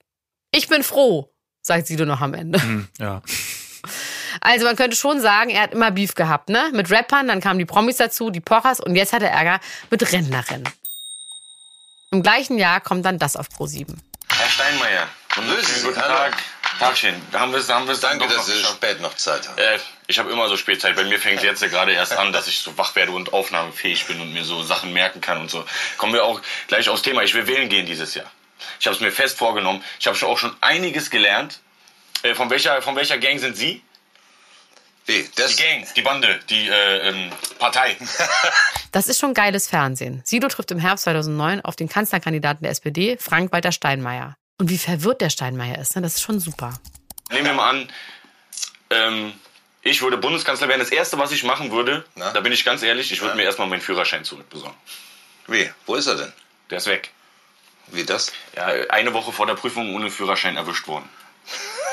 Ich 0.51 0.67
bin 0.67 0.83
froh, 0.83 1.31
sagt 1.61 1.87
Sido 1.87 2.05
noch 2.05 2.19
am 2.19 2.33
Ende. 2.33 2.61
Hm, 2.61 2.87
ja. 2.99 3.21
Also 4.41 4.65
man 4.65 4.75
könnte 4.75 4.97
schon 4.97 5.21
sagen, 5.21 5.51
er 5.51 5.63
hat 5.63 5.73
immer 5.73 5.91
Beef 5.91 6.15
gehabt, 6.15 6.49
ne? 6.49 6.69
Mit 6.73 6.91
Rappern, 6.91 7.29
dann 7.29 7.39
kamen 7.39 7.59
die 7.59 7.65
Promis 7.65 7.95
dazu, 7.95 8.29
die 8.29 8.41
Pochers 8.41 8.81
und 8.81 8.95
jetzt 8.97 9.13
hat 9.13 9.21
er 9.21 9.31
Ärger 9.31 9.61
mit 9.89 10.11
Rentnerinnen. 10.11 10.67
Im 12.11 12.23
gleichen 12.23 12.57
Jahr 12.57 12.81
kommt 12.81 13.05
dann 13.05 13.19
das 13.19 13.37
auf 13.37 13.47
Pro 13.49 13.67
7. 13.67 14.01
Herr 14.27 14.49
Steinmeier. 14.49 15.07
Guten. 15.33 15.95
Tag. 15.95 16.35
Tagchen. 16.79 17.13
Da 17.31 17.39
haben 17.39 17.51
wir 17.51 17.59
es 17.59 17.69
haben 17.69 17.87
wir's 17.87 17.99
dann 17.99 18.17
Danke, 18.19 18.33
dass 18.33 18.47
noch 18.47 18.53
Sie 18.53 18.59
geschafft. 18.59 18.75
spät 18.75 19.01
noch 19.01 19.15
Zeit 19.15 19.47
haben. 19.47 19.57
Äh, 19.57 19.79
ich 20.11 20.19
habe 20.19 20.31
immer 20.31 20.47
so 20.49 20.57
Spätzeit. 20.57 20.95
Bei 20.95 21.05
mir 21.05 21.19
fängt 21.19 21.37
es 21.37 21.43
jetzt 21.43 21.61
ja 21.61 21.69
gerade 21.69 21.93
erst 21.93 22.13
an, 22.13 22.33
dass 22.33 22.47
ich 22.47 22.59
so 22.59 22.77
wach 22.77 22.95
werde 22.95 23.13
und 23.13 23.33
aufnahmefähig 23.33 24.05
bin 24.05 24.21
und 24.21 24.33
mir 24.33 24.43
so 24.43 24.61
Sachen 24.61 24.93
merken 24.93 25.21
kann 25.21 25.39
und 25.39 25.49
so. 25.49 25.65
Kommen 25.97 26.13
wir 26.13 26.25
auch 26.25 26.41
gleich 26.67 26.89
aufs 26.89 27.01
Thema. 27.01 27.23
Ich 27.23 27.33
will 27.33 27.47
wählen 27.47 27.69
gehen 27.69 27.85
dieses 27.85 28.13
Jahr. 28.13 28.29
Ich 28.79 28.85
habe 28.85 28.95
es 28.95 29.01
mir 29.01 29.11
fest 29.11 29.37
vorgenommen. 29.37 29.83
Ich 29.99 30.07
habe 30.07 30.17
schon 30.17 30.29
auch 30.29 30.37
schon 30.37 30.55
einiges 30.61 31.09
gelernt. 31.09 31.61
Äh, 32.23 32.35
von, 32.35 32.49
welcher, 32.49 32.81
von 32.81 32.95
welcher 32.95 33.17
Gang 33.17 33.39
sind 33.39 33.55
Sie? 33.55 33.81
Das, 35.35 35.55
Die 35.55 35.63
Gang, 35.63 35.93
die 35.95 36.01
Bande, 36.03 36.39
die 36.49 36.67
äh, 36.67 37.09
ähm, 37.09 37.31
Partei. 37.57 37.97
Das 38.93 39.07
ist 39.07 39.19
schon 39.19 39.33
geiles 39.33 39.69
Fernsehen. 39.69 40.21
Sido 40.25 40.49
trifft 40.49 40.69
im 40.71 40.77
Herbst 40.77 41.05
2009 41.05 41.61
auf 41.61 41.77
den 41.77 41.87
Kanzlerkandidaten 41.87 42.63
der 42.63 42.71
SPD, 42.71 43.15
Frank-Walter 43.17 43.71
Steinmeier. 43.71 44.35
Und 44.59 44.69
wie 44.69 44.77
verwirrt 44.77 45.21
der 45.21 45.29
Steinmeier 45.29 45.79
ist, 45.79 45.95
ne? 45.95 46.01
das 46.01 46.15
ist 46.15 46.23
schon 46.23 46.41
super. 46.41 46.73
Nehmen 47.29 47.45
wir 47.45 47.53
mal 47.53 47.69
an, 47.69 47.89
ähm, 48.89 49.33
ich 49.83 50.01
würde 50.01 50.17
Bundeskanzler 50.17 50.67
werden. 50.67 50.79
Das 50.79 50.91
Erste, 50.91 51.17
was 51.17 51.31
ich 51.31 51.43
machen 51.43 51.71
würde, 51.71 52.05
Na? 52.15 52.31
da 52.31 52.39
bin 52.41 52.51
ich 52.51 52.63
ganz 52.65 52.83
ehrlich, 52.83 53.11
ich 53.11 53.21
würde 53.21 53.31
Ja. 53.31 53.35
mir 53.37 53.43
erstmal 53.43 53.67
meinen 53.67 53.81
Führerschein 53.81 54.23
zurückbesorgen. 54.23 54.77
wie? 55.47 55.69
Wo 55.85 55.95
ist 55.95 56.07
er 56.07 56.15
denn? 56.15 56.33
Der 56.69 56.77
ist 56.77 56.87
weg. 56.87 57.11
Wie 57.87 58.05
das? 58.05 58.31
Ja, 58.55 58.67
eine 58.89 59.13
Woche 59.13 59.31
vor 59.33 59.45
der 59.47 59.55
Prüfung 59.55 59.93
ohne 59.95 60.09
Führerschein 60.09 60.55
erwischt 60.55 60.87
worden. 60.87 61.09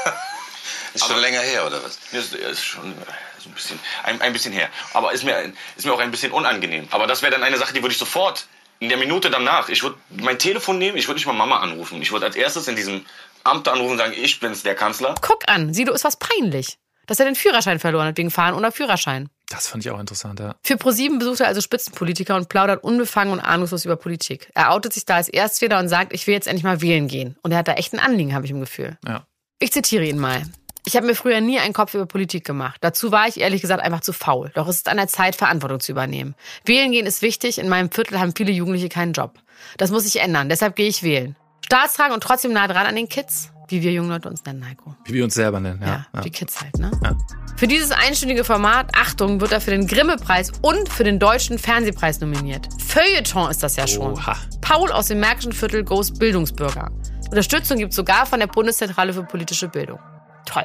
Ist 0.94 1.06
schon 1.06 1.18
länger 1.20 1.40
her, 1.40 1.66
oder 1.66 1.82
was? 1.84 1.98
Ist, 2.12 2.34
ist 2.34 2.64
schon 2.64 2.92
äh, 2.92 2.94
so 3.38 3.48
ein 3.50 3.52
bisschen, 3.52 3.78
ein, 4.04 4.20
ein 4.22 4.32
bisschen 4.32 4.52
her. 4.52 4.68
Aber 4.94 5.12
ist 5.12 5.22
mir, 5.22 5.52
ist 5.76 5.84
mir 5.84 5.92
auch 5.92 5.98
ein 5.98 6.10
bisschen 6.10 6.32
unangenehm. 6.32 6.88
Aber 6.90 7.06
das 7.06 7.20
wäre 7.22 7.30
dann 7.32 7.42
eine 7.42 7.58
Sache, 7.58 7.74
die 7.74 7.82
würde 7.82 7.92
ich 7.92 7.98
sofort 7.98 8.46
in 8.80 8.88
der 8.88 8.96
Minute 8.98 9.28
danach, 9.28 9.68
ich 9.68 9.82
würde 9.82 9.98
mein 10.08 10.38
Telefon 10.38 10.78
nehmen, 10.78 10.96
ich 10.96 11.06
würde 11.06 11.18
nicht 11.18 11.26
mal 11.26 11.32
Mama 11.34 11.58
anrufen. 11.60 12.00
Ich 12.00 12.10
würde 12.12 12.26
als 12.26 12.36
erstes 12.36 12.68
in 12.68 12.76
diesem 12.76 13.04
Amt 13.44 13.68
anrufen 13.68 13.92
und 13.92 13.98
sagen, 13.98 14.14
ich 14.16 14.40
bin's, 14.40 14.62
der 14.62 14.74
Kanzler. 14.76 15.14
Guck 15.20 15.46
an, 15.48 15.74
Sido 15.74 15.92
ist 15.92 16.04
was 16.04 16.16
peinlich, 16.16 16.78
dass 17.08 17.18
er 17.18 17.26
den 17.26 17.34
Führerschein 17.34 17.80
verloren 17.80 18.06
hat 18.06 18.16
wegen 18.16 18.30
Fahren 18.30 18.54
ohne 18.54 18.70
Führerschein. 18.70 19.28
Das 19.48 19.66
fand 19.66 19.84
ich 19.84 19.90
auch 19.90 19.98
interessant, 19.98 20.38
ja. 20.38 20.54
Für 20.62 20.76
ProSieben 20.76 21.18
besucht 21.18 21.40
er 21.40 21.48
also 21.48 21.60
Spitzenpolitiker 21.60 22.36
und 22.36 22.48
plaudert 22.48 22.84
unbefangen 22.84 23.32
und 23.32 23.40
ahnungslos 23.40 23.84
über 23.84 23.96
Politik. 23.96 24.50
Er 24.54 24.72
outet 24.72 24.92
sich 24.92 25.06
da 25.06 25.16
als 25.16 25.28
Erstwähler 25.28 25.80
und 25.80 25.88
sagt, 25.88 26.12
ich 26.12 26.26
will 26.26 26.34
jetzt 26.34 26.46
endlich 26.46 26.64
mal 26.64 26.80
wählen 26.80 27.08
gehen. 27.08 27.36
Und 27.42 27.50
er 27.50 27.58
hat 27.58 27.68
da 27.68 27.72
echt 27.72 27.92
ein 27.94 27.98
Anliegen, 27.98 28.34
habe 28.34 28.44
ich 28.44 28.52
im 28.52 28.60
Gefühl. 28.60 28.98
ja. 29.06 29.26
Ich 29.60 29.72
zitiere 29.72 30.04
ihn 30.04 30.18
mal. 30.18 30.42
Ich 30.84 30.96
habe 30.96 31.04
mir 31.04 31.16
früher 31.16 31.40
nie 31.40 31.58
einen 31.58 31.74
Kopf 31.74 31.94
über 31.94 32.06
Politik 32.06 32.44
gemacht. 32.44 32.78
Dazu 32.80 33.10
war 33.10 33.26
ich 33.26 33.40
ehrlich 33.40 33.60
gesagt 33.60 33.82
einfach 33.82 34.00
zu 34.00 34.12
faul. 34.12 34.52
Doch 34.54 34.68
es 34.68 34.76
ist 34.76 34.88
an 34.88 34.96
der 34.96 35.08
Zeit, 35.08 35.34
Verantwortung 35.34 35.80
zu 35.80 35.92
übernehmen. 35.92 36.36
Wählen 36.64 36.92
gehen 36.92 37.06
ist 37.06 37.22
wichtig. 37.22 37.58
In 37.58 37.68
meinem 37.68 37.90
Viertel 37.90 38.20
haben 38.20 38.32
viele 38.36 38.52
Jugendliche 38.52 38.88
keinen 38.88 39.12
Job. 39.12 39.38
Das 39.76 39.90
muss 39.90 40.04
sich 40.04 40.20
ändern. 40.20 40.48
Deshalb 40.48 40.76
gehe 40.76 40.88
ich 40.88 41.02
wählen. 41.02 41.36
Staatstragen 41.64 42.14
und 42.14 42.22
trotzdem 42.22 42.52
nah 42.52 42.68
dran 42.68 42.86
an 42.86 42.96
den 42.96 43.08
Kids. 43.08 43.50
Wie 43.68 43.82
wir 43.82 43.92
jungen 43.92 44.08
Leute 44.08 44.28
uns 44.28 44.44
nennen, 44.44 44.66
Heiko. 44.66 44.94
Wie 45.04 45.12
wir 45.12 45.24
uns 45.24 45.34
selber 45.34 45.60
nennen, 45.60 45.80
ja. 45.82 46.06
Ja, 46.14 46.20
die 46.22 46.30
Kids 46.30 46.60
halt, 46.60 46.78
ne? 46.78 46.90
Ja. 47.04 47.16
Für 47.56 47.66
dieses 47.66 47.90
einstündige 47.90 48.44
Format, 48.44 48.90
Achtung, 48.96 49.40
wird 49.40 49.52
er 49.52 49.60
für 49.60 49.70
den 49.70 49.86
Grimme-Preis 49.86 50.52
und 50.62 50.88
für 50.88 51.04
den 51.04 51.18
Deutschen 51.18 51.58
Fernsehpreis 51.58 52.20
nominiert. 52.20 52.68
Feuilleton 52.80 53.50
ist 53.50 53.62
das 53.62 53.76
ja 53.76 53.86
schon. 53.86 54.12
Oha. 54.12 54.36
Paul 54.60 54.90
aus 54.90 55.08
dem 55.08 55.20
Märkischen 55.20 55.52
Viertel 55.52 55.84
Ghost 55.84 56.18
Bildungsbürger. 56.18 56.90
Unterstützung 57.30 57.76
gibt 57.76 57.92
sogar 57.92 58.24
von 58.24 58.40
der 58.40 58.46
Bundeszentrale 58.46 59.12
für 59.12 59.24
politische 59.24 59.68
Bildung. 59.68 59.98
Toll. 60.46 60.64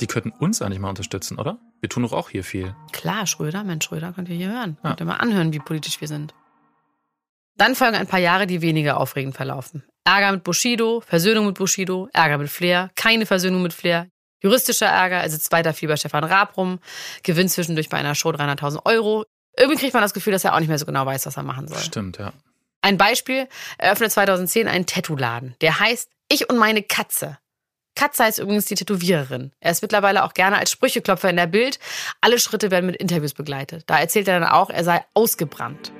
Die 0.00 0.06
könnten 0.06 0.30
uns 0.30 0.62
eigentlich 0.62 0.78
mal 0.78 0.88
unterstützen, 0.88 1.38
oder? 1.38 1.58
Wir 1.80 1.90
tun 1.90 2.04
doch 2.04 2.12
auch 2.12 2.30
hier 2.30 2.42
viel. 2.42 2.74
Klar, 2.92 3.26
Schröder, 3.26 3.64
Mensch, 3.64 3.84
Schröder, 3.84 4.12
könnt 4.14 4.30
ihr 4.30 4.36
hier 4.36 4.50
hören. 4.50 4.78
Ja. 4.82 4.90
Könnt 4.90 5.00
ihr 5.00 5.06
mal 5.06 5.16
anhören, 5.16 5.52
wie 5.52 5.58
politisch 5.58 6.00
wir 6.00 6.08
sind. 6.08 6.34
Dann 7.58 7.74
folgen 7.74 7.96
ein 7.96 8.06
paar 8.06 8.20
Jahre, 8.20 8.46
die 8.46 8.62
weniger 8.62 8.98
aufregend 8.98 9.34
verlaufen. 9.34 9.84
Ärger 10.04 10.32
mit 10.32 10.44
Bushido, 10.44 11.02
Versöhnung 11.06 11.46
mit 11.46 11.58
Bushido, 11.58 12.08
Ärger 12.12 12.38
mit 12.38 12.50
Flair, 12.50 12.90
keine 12.96 13.26
Versöhnung 13.26 13.62
mit 13.62 13.72
Flair, 13.72 14.08
juristischer 14.42 14.86
Ärger, 14.86 15.18
er 15.18 15.30
sitzt 15.30 15.52
weiter 15.52 15.74
viel 15.74 15.88
bei 15.88 15.96
Stefan 15.96 16.24
Raab 16.24 16.56
rum, 16.56 16.80
gewinnt 17.22 17.50
zwischendurch 17.50 17.88
bei 17.88 17.98
einer 17.98 18.14
Show 18.14 18.30
300.000 18.30 18.86
Euro. 18.86 19.24
Irgendwie 19.56 19.78
kriegt 19.78 19.94
man 19.94 20.02
das 20.02 20.14
Gefühl, 20.14 20.32
dass 20.32 20.44
er 20.44 20.54
auch 20.54 20.60
nicht 20.60 20.68
mehr 20.68 20.78
so 20.78 20.86
genau 20.86 21.04
weiß, 21.04 21.26
was 21.26 21.36
er 21.36 21.42
machen 21.42 21.68
soll. 21.68 21.78
Stimmt, 21.78 22.18
ja. 22.18 22.32
Ein 22.82 22.96
Beispiel, 22.96 23.46
er 23.76 23.92
öffnet 23.92 24.10
2010 24.10 24.66
einen 24.66 24.86
Tattoo-Laden, 24.86 25.54
der 25.60 25.80
heißt 25.80 26.10
Ich 26.30 26.48
und 26.48 26.56
meine 26.56 26.82
Katze. 26.82 27.38
Katze 27.94 28.24
heißt 28.24 28.38
übrigens 28.38 28.64
die 28.64 28.76
Tätowiererin. 28.76 29.52
Er 29.60 29.72
ist 29.72 29.82
mittlerweile 29.82 30.24
auch 30.24 30.32
gerne 30.32 30.56
als 30.56 30.70
Sprücheklopfer 30.70 31.28
in 31.28 31.36
der 31.36 31.48
Bild. 31.48 31.78
Alle 32.22 32.38
Schritte 32.38 32.70
werden 32.70 32.86
mit 32.86 32.96
Interviews 32.96 33.34
begleitet. 33.34 33.84
Da 33.88 33.98
erzählt 33.98 34.28
er 34.28 34.40
dann 34.40 34.48
auch, 34.48 34.70
er 34.70 34.84
sei 34.84 35.04
ausgebrannt. 35.12 35.92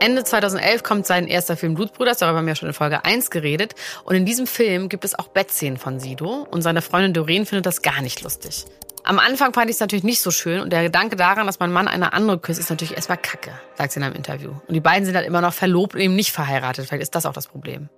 Ende 0.00 0.24
2011 0.24 0.82
kommt 0.82 1.06
sein 1.06 1.26
erster 1.26 1.56
Film 1.56 1.74
Blutbrüder, 1.74 2.14
darüber 2.14 2.38
haben 2.38 2.46
wir 2.46 2.52
ja 2.52 2.56
schon 2.56 2.68
in 2.68 2.74
Folge 2.74 3.04
1 3.04 3.30
geredet. 3.30 3.74
Und 4.04 4.14
in 4.16 4.26
diesem 4.26 4.46
Film 4.46 4.88
gibt 4.88 5.04
es 5.04 5.18
auch 5.18 5.28
Bettszenen 5.28 5.78
von 5.78 6.00
Sido 6.00 6.46
und 6.50 6.62
seine 6.62 6.82
Freundin 6.82 7.14
Doreen 7.14 7.46
findet 7.46 7.66
das 7.66 7.82
gar 7.82 8.02
nicht 8.02 8.22
lustig. 8.22 8.66
Am 9.04 9.18
Anfang 9.18 9.52
fand 9.52 9.68
ich 9.68 9.76
es 9.76 9.80
natürlich 9.80 10.04
nicht 10.04 10.22
so 10.22 10.30
schön 10.30 10.60
und 10.60 10.72
der 10.72 10.82
Gedanke 10.82 11.16
daran, 11.16 11.46
dass 11.46 11.60
mein 11.60 11.72
Mann 11.72 11.88
eine 11.88 12.14
andere 12.14 12.38
küsst, 12.38 12.58
ist 12.58 12.70
natürlich 12.70 12.96
erstmal 12.96 13.18
kacke, 13.18 13.52
sagt 13.74 13.92
sie 13.92 14.00
in 14.00 14.04
einem 14.04 14.14
Interview. 14.14 14.52
Und 14.66 14.74
die 14.74 14.80
beiden 14.80 15.04
sind 15.04 15.14
halt 15.14 15.26
immer 15.26 15.42
noch 15.42 15.52
verlobt 15.52 15.94
und 15.94 16.00
eben 16.00 16.16
nicht 16.16 16.32
verheiratet. 16.32 16.86
Vielleicht 16.86 17.02
ist 17.02 17.14
das 17.14 17.26
auch 17.26 17.34
das 17.34 17.46
Problem. 17.46 17.90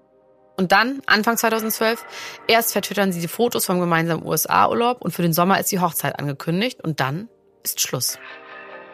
Und 0.57 0.73
dann, 0.73 1.03
Anfang 1.07 1.37
2012, 1.37 2.05
erst 2.49 2.73
vertwittern 2.73 3.13
sie 3.13 3.21
die 3.21 3.29
Fotos 3.29 3.67
vom 3.67 3.79
gemeinsamen 3.79 4.25
USA-Urlaub 4.25 5.01
und 5.03 5.13
für 5.13 5.23
den 5.23 5.33
Sommer 5.33 5.61
ist 5.61 5.71
die 5.71 5.81
Hochzeit 5.81 6.19
angekündigt 6.19 6.83
und 6.83 6.99
dann 6.99 7.29
ist 7.63 7.81
Schluss. 7.81 8.19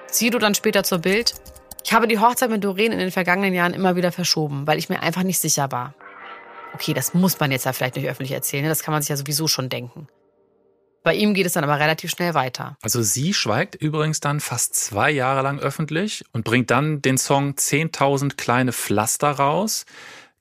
Sido 0.06 0.38
dann 0.38 0.54
später 0.54 0.82
zur 0.84 0.98
Bild. 0.98 1.34
Ich 1.84 1.92
habe 1.92 2.06
die 2.06 2.18
Hochzeit 2.18 2.50
mit 2.50 2.62
Doreen 2.62 2.92
in 2.92 2.98
den 2.98 3.10
vergangenen 3.10 3.54
Jahren 3.54 3.74
immer 3.74 3.96
wieder 3.96 4.12
verschoben, 4.12 4.66
weil 4.66 4.78
ich 4.78 4.88
mir 4.88 5.02
einfach 5.02 5.22
nicht 5.22 5.38
sicher 5.38 5.72
war. 5.72 5.94
Okay, 6.74 6.94
das 6.94 7.12
muss 7.12 7.38
man 7.38 7.50
jetzt 7.50 7.66
ja 7.66 7.72
vielleicht 7.72 7.96
nicht 7.96 8.08
öffentlich 8.08 8.32
erzählen, 8.32 8.62
ne? 8.62 8.68
das 8.68 8.82
kann 8.82 8.92
man 8.92 9.02
sich 9.02 9.10
ja 9.10 9.16
sowieso 9.16 9.46
schon 9.46 9.68
denken. 9.68 10.08
Bei 11.02 11.14
ihm 11.14 11.34
geht 11.34 11.46
es 11.46 11.54
dann 11.54 11.64
aber 11.64 11.80
relativ 11.80 12.10
schnell 12.10 12.34
weiter. 12.34 12.76
Also 12.80 13.02
sie 13.02 13.34
schweigt 13.34 13.74
übrigens 13.74 14.20
dann 14.20 14.38
fast 14.38 14.76
zwei 14.76 15.10
Jahre 15.10 15.42
lang 15.42 15.58
öffentlich 15.58 16.24
und 16.32 16.44
bringt 16.44 16.70
dann 16.70 17.02
den 17.02 17.18
Song 17.18 17.54
10.000 17.54 18.36
kleine 18.36 18.72
Pflaster 18.72 19.30
raus, 19.32 19.84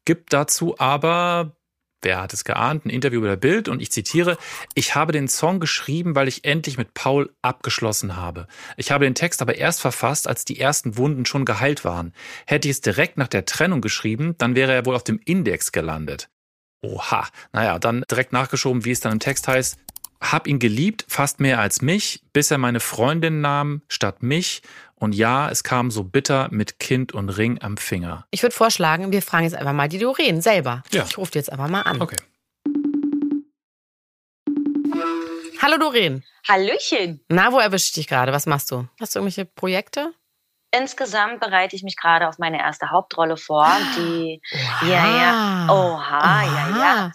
gibt 0.06 0.34
dazu 0.34 0.76
aber, 0.78 1.56
wer 2.02 2.22
hat 2.22 2.34
es 2.34 2.44
geahnt, 2.44 2.86
ein 2.86 2.90
Interview 2.90 3.22
bei 3.22 3.28
der 3.28 3.36
Bild 3.36 3.68
und 3.70 3.82
ich 3.82 3.92
zitiere, 3.92 4.38
ich 4.74 4.96
habe 4.96 5.12
den 5.12 5.28
Song 5.28 5.60
geschrieben, 5.60 6.16
weil 6.16 6.28
ich 6.28 6.46
endlich 6.46 6.78
mit 6.78 6.94
Paul 6.94 7.34
abgeschlossen 7.42 8.16
habe. 8.16 8.48
Ich 8.78 8.92
habe 8.92 9.06
den 9.06 9.16
Text 9.16 9.42
aber 9.42 9.56
erst 9.56 9.82
verfasst, 9.82 10.28
als 10.28 10.46
die 10.46 10.60
ersten 10.60 10.98
Wunden 10.98 11.26
schon 11.26 11.46
geheilt 11.46 11.86
waren. 11.86 12.14
Hätte 12.46 12.68
ich 12.68 12.76
es 12.76 12.82
direkt 12.82 13.18
nach 13.18 13.28
der 13.28 13.46
Trennung 13.46 13.82
geschrieben, 13.82 14.36
dann 14.38 14.56
wäre 14.56 14.74
er 14.74 14.86
wohl 14.86 14.96
auf 14.96 15.04
dem 15.04 15.20
Index 15.24 15.72
gelandet. 15.72 16.30
Oha. 16.82 17.28
Naja, 17.54 17.78
dann 17.80 18.04
direkt 18.10 18.34
nachgeschoben, 18.34 18.86
wie 18.86 18.92
es 18.92 19.00
dann 19.00 19.14
im 19.14 19.20
Text 19.20 19.48
heißt. 19.48 19.78
Hab 20.20 20.48
ihn 20.48 20.60
geliebt, 20.60 21.06
fast 21.08 21.40
mehr 21.40 21.60
als 21.60 21.82
mich, 21.82 22.24
bis 22.32 22.52
er 22.52 22.60
meine 22.60 22.80
Freundin 22.80 23.42
nahm 23.42 23.82
statt 23.88 24.22
mich. 24.22 24.62
Und 25.02 25.16
ja, 25.16 25.50
es 25.50 25.64
kam 25.64 25.90
so 25.90 26.04
bitter 26.04 26.48
mit 26.52 26.78
Kind 26.78 27.12
und 27.12 27.30
Ring 27.30 27.60
am 27.60 27.76
Finger. 27.76 28.28
Ich 28.30 28.44
würde 28.44 28.54
vorschlagen, 28.54 29.12
wir 29.12 29.24
fragen 29.24 29.46
jetzt 29.46 29.56
einfach 29.56 29.74
mal 29.74 29.90
die 29.90 29.98
Doreen 29.98 30.44
selber. 30.44 30.84
Ja. 30.92 31.04
Ich 31.10 31.18
rufe 31.18 31.32
die 31.32 31.40
jetzt 31.40 31.52
einfach 31.52 31.70
mal 31.70 31.82
an. 31.82 32.00
Okay. 32.00 32.18
Hallo 35.60 35.80
Doreen. 35.80 36.24
Hallöchen. 36.48 37.20
Na, 37.30 37.52
wo 37.52 37.58
erwische 37.58 37.86
ich 37.88 37.94
dich 37.94 38.08
gerade? 38.08 38.32
Was 38.32 38.46
machst 38.46 38.70
du? 38.70 38.88
Hast 39.00 39.16
du 39.16 39.20
irgendwelche 39.20 39.46
Projekte? 39.46 40.14
Insgesamt 40.74 41.42
bereite 41.42 41.76
ich 41.76 41.84
mich 41.84 41.98
gerade 41.98 42.28
auf 42.28 42.38
meine 42.38 42.60
erste 42.60 42.92
Hauptrolle 42.92 43.36
vor, 43.36 43.68
die 43.98 44.42
Oha. 44.54 44.86
ja 44.88 45.18
ja 45.18 45.74
oha, 45.74 46.44
ja 46.44 46.70
ja 46.70 46.76
Oha. 46.78 47.12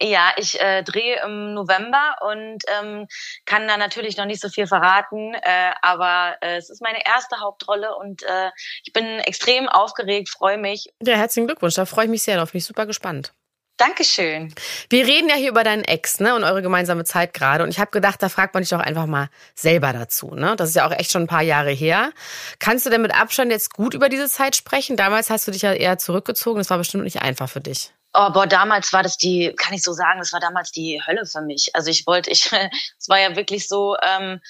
ja 0.00 0.32
ich 0.36 0.60
äh, 0.60 0.82
drehe 0.84 1.20
im 1.24 1.54
November 1.54 2.16
und 2.20 2.62
ähm, 2.80 3.08
kann 3.46 3.66
da 3.66 3.76
natürlich 3.76 4.16
noch 4.16 4.26
nicht 4.26 4.40
so 4.40 4.48
viel 4.48 4.66
verraten, 4.68 5.34
äh, 5.34 5.72
aber 5.82 6.36
äh, 6.40 6.56
es 6.56 6.70
ist 6.70 6.82
meine 6.82 7.04
erste 7.04 7.40
Hauptrolle 7.40 7.96
und 7.96 8.22
äh, 8.22 8.50
ich 8.84 8.92
bin 8.92 9.04
extrem 9.20 9.68
aufgeregt, 9.68 10.28
freue 10.28 10.58
mich. 10.58 10.86
Ja, 11.02 11.16
herzlichen 11.16 11.46
Glückwunsch. 11.46 11.74
Da 11.74 11.86
freue 11.86 12.04
ich 12.04 12.10
mich 12.10 12.22
sehr 12.22 12.36
drauf. 12.36 12.52
Bin 12.52 12.58
ich 12.58 12.66
super 12.66 12.86
gespannt. 12.86 13.32
Dankeschön. 13.80 14.54
Wir 14.90 15.06
reden 15.06 15.30
ja 15.30 15.36
hier 15.36 15.48
über 15.48 15.64
deinen 15.64 15.84
Ex, 15.84 16.20
ne, 16.20 16.34
und 16.34 16.44
eure 16.44 16.60
gemeinsame 16.60 17.04
Zeit 17.04 17.32
gerade. 17.32 17.64
Und 17.64 17.70
ich 17.70 17.78
habe 17.78 17.90
gedacht, 17.90 18.22
da 18.22 18.28
fragt 18.28 18.52
man 18.52 18.62
dich 18.62 18.68
doch 18.68 18.78
einfach 18.78 19.06
mal 19.06 19.30
selber 19.54 19.94
dazu, 19.94 20.34
ne? 20.34 20.54
Das 20.54 20.68
ist 20.68 20.74
ja 20.74 20.86
auch 20.86 20.92
echt 20.92 21.10
schon 21.10 21.22
ein 21.22 21.28
paar 21.28 21.40
Jahre 21.40 21.70
her. 21.70 22.12
Kannst 22.58 22.84
du 22.84 22.90
denn 22.90 23.00
mit 23.00 23.14
Abstand 23.14 23.50
jetzt 23.50 23.72
gut 23.72 23.94
über 23.94 24.10
diese 24.10 24.28
Zeit 24.28 24.54
sprechen? 24.54 24.98
Damals 24.98 25.30
hast 25.30 25.48
du 25.48 25.50
dich 25.50 25.62
ja 25.62 25.72
eher 25.72 25.96
zurückgezogen. 25.96 26.58
Das 26.58 26.68
war 26.68 26.76
bestimmt 26.76 27.04
nicht 27.04 27.22
einfach 27.22 27.48
für 27.48 27.62
dich. 27.62 27.90
Oh, 28.12 28.28
boah, 28.32 28.46
damals 28.46 28.92
war 28.92 29.02
das 29.02 29.16
die, 29.16 29.54
kann 29.56 29.72
ich 29.72 29.82
so 29.82 29.94
sagen, 29.94 30.18
das 30.18 30.34
war 30.34 30.40
damals 30.40 30.72
die 30.72 31.00
Hölle 31.06 31.24
für 31.24 31.40
mich. 31.40 31.70
Also 31.74 31.90
ich 31.90 32.06
wollte, 32.06 32.28
ich, 32.28 32.50
es 32.98 33.08
war 33.08 33.18
ja 33.18 33.34
wirklich 33.34 33.66
so, 33.66 33.96
ähm, 34.02 34.40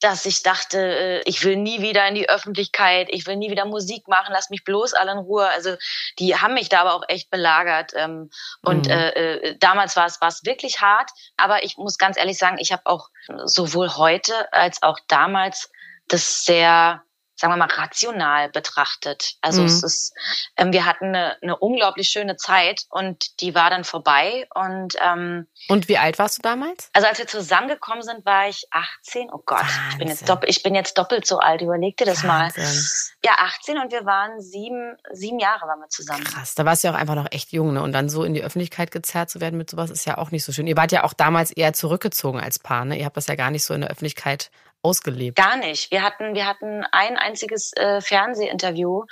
dass 0.00 0.26
ich 0.26 0.42
dachte, 0.42 0.78
äh, 0.78 1.22
ich 1.24 1.42
will 1.44 1.56
nie 1.56 1.80
wieder 1.80 2.06
in 2.06 2.14
die 2.14 2.28
Öffentlichkeit, 2.28 3.08
ich 3.10 3.26
will 3.26 3.36
nie 3.36 3.50
wieder 3.50 3.64
Musik 3.64 4.08
machen, 4.08 4.32
lass 4.32 4.50
mich 4.50 4.64
bloß 4.64 4.94
alle 4.94 5.12
in 5.12 5.18
Ruhe. 5.18 5.48
Also 5.48 5.76
die 6.18 6.36
haben 6.36 6.54
mich 6.54 6.68
da 6.68 6.80
aber 6.80 6.94
auch 6.94 7.04
echt 7.08 7.30
belagert. 7.30 7.92
Ähm, 7.94 8.30
und 8.62 8.86
Mhm. 8.86 8.92
äh, 8.92 9.10
äh, 9.10 9.58
damals 9.58 9.96
war 9.96 10.06
es 10.06 10.20
war 10.20 10.28
es 10.28 10.44
wirklich 10.44 10.80
hart. 10.80 11.10
Aber 11.36 11.64
ich 11.64 11.76
muss 11.78 11.98
ganz 11.98 12.18
ehrlich 12.18 12.38
sagen, 12.38 12.58
ich 12.58 12.72
habe 12.72 12.82
auch 12.84 13.08
sowohl 13.44 13.96
heute 13.96 14.52
als 14.52 14.82
auch 14.82 14.98
damals 15.08 15.70
das 16.08 16.44
sehr 16.44 17.02
sagen 17.36 17.52
wir 17.52 17.56
mal, 17.58 17.68
rational 17.70 18.48
betrachtet. 18.50 19.34
Also 19.42 19.60
Mhm. 19.60 19.66
es 19.68 19.82
ist, 19.82 20.14
ähm, 20.56 20.72
wir 20.72 20.84
hatten 20.86 21.06
eine, 21.06 21.36
eine 21.42 21.56
unglaublich 21.56 22.08
schöne 22.08 22.36
Zeit 22.36 22.82
und 22.88 23.40
die 23.40 23.54
war 23.54 23.70
dann 23.70 23.84
vorbei. 23.84 24.46
Und 24.54 24.94
ähm, 25.00 25.46
Und 25.68 25.88
wie 25.88 25.98
alt 25.98 26.18
warst 26.18 26.38
du 26.38 26.42
damals? 26.42 26.88
also 26.94 27.06
als 27.08 27.18
wir 27.18 27.26
zusammengekommen 27.26 28.02
sind, 28.02 28.24
war 28.24 28.48
ich 28.48 28.66
18. 28.70 29.28
Oh 29.32 29.42
Gott, 29.44 29.64
ich 29.92 29.98
bin, 29.98 30.08
jetzt 30.08 30.28
doppelt, 30.28 30.50
ich 30.50 30.62
bin 30.62 30.74
jetzt 30.74 30.96
doppelt 30.98 31.26
so 31.26 31.38
alt. 31.38 31.60
Überleg 31.60 31.96
dir 31.96 32.06
das 32.06 32.22
mal. 32.24 32.46
Wahnsinn. 32.56 32.84
Ja, 33.24 33.32
18 33.38 33.78
und 33.78 33.92
wir 33.92 34.04
waren 34.06 34.40
sieben, 34.40 34.96
sieben 35.12 35.38
Jahre 35.38 35.66
waren 35.66 35.80
wir 35.80 35.88
zusammen. 35.88 36.24
Krass, 36.24 36.54
da 36.54 36.64
warst 36.64 36.82
du 36.84 36.88
ja 36.88 36.94
auch 36.94 36.98
einfach 36.98 37.14
noch 37.14 37.30
echt 37.30 37.52
jung, 37.52 37.72
ne? 37.74 37.82
Und 37.82 37.92
dann 37.92 38.08
so 38.08 38.24
in 38.24 38.34
die 38.34 38.42
Öffentlichkeit 38.42 38.90
gezerrt 38.90 39.30
zu 39.30 39.40
werden 39.40 39.56
mit 39.58 39.70
sowas 39.70 39.90
ist 39.90 40.04
ja 40.06 40.18
auch 40.18 40.30
nicht 40.30 40.44
so 40.44 40.52
schön. 40.52 40.66
Ihr 40.66 40.76
wart 40.76 40.92
ja 40.92 41.04
auch 41.04 41.12
damals 41.12 41.50
eher 41.50 41.72
zurückgezogen 41.72 42.40
als 42.40 42.58
Paar, 42.58 42.84
ne? 42.84 42.98
Ihr 42.98 43.04
habt 43.04 43.16
das 43.16 43.26
ja 43.26 43.34
gar 43.34 43.50
nicht 43.50 43.64
so 43.64 43.74
in 43.74 43.80
der 43.82 43.90
Öffentlichkeit 43.90 44.50
ausgelebt. 44.86 45.36
Gar 45.36 45.56
nicht. 45.56 45.90
Wir 45.90 46.02
hatten, 46.02 46.34
wir 46.34 46.46
hatten 46.46 46.84
ein 46.92 47.16
einziges 47.16 47.72
äh, 47.76 48.00
Fernsehinterview 48.00 49.04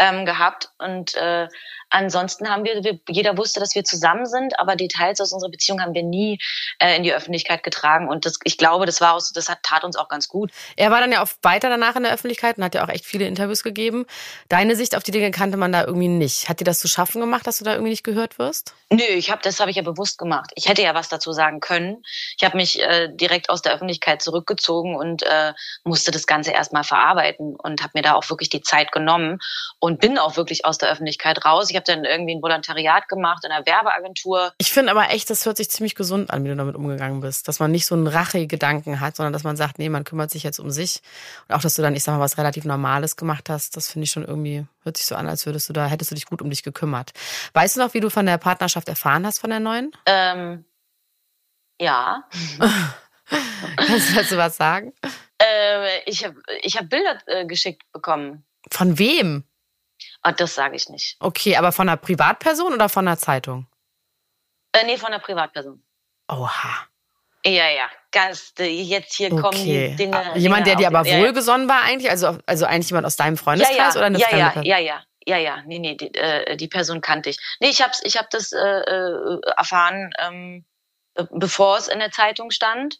ähm, 0.00 0.24
gehabt 0.24 0.70
und 0.78 1.14
äh, 1.14 1.46
ansonsten 1.90 2.48
haben 2.48 2.64
wir, 2.64 2.82
wir, 2.82 2.98
jeder 3.08 3.36
wusste, 3.36 3.60
dass 3.60 3.74
wir 3.74 3.84
zusammen 3.84 4.24
sind, 4.24 4.58
aber 4.58 4.76
Details 4.76 5.20
aus 5.20 5.32
unserer 5.32 5.50
Beziehung 5.50 5.82
haben 5.82 5.92
wir 5.92 6.02
nie 6.02 6.38
äh, 6.78 6.96
in 6.96 7.02
die 7.02 7.12
Öffentlichkeit 7.12 7.62
getragen 7.62 8.08
und 8.08 8.24
das, 8.24 8.38
ich 8.44 8.56
glaube, 8.56 8.86
das 8.86 9.00
war 9.00 9.14
auch, 9.14 9.22
das 9.34 9.48
hat 9.48 9.62
tat 9.62 9.84
uns 9.84 9.96
auch 9.96 10.08
ganz 10.08 10.28
gut. 10.28 10.50
Er 10.76 10.90
war 10.90 11.00
dann 11.00 11.12
ja 11.12 11.22
auch 11.22 11.28
weiter 11.42 11.68
danach 11.68 11.96
in 11.96 12.04
der 12.04 12.12
Öffentlichkeit 12.12 12.56
und 12.56 12.64
hat 12.64 12.74
ja 12.74 12.84
auch 12.84 12.88
echt 12.88 13.04
viele 13.04 13.26
Interviews 13.26 13.62
gegeben. 13.62 14.06
Deine 14.48 14.74
Sicht 14.76 14.96
auf 14.96 15.02
die 15.02 15.10
Dinge 15.10 15.30
kannte 15.30 15.58
man 15.58 15.72
da 15.72 15.84
irgendwie 15.84 16.08
nicht. 16.08 16.48
Hat 16.48 16.60
dir 16.60 16.64
das 16.64 16.78
zu 16.78 16.88
schaffen 16.88 17.20
gemacht, 17.20 17.46
dass 17.46 17.58
du 17.58 17.64
da 17.64 17.72
irgendwie 17.72 17.90
nicht 17.90 18.04
gehört 18.04 18.38
wirst? 18.38 18.74
Nö, 18.90 19.02
ich 19.02 19.30
habe 19.30 19.42
das 19.42 19.60
habe 19.60 19.70
ich 19.70 19.76
ja 19.76 19.82
bewusst 19.82 20.18
gemacht. 20.18 20.50
Ich 20.54 20.68
hätte 20.68 20.82
ja 20.82 20.94
was 20.94 21.08
dazu 21.08 21.32
sagen 21.32 21.60
können. 21.60 22.02
Ich 22.38 22.44
habe 22.44 22.56
mich 22.56 22.80
äh, 22.80 23.08
direkt 23.12 23.50
aus 23.50 23.62
der 23.62 23.74
Öffentlichkeit 23.74 24.22
zurückgezogen 24.22 24.96
und 24.96 25.22
äh, 25.22 25.52
musste 25.84 26.10
das 26.10 26.26
Ganze 26.26 26.52
erstmal 26.52 26.84
verarbeiten 26.84 27.56
und 27.56 27.82
habe 27.82 27.92
mir 27.94 28.02
da 28.02 28.14
auch 28.14 28.28
wirklich 28.30 28.48
die 28.48 28.62
Zeit 28.62 28.92
genommen 28.92 29.38
und 29.78 29.89
bin 29.98 30.18
auch 30.18 30.36
wirklich 30.36 30.64
aus 30.64 30.78
der 30.78 30.90
Öffentlichkeit 30.90 31.44
raus. 31.44 31.70
Ich 31.70 31.76
habe 31.76 31.84
dann 31.84 32.04
irgendwie 32.04 32.34
ein 32.34 32.42
Volontariat 32.42 33.08
gemacht 33.08 33.44
in 33.44 33.50
einer 33.50 33.66
Werbeagentur. 33.66 34.52
Ich 34.58 34.72
finde 34.72 34.90
aber 34.92 35.10
echt, 35.10 35.30
das 35.30 35.46
hört 35.46 35.56
sich 35.56 35.70
ziemlich 35.70 35.94
gesund 35.94 36.30
an, 36.30 36.44
wie 36.44 36.48
du 36.48 36.56
damit 36.56 36.74
umgegangen 36.74 37.20
bist. 37.20 37.48
Dass 37.48 37.60
man 37.60 37.70
nicht 37.70 37.86
so 37.86 37.94
einen 37.94 38.06
Rache-Gedanken 38.06 39.00
hat, 39.00 39.16
sondern 39.16 39.32
dass 39.32 39.44
man 39.44 39.56
sagt, 39.56 39.78
nee, 39.78 39.88
man 39.88 40.04
kümmert 40.04 40.30
sich 40.30 40.42
jetzt 40.42 40.58
um 40.60 40.70
sich. 40.70 41.02
Und 41.48 41.54
auch, 41.54 41.60
dass 41.60 41.74
du 41.74 41.82
dann, 41.82 41.94
ich 41.94 42.04
sag 42.04 42.14
mal, 42.14 42.20
was 42.20 42.38
relativ 42.38 42.64
Normales 42.64 43.16
gemacht 43.16 43.48
hast, 43.48 43.76
das 43.76 43.90
finde 43.90 44.04
ich 44.04 44.10
schon 44.10 44.24
irgendwie, 44.24 44.66
hört 44.82 44.96
sich 44.96 45.06
so 45.06 45.14
an, 45.14 45.28
als 45.28 45.46
würdest 45.46 45.68
du 45.68 45.72
da, 45.72 45.86
hättest 45.86 46.10
du 46.10 46.14
dich 46.14 46.26
gut 46.26 46.42
um 46.42 46.50
dich 46.50 46.62
gekümmert. 46.62 47.12
Weißt 47.54 47.76
du 47.76 47.80
noch, 47.80 47.94
wie 47.94 48.00
du 48.00 48.10
von 48.10 48.26
der 48.26 48.38
Partnerschaft 48.38 48.88
erfahren 48.88 49.26
hast, 49.26 49.38
von 49.38 49.50
der 49.50 49.60
neuen? 49.60 49.92
Ähm, 50.06 50.64
ja, 51.80 52.24
Kannst 53.76 54.10
du 54.10 54.14
dazu 54.16 54.36
was 54.36 54.56
sagen? 54.56 54.92
äh, 55.40 56.00
ich 56.06 56.24
habe 56.24 56.36
ich 56.62 56.76
hab 56.76 56.88
Bilder 56.88 57.18
äh, 57.26 57.46
geschickt 57.46 57.82
bekommen. 57.92 58.44
Von 58.70 58.98
wem? 58.98 59.44
Oh, 60.24 60.30
das 60.36 60.54
sage 60.54 60.76
ich 60.76 60.88
nicht. 60.88 61.16
Okay, 61.20 61.56
aber 61.56 61.72
von 61.72 61.88
einer 61.88 61.96
Privatperson 61.96 62.72
oder 62.74 62.88
von 62.88 63.06
einer 63.06 63.18
Zeitung? 63.18 63.66
Äh, 64.72 64.84
nee, 64.84 64.96
von 64.96 65.08
einer 65.08 65.18
Privatperson. 65.18 65.82
Oha. 66.28 66.86
Ja, 67.44 67.68
ja, 67.70 67.88
ganz, 68.12 68.52
jetzt 68.58 69.14
hier 69.14 69.30
kommen 69.30 69.44
Okay. 69.46 69.90
die 69.90 69.96
Dinge. 69.96 70.16
Ah, 70.16 70.36
Jemand, 70.36 70.66
der 70.66 70.74
Dinge 70.76 70.82
dir 70.82 70.86
aber 70.88 71.00
auf- 71.00 71.06
ja, 71.06 71.16
ja. 71.16 71.24
wohlgesonnen 71.24 71.68
war 71.68 71.82
eigentlich? 71.82 72.10
Also, 72.10 72.38
also 72.46 72.66
eigentlich 72.66 72.90
jemand 72.90 73.06
aus 73.06 73.16
deinem 73.16 73.36
Freundeskreis 73.38 73.76
ja, 73.78 73.84
ja, 73.88 73.96
oder 73.96 74.06
eine 74.06 74.18
ja, 74.18 74.26
fremde 74.28 74.38
ja, 74.44 74.50
Person? 74.50 74.64
ja, 74.66 74.78
ja, 74.78 75.04
ja, 75.26 75.36
ja, 75.38 75.62
nee, 75.66 75.78
nee, 75.78 75.94
die, 75.96 76.14
äh, 76.14 76.56
die 76.56 76.68
Person 76.68 77.00
kannte 77.00 77.30
ich. 77.30 77.38
Nee, 77.60 77.68
ich 77.70 77.80
hab's, 77.82 78.00
ich 78.04 78.18
hab 78.18 78.28
das 78.30 78.52
äh, 78.52 78.58
äh, 78.58 79.40
erfahren, 79.56 80.12
ähm, 80.18 80.66
be- 81.14 81.28
bevor 81.32 81.78
es 81.78 81.88
in 81.88 81.98
der 81.98 82.10
Zeitung 82.10 82.50
stand. 82.50 82.98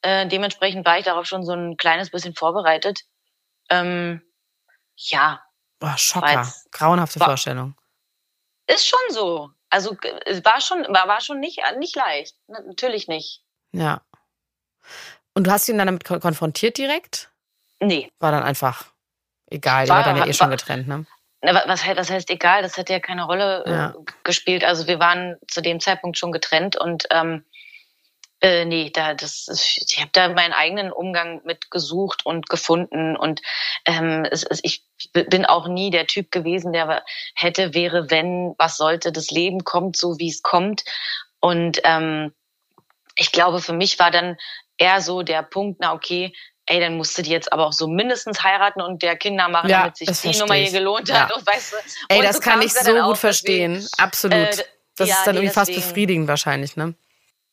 Äh, 0.00 0.26
dementsprechend 0.28 0.86
war 0.86 0.98
ich 0.98 1.04
darauf 1.04 1.26
schon 1.26 1.44
so 1.44 1.52
ein 1.52 1.76
kleines 1.76 2.10
bisschen 2.10 2.34
vorbereitet. 2.34 3.00
Ähm, 3.70 4.22
ja, 4.96 5.42
Boah, 5.80 5.96
Schocker. 5.98 6.26
Weil's- 6.26 6.66
Grauenhafte 6.70 7.20
war- 7.20 7.28
Vorstellung. 7.28 7.74
ist 8.66 8.86
schon 8.86 8.98
so. 9.10 9.50
Also 9.70 9.96
es 10.26 10.44
war 10.44 10.60
schon, 10.60 10.82
war, 10.88 11.08
war 11.08 11.20
schon 11.20 11.40
nicht, 11.40 11.60
nicht 11.78 11.96
leicht. 11.96 12.36
Na, 12.46 12.60
Natürlich 12.60 13.08
nicht. 13.08 13.42
Ja. 13.72 14.00
Und 15.34 15.46
du 15.46 15.50
hast 15.50 15.68
ihn 15.68 15.78
dann 15.78 15.86
damit 15.88 16.04
kon- 16.04 16.20
konfrontiert 16.20 16.78
direkt? 16.78 17.30
Nee. 17.80 18.10
War 18.20 18.30
dann 18.30 18.44
einfach 18.44 18.86
egal, 19.50 19.88
War- 19.88 19.96
war 19.98 20.04
dann 20.04 20.16
ja 20.16 20.26
eh 20.26 20.32
schon 20.32 20.50
getrennt, 20.50 20.86
ne? 20.88 21.06
Was, 21.42 21.84
was 21.86 22.10
heißt 22.10 22.30
egal? 22.30 22.62
Das 22.62 22.76
hätte 22.78 22.92
ja 22.94 23.00
keine 23.00 23.24
Rolle 23.24 23.64
äh, 23.66 23.70
Ja. 23.70 23.94
gespielt. 24.22 24.64
Also 24.64 24.86
wir 24.86 24.98
waren 25.00 25.36
zu 25.48 25.60
dem 25.60 25.78
Zeitpunkt 25.80 26.16
schon 26.18 26.32
getrennt 26.32 26.76
und 26.76 27.04
ähm, 27.10 27.44
äh, 28.40 28.64
nee, 28.64 28.90
da 28.90 29.14
das 29.14 29.48
ist, 29.48 29.86
ich 29.90 30.00
habe 30.00 30.10
da 30.12 30.28
meinen 30.28 30.52
eigenen 30.52 30.92
Umgang 30.92 31.40
mit 31.44 31.70
gesucht 31.70 32.26
und 32.26 32.48
gefunden 32.48 33.16
und 33.16 33.40
ähm, 33.86 34.26
es, 34.30 34.42
es, 34.44 34.60
ich 34.62 34.84
bin 35.12 35.46
auch 35.46 35.66
nie 35.68 35.90
der 35.90 36.06
Typ 36.06 36.30
gewesen, 36.30 36.72
der 36.72 37.04
hätte, 37.34 37.74
wäre, 37.74 38.10
wenn, 38.10 38.54
was 38.58 38.76
sollte. 38.76 39.12
Das 39.12 39.30
Leben 39.30 39.64
kommt 39.64 39.96
so, 39.96 40.18
wie 40.18 40.28
es 40.30 40.42
kommt 40.42 40.84
und 41.40 41.80
ähm, 41.84 42.34
ich 43.16 43.30
glaube, 43.32 43.60
für 43.60 43.72
mich 43.74 43.98
war 43.98 44.10
dann 44.10 44.36
eher 44.76 45.00
so 45.00 45.22
der 45.22 45.42
Punkt, 45.42 45.78
na 45.80 45.92
okay, 45.94 46.34
ey, 46.66 46.80
dann 46.80 46.96
musst 46.96 47.16
du 47.16 47.22
die 47.22 47.30
jetzt 47.30 47.52
aber 47.52 47.66
auch 47.66 47.72
so 47.72 47.86
mindestens 47.86 48.42
heiraten 48.42 48.80
und 48.80 49.02
der 49.02 49.16
Kinder 49.16 49.48
machen, 49.48 49.68
Ja, 49.70 49.80
damit 49.82 49.96
sich 49.98 50.08
die 50.20 50.36
Nummer 50.38 50.54
hier 50.54 50.72
gelohnt 50.72 51.08
Ja. 51.08 51.28
hat. 51.28 51.36
Und, 51.36 51.46
weißt 51.46 51.72
du, 51.72 51.76
Ey, 52.08 52.22
das 52.22 52.36
so 52.36 52.42
kann 52.42 52.60
ich 52.62 52.72
ja 52.74 52.82
so 52.82 52.90
gut 52.92 53.00
deswegen- 53.02 53.16
verstehen. 53.16 53.88
Absolut. 53.98 54.34
Äh, 54.58 54.64
das 54.96 55.08
ja, 55.08 55.14
ist 55.16 55.26
dann 55.26 55.34
nee, 55.34 55.40
irgendwie 55.42 55.54
fast 55.54 55.68
deswegen- 55.70 55.86
befriedigend 55.88 56.28
wahrscheinlich, 56.28 56.76
ne? 56.76 56.94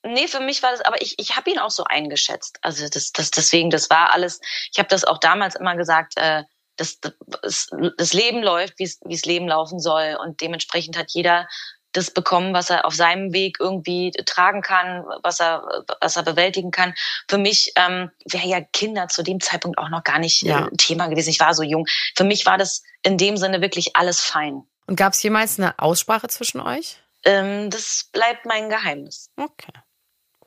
Nee, 0.03 0.27
für 0.27 0.39
mich 0.39 0.63
war 0.63 0.71
das, 0.71 0.81
aber 0.81 1.01
ich, 1.01 1.17
ich 1.19 1.35
habe 1.35 1.49
ihn 1.51 1.59
auch 1.59 1.69
so 1.69 1.83
eingeschätzt. 1.83 2.57
Also 2.61 2.87
das, 2.89 3.11
das, 3.11 3.31
deswegen, 3.31 3.69
das 3.69 3.89
war 3.89 4.13
alles, 4.13 4.39
ich 4.71 4.79
habe 4.79 4.89
das 4.89 5.03
auch 5.03 5.19
damals 5.19 5.55
immer 5.55 5.75
gesagt, 5.75 6.13
äh, 6.17 6.43
das, 6.77 6.99
das, 7.41 7.69
das 7.97 8.13
Leben 8.13 8.41
läuft, 8.41 8.79
wie 8.79 8.83
es 8.83 9.25
Leben 9.25 9.47
laufen 9.47 9.79
soll. 9.79 10.17
Und 10.21 10.41
dementsprechend 10.41 10.97
hat 10.97 11.11
jeder 11.11 11.47
das 11.91 12.11
bekommen, 12.11 12.53
was 12.53 12.69
er 12.69 12.85
auf 12.85 12.95
seinem 12.95 13.33
Weg 13.33 13.57
irgendwie 13.59 14.11
tragen 14.25 14.61
kann, 14.61 15.03
was 15.23 15.39
er, 15.39 15.83
was 15.99 16.15
er 16.15 16.23
bewältigen 16.23 16.71
kann. 16.71 16.93
Für 17.27 17.37
mich 17.37 17.73
ähm, 17.75 18.09
wäre 18.25 18.47
ja 18.47 18.61
Kinder 18.61 19.07
zu 19.09 19.23
dem 19.23 19.39
Zeitpunkt 19.39 19.77
auch 19.77 19.89
noch 19.89 20.03
gar 20.03 20.19
nicht 20.19 20.41
Ja. 20.41 20.67
äh, 20.67 20.77
Thema 20.77 21.07
gewesen. 21.07 21.29
Ich 21.29 21.39
war 21.39 21.53
so 21.53 21.63
jung. 21.63 21.85
Für 22.15 22.23
mich 22.23 22.45
war 22.45 22.57
das 22.57 22.83
in 23.03 23.17
dem 23.17 23.37
Sinne 23.37 23.61
wirklich 23.61 23.95
alles 23.95 24.21
fein. 24.21 24.63
Und 24.87 24.95
gab 24.95 25.13
es 25.13 25.21
jemals 25.21 25.59
eine 25.59 25.77
Aussprache 25.79 26.27
zwischen 26.27 26.61
euch? 26.61 26.97
Ähm, 27.23 27.69
das 27.69 28.09
bleibt 28.11 28.45
mein 28.45 28.69
Geheimnis. 28.69 29.29
Okay. 29.35 29.73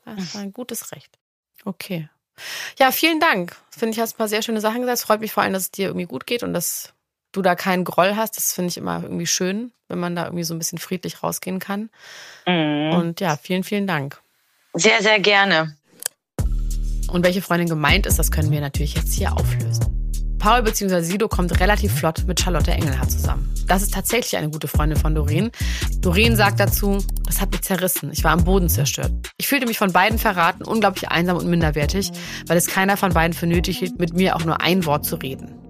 Das 0.05 0.35
war 0.35 0.41
ein 0.41 0.53
gutes 0.53 0.91
Recht. 0.91 1.17
Okay. 1.63 2.09
Ja, 2.77 2.91
vielen 2.91 3.19
Dank. 3.19 3.55
Finde 3.69 3.93
ich, 3.93 3.99
hast 3.99 4.15
ein 4.15 4.17
paar 4.17 4.27
sehr 4.27 4.41
schöne 4.41 4.61
Sachen 4.61 4.81
gesagt. 4.81 4.99
Es 4.99 5.03
freut 5.03 5.21
mich 5.21 5.31
vor 5.31 5.43
allem, 5.43 5.53
dass 5.53 5.63
es 5.63 5.71
dir 5.71 5.87
irgendwie 5.87 6.05
gut 6.05 6.27
geht 6.27 6.43
und 6.43 6.53
dass 6.53 6.93
du 7.31 7.41
da 7.41 7.55
keinen 7.55 7.83
Groll 7.83 8.15
hast. 8.15 8.37
Das 8.37 8.53
finde 8.53 8.69
ich 8.69 8.77
immer 8.77 9.01
irgendwie 9.03 9.27
schön, 9.27 9.71
wenn 9.87 9.99
man 9.99 10.15
da 10.15 10.25
irgendwie 10.25 10.43
so 10.43 10.53
ein 10.53 10.57
bisschen 10.57 10.77
friedlich 10.77 11.23
rausgehen 11.23 11.59
kann. 11.59 11.89
Mhm. 12.45 12.93
Und 12.93 13.19
ja, 13.21 13.37
vielen, 13.37 13.63
vielen 13.63 13.87
Dank. 13.87 14.21
Sehr, 14.73 15.01
sehr 15.01 15.19
gerne. 15.19 15.75
Und 17.07 17.23
welche 17.23 17.41
Freundin 17.41 17.69
gemeint 17.69 18.05
ist, 18.05 18.19
das 18.19 18.31
können 18.31 18.51
wir 18.51 18.61
natürlich 18.61 18.95
jetzt 18.95 19.13
hier 19.13 19.31
auflösen. 19.33 19.94
Paul 20.45 20.61
bzw. 20.61 21.01
Sido 21.01 21.27
kommt 21.27 21.59
relativ 21.59 21.91
flott 21.91 22.23
mit 22.27 22.39
Charlotte 22.39 22.69
Engelhardt 22.69 23.09
zusammen. 23.09 23.51
Das 23.65 23.81
ist 23.81 23.95
tatsächlich 23.95 24.37
eine 24.37 24.51
gute 24.51 24.67
Freundin 24.67 24.95
von 24.95 25.15
Doreen. 25.15 25.49
Doreen 26.01 26.35
sagt 26.35 26.59
dazu, 26.59 26.99
das 27.25 27.41
hat 27.41 27.51
mich 27.51 27.63
zerrissen. 27.63 28.11
Ich 28.13 28.23
war 28.23 28.29
am 28.29 28.43
Boden 28.43 28.69
zerstört. 28.69 29.11
Ich 29.37 29.47
fühlte 29.47 29.65
mich 29.65 29.79
von 29.79 29.91
beiden 29.91 30.19
verraten, 30.19 30.63
unglaublich 30.63 31.09
einsam 31.09 31.37
und 31.37 31.47
minderwertig, 31.47 32.11
weil 32.45 32.57
es 32.57 32.67
keiner 32.67 32.95
von 32.95 33.11
beiden 33.11 33.33
für 33.33 33.47
nötig 33.47 33.79
hielt, 33.79 33.99
mit 33.99 34.13
mir 34.13 34.35
auch 34.35 34.45
nur 34.45 34.61
ein 34.61 34.85
Wort 34.85 35.03
zu 35.03 35.15
reden 35.15 35.64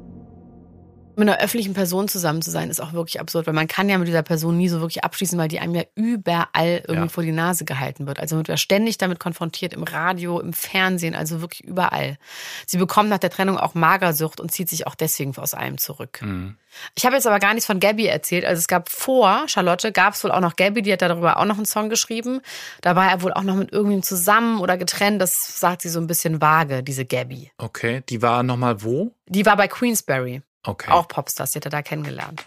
mit 1.18 1.30
einer 1.30 1.40
öffentlichen 1.40 1.74
Person 1.74 2.08
zusammen 2.08 2.42
zu 2.42 2.52
sein, 2.52 2.70
ist 2.70 2.82
auch 2.82 2.94
wirklich 2.94 3.20
absurd, 3.20 3.48
weil 3.48 3.54
man 3.54 3.68
kann 3.68 3.90
ja 3.90 3.98
mit 3.98 4.08
dieser 4.08 4.24
Person 4.24 4.58
nie 4.58 4.70
so 4.70 4.80
wirklich 4.80 5.04
abschließen, 5.04 5.38
weil 5.38 5.48
die 5.48 5.60
einem 5.60 5.76
ja 5.76 5.84
überall 5.96 6.84
irgendwie 6.88 6.94
ja. 6.94 7.08
vor 7.10 7.24
die 7.24 7.32
Nase 7.32 7.66
gehalten 7.66 8.08
wird. 8.08 8.20
Also 8.20 8.38
wird 8.38 8.50
er 8.50 8.58
ständig 8.58 8.98
damit 8.98 9.20
konfrontiert, 9.20 9.74
im 9.74 9.84
Radio, 9.84 10.40
im 10.40 10.54
Fernsehen, 10.54 11.16
also 11.16 11.42
wirklich 11.42 11.64
überall. 11.64 12.18
Sie 12.66 12.78
bekommt 12.78 13.10
nach 13.10 13.18
der 13.18 13.30
Trennung 13.30 13.58
auch 13.58 13.76
Magersucht 13.76 14.40
und 14.40 14.52
zieht 14.52 14.70
sich 14.70 14.88
auch 14.88 14.96
deswegen 14.96 15.36
aus 15.38 15.54
allem 15.54 15.78
zurück. 15.78 16.22
Mhm. 16.22 16.56
Ich 16.96 17.06
habe 17.06 17.16
jetzt 17.16 17.28
aber 17.28 17.40
gar 17.40 17.54
nichts 17.54 17.66
von 17.66 17.80
Gabby 17.80 18.06
erzählt. 18.06 18.46
Also 18.46 18.60
es 18.60 18.68
gab 18.68 18.90
vor 18.90 19.44
Charlotte, 19.48 19.92
gab 19.92 20.14
es 20.14 20.24
wohl 20.24 20.32
auch 20.32 20.40
noch 20.40 20.56
Gabby, 20.56 20.82
die 20.82 20.94
hat 20.94 21.02
darüber 21.02 21.38
auch 21.38 21.46
noch 21.46 21.58
einen 21.58 21.66
Song 21.66 21.90
geschrieben. 21.90 22.42
Da 22.82 22.96
war 22.96 23.10
er 23.10 23.22
wohl 23.22 23.34
auch 23.34 23.44
noch 23.44 23.56
mit 23.56 23.72
irgendwem 23.72 24.04
zusammen 24.04 24.60
oder 24.60 24.78
getrennt. 24.78 25.22
Das 25.22 25.60
sagt 25.60 25.82
sie 25.82 25.90
so 25.90 26.00
ein 26.00 26.08
bisschen 26.08 26.42
vage, 26.42 26.84
diese 26.84 27.06
Gabby. 27.06 27.52
Okay, 27.58 28.04
die 28.10 28.22
war 28.22 28.44
nochmal 28.44 28.84
wo? 28.84 29.12
Die 29.28 29.46
war 29.46 29.58
bei 29.58 29.68
Queensberry. 29.68 30.42
Okay. 30.66 30.92
Auch 30.92 31.08
Popstars, 31.08 31.52
die 31.52 31.60
hat 31.60 31.66
er 31.66 31.72
da 31.72 31.82
kennengelernt. 31.82 32.46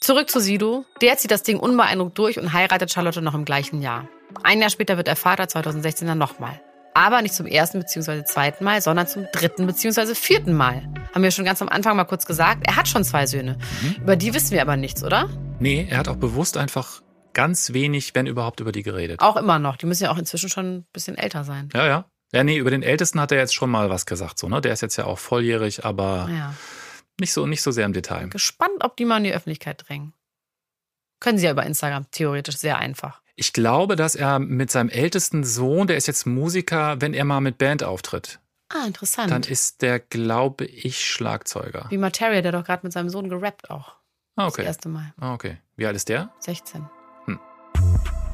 Zurück 0.00 0.30
zu 0.30 0.40
Sido. 0.40 0.84
Der 1.00 1.16
zieht 1.16 1.30
das 1.30 1.42
Ding 1.42 1.58
unbeeindruckt 1.58 2.18
durch 2.18 2.38
und 2.38 2.52
heiratet 2.52 2.92
Charlotte 2.92 3.22
noch 3.22 3.34
im 3.34 3.44
gleichen 3.44 3.80
Jahr. 3.80 4.08
Ein 4.42 4.60
Jahr 4.60 4.70
später 4.70 4.96
wird 4.96 5.08
er 5.08 5.16
Vater, 5.16 5.48
2016 5.48 6.06
dann 6.06 6.18
nochmal. 6.18 6.60
Aber 6.94 7.22
nicht 7.22 7.34
zum 7.34 7.46
ersten 7.46 7.80
bzw. 7.80 8.24
zweiten 8.24 8.64
Mal, 8.64 8.80
sondern 8.80 9.06
zum 9.06 9.26
dritten 9.32 9.66
bzw. 9.66 10.14
vierten 10.14 10.54
Mal. 10.54 10.82
Haben 11.14 11.22
wir 11.22 11.30
schon 11.30 11.44
ganz 11.44 11.60
am 11.60 11.68
Anfang 11.68 11.96
mal 11.96 12.04
kurz 12.04 12.26
gesagt. 12.26 12.66
Er 12.66 12.76
hat 12.76 12.88
schon 12.88 13.04
zwei 13.04 13.26
Söhne. 13.26 13.58
Mhm. 13.82 14.02
Über 14.02 14.16
die 14.16 14.32
wissen 14.32 14.52
wir 14.52 14.62
aber 14.62 14.76
nichts, 14.76 15.04
oder? 15.04 15.28
Nee, 15.58 15.86
er 15.90 15.98
hat 15.98 16.08
auch 16.08 16.16
bewusst 16.16 16.56
einfach 16.56 17.02
ganz 17.34 17.74
wenig, 17.74 18.14
wenn 18.14 18.26
überhaupt, 18.26 18.60
über 18.60 18.72
die 18.72 18.82
geredet. 18.82 19.20
Auch 19.20 19.36
immer 19.36 19.58
noch. 19.58 19.76
Die 19.76 19.84
müssen 19.84 20.04
ja 20.04 20.10
auch 20.10 20.18
inzwischen 20.18 20.48
schon 20.48 20.76
ein 20.76 20.86
bisschen 20.92 21.18
älter 21.18 21.44
sein. 21.44 21.68
Ja, 21.74 21.86
ja. 21.86 22.04
Ja, 22.32 22.44
nee, 22.44 22.56
über 22.56 22.70
den 22.70 22.82
Ältesten 22.82 23.20
hat 23.20 23.30
er 23.30 23.38
jetzt 23.38 23.54
schon 23.54 23.70
mal 23.70 23.90
was 23.90 24.06
gesagt, 24.06 24.38
so, 24.38 24.48
ne? 24.48 24.60
Der 24.60 24.72
ist 24.72 24.80
jetzt 24.80 24.96
ja 24.96 25.04
auch 25.04 25.18
volljährig, 25.18 25.84
aber. 25.84 26.28
Ja. 26.30 26.54
Nicht 27.18 27.32
so, 27.32 27.46
nicht 27.46 27.62
so 27.62 27.70
sehr 27.70 27.86
im 27.86 27.92
Detail. 27.92 28.28
Gespannt, 28.28 28.84
ob 28.84 28.96
die 28.96 29.04
mal 29.04 29.18
in 29.18 29.24
die 29.24 29.32
Öffentlichkeit 29.32 29.84
drängen. 29.88 30.12
Können 31.20 31.38
sie 31.38 31.46
ja 31.46 31.52
über 31.52 31.64
Instagram, 31.64 32.10
theoretisch 32.10 32.56
sehr 32.56 32.78
einfach. 32.78 33.22
Ich 33.36 33.52
glaube, 33.52 33.96
dass 33.96 34.14
er 34.14 34.38
mit 34.38 34.70
seinem 34.70 34.88
ältesten 34.88 35.44
Sohn, 35.44 35.86
der 35.86 35.96
ist 35.96 36.06
jetzt 36.06 36.26
Musiker, 36.26 37.00
wenn 37.00 37.14
er 37.14 37.24
mal 37.24 37.40
mit 37.40 37.58
Band 37.58 37.82
auftritt. 37.82 38.40
Ah, 38.68 38.86
interessant. 38.86 39.30
Dann 39.30 39.42
ist 39.42 39.82
der, 39.82 40.00
glaube 40.00 40.64
ich, 40.64 41.04
Schlagzeuger. 41.04 41.86
Wie 41.90 41.98
Materia, 41.98 42.42
der 42.42 42.52
doch 42.52 42.64
gerade 42.64 42.84
mit 42.84 42.92
seinem 42.92 43.08
Sohn 43.08 43.28
gerappt 43.28 43.70
auch. 43.70 43.94
Ah, 44.36 44.46
okay. 44.46 44.62
Das 44.62 44.76
erste 44.76 44.88
Mal. 44.88 45.14
Ah, 45.18 45.34
okay. 45.34 45.58
Wie 45.76 45.86
alt 45.86 45.96
ist 45.96 46.08
der? 46.08 46.32
16. 46.40 46.88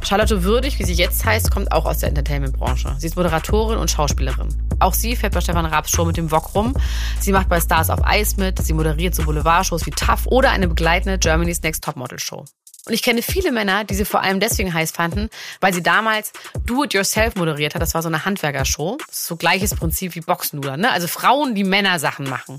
Charlotte 0.05 0.42
Würdig, 0.42 0.78
wie 0.78 0.84
sie 0.84 0.94
jetzt 0.94 1.24
heißt, 1.24 1.50
kommt 1.50 1.70
auch 1.70 1.84
aus 1.84 1.98
der 1.98 2.09
Entertainment-Branche. 2.09 2.96
Sie 2.98 3.07
ist 3.07 3.16
Moderatorin 3.16 3.78
und 3.78 3.90
Schauspielerin. 3.90 4.48
Auch 4.80 4.94
sie 4.94 5.14
fährt 5.14 5.32
bei 5.32 5.40
Stefan 5.40 5.64
Raabs 5.64 5.90
Show 5.90 6.05
mit 6.05 6.16
dem 6.16 6.30
Wok 6.32 6.55
rum. 6.55 6.74
Sie 7.20 7.32
macht 7.32 7.48
bei 7.48 7.61
Stars 7.61 7.88
auf 7.88 8.05
Eis 8.05 8.36
mit. 8.36 8.59
Sie 8.59 8.72
moderiert 8.72 9.14
so 9.14 9.22
Boulevard-Shows 9.22 9.86
wie 9.86 9.90
Tough 9.92 10.26
oder 10.26 10.50
eine 10.50 10.66
begleitende 10.66 11.18
Germany's 11.18 11.62
Next 11.62 11.84
Topmodel 11.84 12.18
Show. 12.18 12.44
Und 12.84 12.94
ich 12.94 13.03
kenne 13.03 13.22
viele 13.22 13.53
Männer, 13.53 13.84
die 13.84 13.94
sie 13.94 14.05
vor 14.05 14.22
allem 14.22 14.40
deswegen 14.40 14.74
heiß 14.74 14.90
fanden, 14.90 15.30
weil 15.61 15.72
sie 15.72 15.84
damals 15.84 16.32
Do 16.66 16.82
It 16.82 16.94
Yourself 16.94 17.36
moderiert 17.36 17.76
hat. 17.76 17.82
Das 17.82 17.94
war 17.94 18.03
so 18.03 18.09
eine 18.09 18.24
Handwerkershow. 18.24 18.98
Das 19.07 19.20
ist 19.20 19.26
so 19.26 19.36
gleiches 19.36 19.74
Prinzip 19.76 20.16
wie 20.16 20.20
Boxenluder, 20.20 20.76
ne? 20.76 20.90
Also 20.90 21.07
Frauen, 21.07 21.55
die 21.55 21.64
Männersachen 21.64 22.28
machen. 22.28 22.59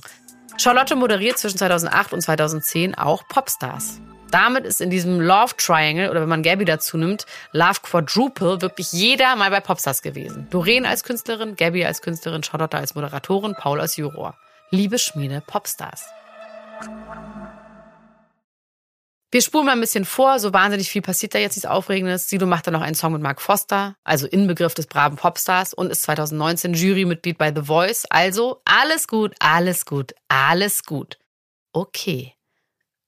Charlotte 0.57 0.95
moderiert 0.95 1.37
zwischen 1.37 1.57
2008 1.57 2.13
und 2.13 2.21
2010 2.21 2.95
auch 2.95 3.27
Popstars. 3.27 3.99
Damit 4.33 4.65
ist 4.65 4.81
in 4.81 4.89
diesem 4.89 5.21
Love 5.21 5.55
Triangle, 5.57 6.09
oder 6.09 6.21
wenn 6.21 6.29
man 6.29 6.41
Gabby 6.41 6.65
dazu 6.65 6.97
nimmt, 6.97 7.27
Love 7.51 7.81
Quadruple, 7.83 8.63
wirklich 8.63 8.91
jeder 8.91 9.35
mal 9.35 9.51
bei 9.51 9.59
Popstars 9.59 10.01
gewesen. 10.01 10.47
Doreen 10.49 10.87
als 10.87 11.03
Künstlerin, 11.03 11.55
Gabby 11.55 11.85
als 11.85 12.01
Künstlerin, 12.01 12.41
Charlotte 12.41 12.75
als 12.75 12.95
Moderatorin, 12.95 13.53
Paul 13.53 13.79
als 13.79 13.95
Juror. 13.95 14.35
Liebe 14.71 14.97
Schmiede 14.97 15.43
Popstars. 15.45 16.05
Wir 19.29 19.41
spulen 19.43 19.67
mal 19.67 19.73
ein 19.73 19.81
bisschen 19.81 20.03
vor, 20.05 20.39
so 20.39 20.51
wahnsinnig 20.51 20.89
viel 20.89 21.03
passiert 21.03 21.35
da 21.35 21.39
jetzt 21.39 21.55
nichts 21.55 21.69
Aufregendes. 21.69 22.27
Sido 22.27 22.47
macht 22.47 22.65
dann 22.65 22.73
noch 22.73 22.81
einen 22.81 22.95
Song 22.95 23.13
mit 23.13 23.21
Mark 23.21 23.39
Foster, 23.39 23.95
also 24.03 24.25
Inbegriff 24.25 24.73
des 24.73 24.87
braven 24.87 25.15
Popstars 25.15 25.75
und 25.75 25.91
ist 25.91 26.01
2019 26.01 26.73
Jurymitglied 26.73 27.37
bei 27.37 27.53
The 27.53 27.61
Voice. 27.61 28.07
Also 28.09 28.63
alles 28.65 29.07
gut, 29.07 29.35
alles 29.37 29.85
gut, 29.85 30.15
alles 30.27 30.85
gut. 30.85 31.19
Okay. 31.71 32.33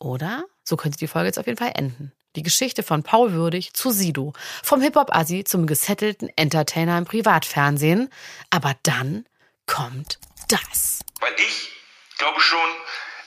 Oder? 0.05 0.45
So 0.63 0.77
könnte 0.77 0.99
die 0.99 1.07
Folge 1.07 1.27
jetzt 1.27 1.39
auf 1.39 1.47
jeden 1.47 1.57
Fall 1.57 1.71
enden. 1.75 2.11
Die 2.35 2.43
Geschichte 2.43 2.83
von 2.83 3.01
Paul 3.01 3.31
Würdig 3.31 3.73
zu 3.73 3.89
Sido. 3.89 4.33
Vom 4.63 4.81
Hip-Hop-Assi 4.81 5.43
zum 5.45 5.65
gesettelten 5.65 6.29
Entertainer 6.35 6.97
im 6.97 7.05
Privatfernsehen. 7.05 8.11
Aber 8.51 8.75
dann 8.83 9.25
kommt 9.65 10.19
das. 10.47 10.99
Weil 11.21 11.33
ich 11.37 11.71
glaube 12.19 12.39
schon, 12.39 12.69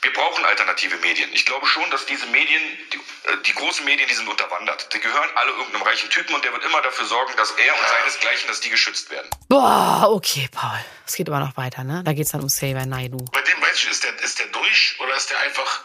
wir 0.03 0.13
brauchen 0.13 0.45
alternative 0.45 0.95
Medien. 0.97 1.29
Ich 1.33 1.45
glaube 1.45 1.65
schon, 1.65 1.83
dass 1.91 2.05
diese 2.05 2.25
Medien, 2.27 2.61
die, 2.93 2.97
äh, 2.97 3.41
die, 3.45 3.53
großen 3.53 3.83
Medien, 3.83 4.07
die 4.07 4.15
sind 4.15 4.29
unterwandert. 4.29 4.87
Die 4.93 4.99
gehören 4.99 5.29
alle 5.35 5.51
irgendeinem 5.51 5.81
reichen 5.81 6.09
Typen 6.09 6.33
und 6.33 6.45
der 6.45 6.53
wird 6.53 6.63
immer 6.63 6.81
dafür 6.81 7.05
sorgen, 7.05 7.33
dass 7.35 7.51
er 7.51 7.73
und 7.73 7.87
seinesgleichen, 7.89 8.47
dass 8.47 8.61
die 8.61 8.69
geschützt 8.69 9.09
werden. 9.09 9.27
Boah, 9.49 10.07
okay, 10.09 10.47
Paul. 10.53 10.79
Es 11.05 11.15
geht 11.15 11.27
aber 11.27 11.39
noch 11.39 11.57
weiter, 11.57 11.83
ne? 11.83 12.03
Da 12.05 12.13
geht 12.13 12.27
es 12.27 12.31
dann 12.31 12.41
um 12.41 12.47
Xavier 12.47 12.85
Naidu. 12.85 13.17
Bei 13.33 13.41
dem 13.41 13.61
weiß 13.61 13.75
ich, 13.75 13.89
ist 13.91 14.03
der, 14.05 14.17
ist 14.23 14.39
der 14.39 14.47
durch 14.47 14.95
oder 15.01 15.13
ist 15.17 15.29
der 15.29 15.39
einfach 15.41 15.83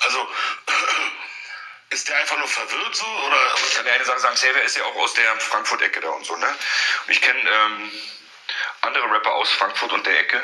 also 0.00 0.28
ist 1.90 2.08
der 2.08 2.16
einfach 2.18 2.38
nur 2.38 2.48
verwirrt 2.48 2.96
so? 2.96 3.06
Oder 3.06 3.54
ich 3.66 3.74
kann 3.74 3.86
ja 3.86 3.92
eine 3.92 4.04
Sache 4.04 4.20
sagen, 4.20 4.34
Xavier 4.34 4.62
ist 4.62 4.76
ja 4.76 4.84
auch 4.84 4.96
aus 4.96 5.14
der 5.14 5.36
Frankfurt-Ecke 5.36 6.00
da 6.00 6.10
und 6.10 6.24
so, 6.24 6.36
ne? 6.36 6.48
Und 7.06 7.12
ich 7.12 7.20
kenne 7.20 7.40
ähm, 7.40 7.92
andere 8.82 9.10
Rapper 9.10 9.32
aus 9.32 9.50
Frankfurt 9.50 9.92
und 9.92 10.06
der 10.06 10.18
Ecke, 10.18 10.42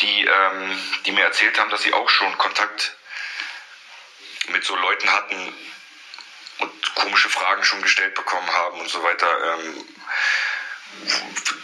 die, 0.00 0.24
ähm, 0.24 0.78
die 1.04 1.12
mir 1.12 1.24
erzählt 1.24 1.58
haben, 1.58 1.70
dass 1.70 1.82
sie 1.82 1.92
auch 1.92 2.08
schon 2.08 2.36
Kontakt 2.38 2.96
mit 4.48 4.64
so 4.64 4.76
Leuten 4.76 5.10
hatten 5.10 5.54
und 6.58 6.94
komische 6.94 7.28
Fragen 7.28 7.64
schon 7.64 7.82
gestellt 7.82 8.14
bekommen 8.14 8.50
haben 8.52 8.80
und 8.80 8.88
so 8.88 9.02
weiter. 9.02 9.54
Ähm, 9.54 9.84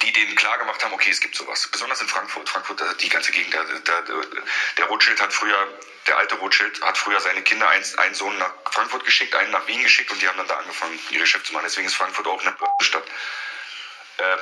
die 0.02 0.12
denen 0.12 0.34
klar 0.34 0.58
gemacht 0.58 0.84
haben, 0.84 0.92
okay, 0.92 1.10
es 1.10 1.20
gibt 1.20 1.34
sowas. 1.34 1.68
Besonders 1.68 2.00
in 2.00 2.08
Frankfurt. 2.08 2.48
Frankfurt, 2.48 2.80
äh, 2.80 2.94
die 3.00 3.08
ganze 3.08 3.32
Gegend. 3.32 3.54
Der, 3.54 3.64
der, 3.64 4.02
der 4.78 4.84
Rothschild 4.86 5.20
hat 5.20 5.32
früher, 5.32 5.68
der 6.06 6.18
alte 6.18 6.34
Rothschild 6.36 6.80
hat 6.82 6.98
früher 6.98 7.20
seine 7.20 7.42
Kinder, 7.42 7.68
einen, 7.68 7.84
einen 7.98 8.14
Sohn 8.14 8.36
nach 8.38 8.52
Frankfurt 8.70 9.04
geschickt, 9.04 9.34
einen 9.34 9.50
nach 9.50 9.66
Wien 9.66 9.82
geschickt 9.82 10.10
und 10.10 10.20
die 10.20 10.28
haben 10.28 10.38
dann 10.38 10.48
da 10.48 10.56
angefangen, 10.56 10.98
ihr 11.10 11.20
Geschäft 11.20 11.46
zu 11.46 11.52
machen. 11.52 11.64
Deswegen 11.64 11.86
ist 11.86 11.94
Frankfurt 11.94 12.26
auch 12.26 12.40
eine 12.40 12.54
Stadt. 12.80 13.04
Ähm, 14.18 14.38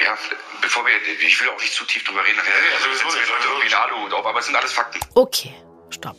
ja, 0.00 0.18
bevor 0.60 0.84
wir, 0.84 0.94
ich 1.20 1.40
will 1.40 1.48
auch 1.50 1.60
nicht 1.60 1.74
zu 1.74 1.84
tief 1.84 2.02
drüber 2.04 2.24
reden, 2.24 2.36
nachher 2.36 2.50
ja, 2.50 2.76
also, 2.76 2.92
setzen 2.92 3.20
wir 3.20 3.26
Leute 3.26 3.46
irgendwie 3.46 3.66
einen 3.66 3.74
Aluhut 3.74 4.12
auf, 4.12 4.26
aber 4.26 4.40
es 4.40 4.46
sind 4.46 4.56
alles 4.56 4.72
Fakten. 4.72 5.00
Okay, 5.14 5.54
stopp. 5.90 6.16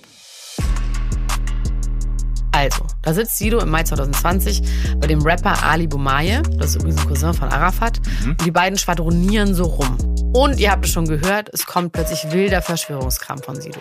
Da 3.04 3.14
sitzt 3.14 3.38
Sido 3.38 3.60
im 3.60 3.70
Mai 3.70 3.84
2020 3.84 4.64
bei 4.98 5.08
dem 5.08 5.22
Rapper 5.22 5.62
Ali 5.64 5.88
Boumaier, 5.88 6.42
das 6.58 6.72
ist 6.72 6.76
übrigens 6.78 7.02
ein 7.02 7.08
Cousin 7.08 7.34
von 7.34 7.50
Arafat, 7.50 8.00
mhm. 8.24 8.32
und 8.32 8.46
die 8.46 8.52
beiden 8.52 8.80
schwadronieren 8.80 9.54
so 9.54 9.66
rum. 9.66 9.98
Und 10.34 10.60
ihr 10.60 10.72
habt 10.72 10.86
es 10.86 10.92
schon 10.92 11.06
gehört, 11.06 11.50
es 11.54 11.68
kommt 11.68 11.92
plötzlich 11.92 12.32
wilder 12.32 12.64
Verschwörungskram 12.64 13.44
von 13.44 13.62
Sido. 13.62 13.80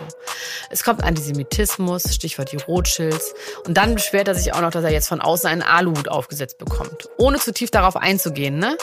Es 0.69 0.83
kommt 0.83 1.03
Antisemitismus, 1.03 2.13
Stichwort 2.13 2.51
die 2.51 2.57
Rothschilds. 2.57 3.33
Und 3.65 3.75
dann 3.75 3.95
beschwert 3.95 4.27
er 4.27 4.35
sich 4.35 4.53
auch 4.53 4.61
noch, 4.61 4.69
dass 4.69 4.83
er 4.83 4.91
jetzt 4.91 5.07
von 5.07 5.19
außen 5.19 5.49
einen 5.49 5.63
Aluhut 5.63 6.09
aufgesetzt 6.09 6.59
bekommt. 6.59 7.09
Ohne 7.17 7.39
zu 7.39 7.53
tief 7.53 7.71
darauf 7.71 7.95
einzugehen, 7.95 8.59
ne? 8.59 8.77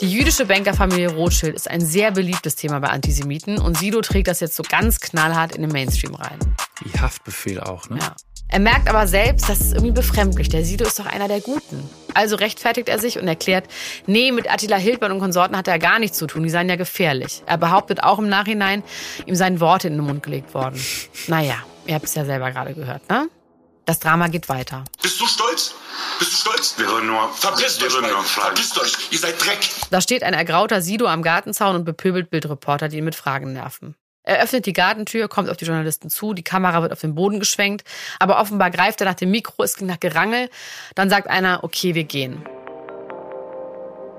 Die 0.00 0.10
jüdische 0.10 0.46
Bankerfamilie 0.46 1.12
Rothschild 1.12 1.54
ist 1.54 1.70
ein 1.70 1.80
sehr 1.80 2.10
beliebtes 2.10 2.56
Thema 2.56 2.80
bei 2.80 2.88
Antisemiten 2.88 3.58
und 3.58 3.78
Sido 3.78 4.00
trägt 4.00 4.26
das 4.26 4.40
jetzt 4.40 4.56
so 4.56 4.64
ganz 4.68 4.98
knallhart 4.98 5.54
in 5.54 5.62
den 5.62 5.70
Mainstream 5.70 6.16
rein. 6.16 6.38
Wie 6.82 6.98
Haftbefehl 6.98 7.60
auch, 7.60 7.88
ne? 7.88 7.98
Ja. 8.00 8.16
Er 8.52 8.58
merkt 8.58 8.86
aber 8.86 9.06
selbst, 9.06 9.48
das 9.48 9.62
ist 9.62 9.72
irgendwie 9.72 9.92
befremdlich. 9.92 10.50
Der 10.50 10.62
Sido 10.62 10.84
ist 10.84 10.98
doch 10.98 11.06
einer 11.06 11.26
der 11.26 11.40
Guten. 11.40 11.88
Also 12.12 12.36
rechtfertigt 12.36 12.90
er 12.90 12.98
sich 12.98 13.18
und 13.18 13.26
erklärt, 13.26 13.64
nee, 14.06 14.30
mit 14.30 14.52
Attila 14.52 14.76
Hildmann 14.76 15.10
und 15.10 15.20
Konsorten 15.20 15.56
hat 15.56 15.68
er 15.68 15.78
gar 15.78 15.98
nichts 15.98 16.18
zu 16.18 16.26
tun. 16.26 16.42
Die 16.42 16.50
seien 16.50 16.68
ja 16.68 16.76
gefährlich. 16.76 17.42
Er 17.46 17.56
behauptet 17.56 18.02
auch 18.02 18.18
im 18.18 18.28
Nachhinein, 18.28 18.82
ihm 19.24 19.34
seien 19.36 19.58
Worte 19.58 19.88
in 19.88 19.94
den 19.94 20.04
Mund 20.04 20.22
gelegt 20.22 20.52
worden. 20.52 20.78
Naja, 21.28 21.54
ihr 21.86 21.94
habt 21.94 22.04
es 22.04 22.14
ja 22.14 22.26
selber 22.26 22.50
gerade 22.50 22.74
gehört, 22.74 23.08
ne? 23.08 23.30
Das 23.86 24.00
Drama 24.00 24.28
geht 24.28 24.50
weiter. 24.50 24.84
Bist 25.00 25.18
du 25.18 25.26
stolz? 25.26 25.74
Bist 26.18 26.32
du 26.32 26.36
stolz? 26.36 26.74
Wir 26.76 26.88
würden 26.88 27.06
nur, 27.06 27.30
verpisst 27.32 27.80
wir 27.80 27.86
euch, 27.86 27.94
würden 27.94 28.10
nur 28.10 28.22
verpisst 28.22 28.78
euch. 28.78 28.92
Ihr 29.10 29.18
seid 29.18 29.42
Dreck. 29.42 29.60
Da 29.90 30.02
steht 30.02 30.22
ein 30.24 30.34
ergrauter 30.34 30.82
Sido 30.82 31.06
am 31.06 31.22
Gartenzaun 31.22 31.74
und 31.74 31.84
bepöbelt 31.84 32.28
Bildreporter, 32.28 32.88
die 32.88 32.98
ihn 32.98 33.04
mit 33.04 33.14
Fragen 33.14 33.54
nerven. 33.54 33.96
Er 34.24 34.40
öffnet 34.42 34.66
die 34.66 34.72
Gartentür, 34.72 35.28
kommt 35.28 35.50
auf 35.50 35.56
die 35.56 35.64
Journalisten 35.64 36.08
zu, 36.08 36.32
die 36.32 36.44
Kamera 36.44 36.80
wird 36.82 36.92
auf 36.92 37.00
den 37.00 37.14
Boden 37.14 37.40
geschwenkt, 37.40 37.84
aber 38.20 38.40
offenbar 38.40 38.70
greift 38.70 39.00
er 39.00 39.06
nach 39.06 39.14
dem 39.14 39.32
Mikro, 39.32 39.64
es 39.64 39.76
ging 39.76 39.88
nach 39.88 39.98
Gerangel. 39.98 40.48
Dann 40.94 41.10
sagt 41.10 41.28
einer, 41.28 41.64
okay, 41.64 41.94
wir 41.96 42.04
gehen. 42.04 42.44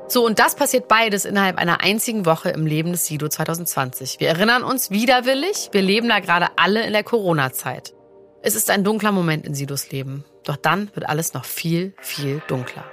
So, 0.09 0.25
und 0.25 0.39
das 0.39 0.55
passiert 0.55 0.89
beides 0.89 1.23
innerhalb 1.23 1.57
einer 1.57 1.81
einzigen 1.81 2.25
Woche 2.25 2.49
im 2.49 2.65
Leben 2.65 2.91
des 2.91 3.05
Sido 3.05 3.29
2020. 3.29 4.19
Wir 4.19 4.27
erinnern 4.27 4.63
uns 4.63 4.91
widerwillig, 4.91 5.69
wir 5.71 5.81
leben 5.81 6.09
da 6.09 6.19
gerade 6.19 6.49
alle 6.57 6.85
in 6.85 6.91
der 6.91 7.03
Corona-Zeit. 7.03 7.93
Es 8.41 8.55
ist 8.55 8.69
ein 8.69 8.83
dunkler 8.83 9.13
Moment 9.13 9.47
in 9.47 9.55
Sidos 9.55 9.91
Leben. 9.91 10.25
Doch 10.43 10.57
dann 10.57 10.91
wird 10.93 11.07
alles 11.07 11.33
noch 11.33 11.45
viel, 11.45 11.93
viel 12.01 12.41
dunkler. 12.47 12.83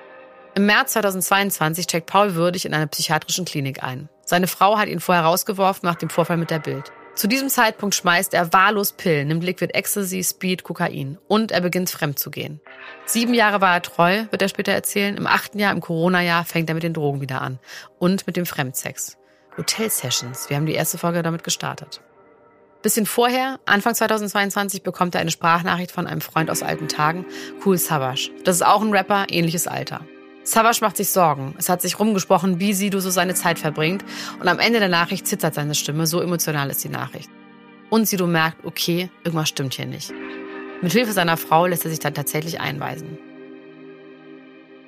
Im 0.54 0.66
März 0.66 0.92
2022 0.92 1.88
checkt 1.88 2.06
Paul 2.06 2.36
Würdig 2.36 2.64
in 2.64 2.74
einer 2.74 2.86
psychiatrischen 2.86 3.44
Klinik 3.44 3.82
ein. 3.82 4.08
Seine 4.24 4.46
Frau 4.46 4.78
hat 4.78 4.88
ihn 4.88 5.00
vorher 5.00 5.24
rausgeworfen 5.24 5.88
nach 5.88 5.96
dem 5.96 6.08
Vorfall 6.08 6.36
mit 6.36 6.52
der 6.52 6.60
Bild. 6.60 6.92
Zu 7.14 7.26
diesem 7.26 7.48
Zeitpunkt 7.48 7.94
schmeißt 7.94 8.32
er 8.34 8.52
wahllos 8.52 8.92
Pillen, 8.92 9.28
nimmt 9.28 9.44
Liquid 9.44 9.74
Ecstasy, 9.74 10.22
Speed, 10.22 10.62
Kokain 10.62 11.18
und 11.28 11.52
er 11.52 11.60
beginnt 11.60 11.90
fremd 11.90 12.18
zu 12.18 12.30
gehen. 12.30 12.60
Sieben 13.04 13.34
Jahre 13.34 13.60
war 13.60 13.74
er 13.74 13.82
treu, 13.82 14.24
wird 14.30 14.40
er 14.40 14.48
später 14.48 14.72
erzählen. 14.72 15.16
Im 15.16 15.26
achten 15.26 15.58
Jahr, 15.58 15.72
im 15.72 15.80
Corona-Jahr, 15.80 16.44
fängt 16.44 16.68
er 16.70 16.74
mit 16.74 16.82
den 16.82 16.94
Drogen 16.94 17.20
wieder 17.20 17.42
an 17.42 17.58
und 17.98 18.26
mit 18.26 18.36
dem 18.36 18.46
Fremdsex. 18.46 19.18
Hotel-Sessions, 19.56 20.48
wir 20.48 20.56
haben 20.56 20.66
die 20.66 20.74
erste 20.74 20.96
Folge 20.96 21.22
damit 21.22 21.44
gestartet. 21.44 22.00
Bisschen 22.82 23.04
vorher, 23.04 23.60
Anfang 23.66 23.94
2022, 23.94 24.82
bekommt 24.82 25.14
er 25.14 25.20
eine 25.20 25.30
Sprachnachricht 25.30 25.92
von 25.92 26.06
einem 26.06 26.22
Freund 26.22 26.50
aus 26.50 26.62
alten 26.62 26.88
Tagen, 26.88 27.26
Cool 27.64 27.76
Savage. 27.76 28.30
Das 28.44 28.56
ist 28.56 28.62
auch 28.62 28.80
ein 28.80 28.92
Rapper, 28.92 29.26
ähnliches 29.28 29.66
Alter. 29.66 30.00
Savage 30.42 30.78
macht 30.80 30.96
sich 30.96 31.10
Sorgen. 31.10 31.54
Es 31.58 31.68
hat 31.68 31.82
sich 31.82 31.98
rumgesprochen, 31.98 32.60
wie 32.60 32.72
Sido 32.72 33.00
so 33.00 33.10
seine 33.10 33.34
Zeit 33.34 33.58
verbringt. 33.58 34.04
Und 34.40 34.48
am 34.48 34.58
Ende 34.58 34.78
der 34.78 34.88
Nachricht 34.88 35.26
zittert 35.26 35.54
seine 35.54 35.74
Stimme, 35.74 36.06
so 36.06 36.20
emotional 36.20 36.70
ist 36.70 36.82
die 36.82 36.88
Nachricht. 36.88 37.30
Und 37.90 38.06
Sido 38.06 38.26
merkt, 38.26 38.64
okay, 38.64 39.10
irgendwas 39.24 39.48
stimmt 39.48 39.74
hier 39.74 39.86
nicht. 39.86 40.12
Mit 40.80 40.92
Hilfe 40.92 41.12
seiner 41.12 41.36
Frau 41.36 41.66
lässt 41.66 41.84
er 41.84 41.90
sich 41.90 42.00
dann 42.00 42.14
tatsächlich 42.14 42.60
einweisen. 42.60 43.18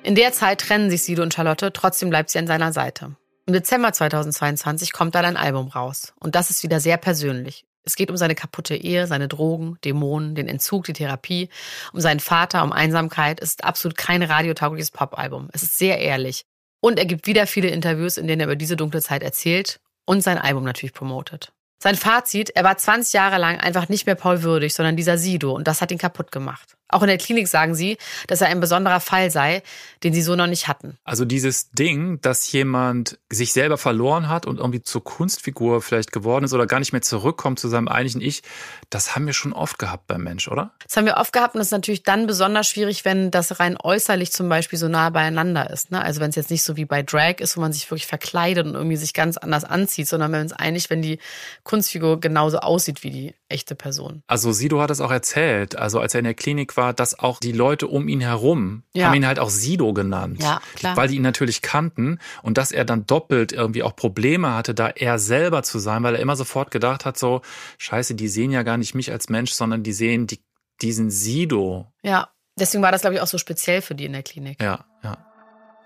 In 0.01 0.15
der 0.15 0.33
Zeit 0.33 0.61
trennen 0.61 0.89
sich 0.89 1.03
Sido 1.03 1.21
und 1.21 1.33
Charlotte, 1.33 1.71
trotzdem 1.71 2.09
bleibt 2.09 2.29
sie 2.29 2.39
an 2.39 2.47
seiner 2.47 2.73
Seite. 2.73 3.15
Im 3.45 3.53
Dezember 3.53 3.93
2022 3.93 4.91
kommt 4.91 5.15
dann 5.15 5.25
ein 5.25 5.37
Album 5.37 5.67
raus. 5.67 6.13
Und 6.19 6.35
das 6.35 6.49
ist 6.49 6.63
wieder 6.63 6.79
sehr 6.79 6.97
persönlich. 6.97 7.65
Es 7.83 7.95
geht 7.95 8.09
um 8.09 8.17
seine 8.17 8.35
kaputte 8.35 8.75
Ehe, 8.75 9.07
seine 9.07 9.27
Drogen, 9.27 9.77
Dämonen, 9.83 10.35
den 10.35 10.47
Entzug, 10.47 10.85
die 10.85 10.93
Therapie, 10.93 11.49
um 11.91 11.99
seinen 11.99 12.19
Vater, 12.19 12.63
um 12.63 12.71
Einsamkeit. 12.71 13.41
Es 13.41 13.49
ist 13.49 13.63
absolut 13.63 13.97
kein 13.97 14.23
radiotaugliches 14.23 14.91
Popalbum. 14.91 15.49
Es 15.51 15.63
ist 15.63 15.77
sehr 15.77 15.99
ehrlich. 15.99 16.45
Und 16.79 16.99
er 16.99 17.05
gibt 17.05 17.27
wieder 17.27 17.47
viele 17.47 17.69
Interviews, 17.69 18.17
in 18.17 18.27
denen 18.27 18.41
er 18.41 18.47
über 18.47 18.55
diese 18.55 18.75
dunkle 18.75 19.01
Zeit 19.01 19.23
erzählt 19.23 19.79
und 20.05 20.21
sein 20.21 20.37
Album 20.37 20.63
natürlich 20.63 20.93
promotet. 20.93 21.51
Sein 21.81 21.95
Fazit, 21.95 22.49
er 22.51 22.63
war 22.63 22.77
20 22.77 23.13
Jahre 23.13 23.37
lang 23.37 23.59
einfach 23.59 23.89
nicht 23.89 24.05
mehr 24.05 24.15
Paul 24.15 24.43
würdig, 24.43 24.73
sondern 24.73 24.95
dieser 24.95 25.17
Sido 25.17 25.51
und 25.51 25.67
das 25.67 25.81
hat 25.81 25.91
ihn 25.91 25.97
kaputt 25.97 26.31
gemacht. 26.31 26.77
Auch 26.93 27.01
in 27.01 27.07
der 27.07 27.17
Klinik 27.17 27.47
sagen 27.47 27.75
sie, 27.75 27.97
dass 28.27 28.41
er 28.41 28.47
ein 28.47 28.59
besonderer 28.59 28.99
Fall 28.99 29.31
sei, 29.31 29.63
den 30.03 30.13
sie 30.13 30.21
so 30.21 30.35
noch 30.35 30.47
nicht 30.47 30.67
hatten. 30.67 30.97
Also 31.03 31.25
dieses 31.25 31.71
Ding, 31.71 32.21
dass 32.21 32.51
jemand 32.51 33.19
sich 33.31 33.53
selber 33.53 33.77
verloren 33.77 34.29
hat 34.29 34.45
und 34.45 34.59
irgendwie 34.59 34.81
zur 34.81 35.03
Kunstfigur 35.03 35.81
vielleicht 35.81 36.11
geworden 36.11 36.45
ist 36.45 36.53
oder 36.53 36.67
gar 36.67 36.79
nicht 36.79 36.93
mehr 36.93 37.01
zurückkommt 37.01 37.59
zu 37.59 37.67
seinem 37.67 37.87
eigentlichen 37.87 38.21
Ich, 38.21 38.43
das 38.89 39.15
haben 39.15 39.25
wir 39.25 39.33
schon 39.33 39.53
oft 39.53 39.79
gehabt 39.79 40.07
beim 40.07 40.23
Mensch, 40.23 40.47
oder? 40.47 40.71
Das 40.85 40.97
haben 40.97 41.05
wir 41.05 41.17
oft 41.17 41.33
gehabt 41.33 41.55
und 41.55 41.59
das 41.59 41.67
ist 41.67 41.71
natürlich 41.71 42.03
dann 42.03 42.27
besonders 42.27 42.67
schwierig, 42.67 43.05
wenn 43.05 43.31
das 43.31 43.59
rein 43.59 43.77
äußerlich 43.81 44.31
zum 44.31 44.49
Beispiel 44.49 44.77
so 44.77 44.87
nah 44.87 45.09
beieinander 45.09 45.69
ist. 45.69 45.91
Ne? 45.91 46.01
Also 46.01 46.21
wenn 46.21 46.29
es 46.29 46.35
jetzt 46.35 46.51
nicht 46.51 46.63
so 46.63 46.75
wie 46.75 46.85
bei 46.85 47.01
Drag 47.01 47.35
ist, 47.39 47.57
wo 47.57 47.61
man 47.61 47.73
sich 47.73 47.89
wirklich 47.89 48.07
verkleidet 48.07 48.65
und 48.65 48.75
irgendwie 48.75 48.97
sich 48.97 49.13
ganz 49.13 49.37
anders 49.37 49.63
anzieht, 49.63 50.07
sondern 50.07 50.31
wenn 50.31 50.45
es 50.45 50.53
eigentlich, 50.53 50.89
wenn 50.89 51.01
die 51.01 51.19
Kunstfigur 51.63 52.19
genauso 52.19 52.59
aussieht 52.59 53.03
wie 53.03 53.09
die 53.09 53.35
echte 53.49 53.75
Person. 53.75 54.23
Also 54.27 54.51
Sido 54.51 54.81
hat 54.81 54.91
es 54.91 54.99
auch 54.99 55.11
erzählt, 55.11 55.75
also 55.75 55.99
als 55.99 56.13
er 56.13 56.19
in 56.19 56.25
der 56.25 56.33
Klinik 56.33 56.75
war, 56.75 56.82
dass 56.91 57.17
auch 57.17 57.39
die 57.39 57.53
Leute 57.53 57.87
um 57.87 58.09
ihn 58.09 58.19
herum 58.19 58.83
Ja. 58.93 59.05
haben 59.07 59.13
ihn 59.13 59.25
halt 59.25 59.39
auch 59.39 59.49
Sido 59.49 59.93
genannt, 59.93 60.41
Ja, 60.43 60.59
weil 60.95 61.07
die 61.07 61.15
ihn 61.15 61.21
natürlich 61.21 61.61
kannten 61.61 62.19
und 62.41 62.57
dass 62.57 62.71
er 62.73 62.83
dann 62.83 63.05
doppelt 63.05 63.53
irgendwie 63.53 63.83
auch 63.83 63.95
Probleme 63.95 64.53
hatte, 64.53 64.73
da 64.73 64.89
er 64.89 65.19
selber 65.19 65.63
zu 65.63 65.79
sein, 65.79 66.03
weil 66.03 66.15
er 66.15 66.21
immer 66.21 66.35
sofort 66.35 66.71
gedacht 66.71 67.05
hat, 67.05 67.17
so 67.17 67.41
Scheiße, 67.77 68.15
die 68.15 68.27
sehen 68.27 68.51
ja 68.51 68.63
gar 68.63 68.77
nicht 68.77 68.95
mich 68.95 69.11
als 69.11 69.29
Mensch, 69.29 69.53
sondern 69.53 69.83
die 69.83 69.93
sehen 69.93 70.27
die, 70.27 70.41
diesen 70.81 71.09
Sido. 71.11 71.87
Ja, 72.01 72.29
deswegen 72.59 72.83
war 72.83 72.91
das, 72.91 73.01
glaube 73.01 73.15
ich, 73.15 73.21
auch 73.21 73.27
so 73.27 73.37
speziell 73.37 73.81
für 73.81 73.95
die 73.95 74.05
in 74.05 74.13
der 74.13 74.23
Klinik. 74.23 74.61
Ja, 74.61 74.83
ja. 75.03 75.17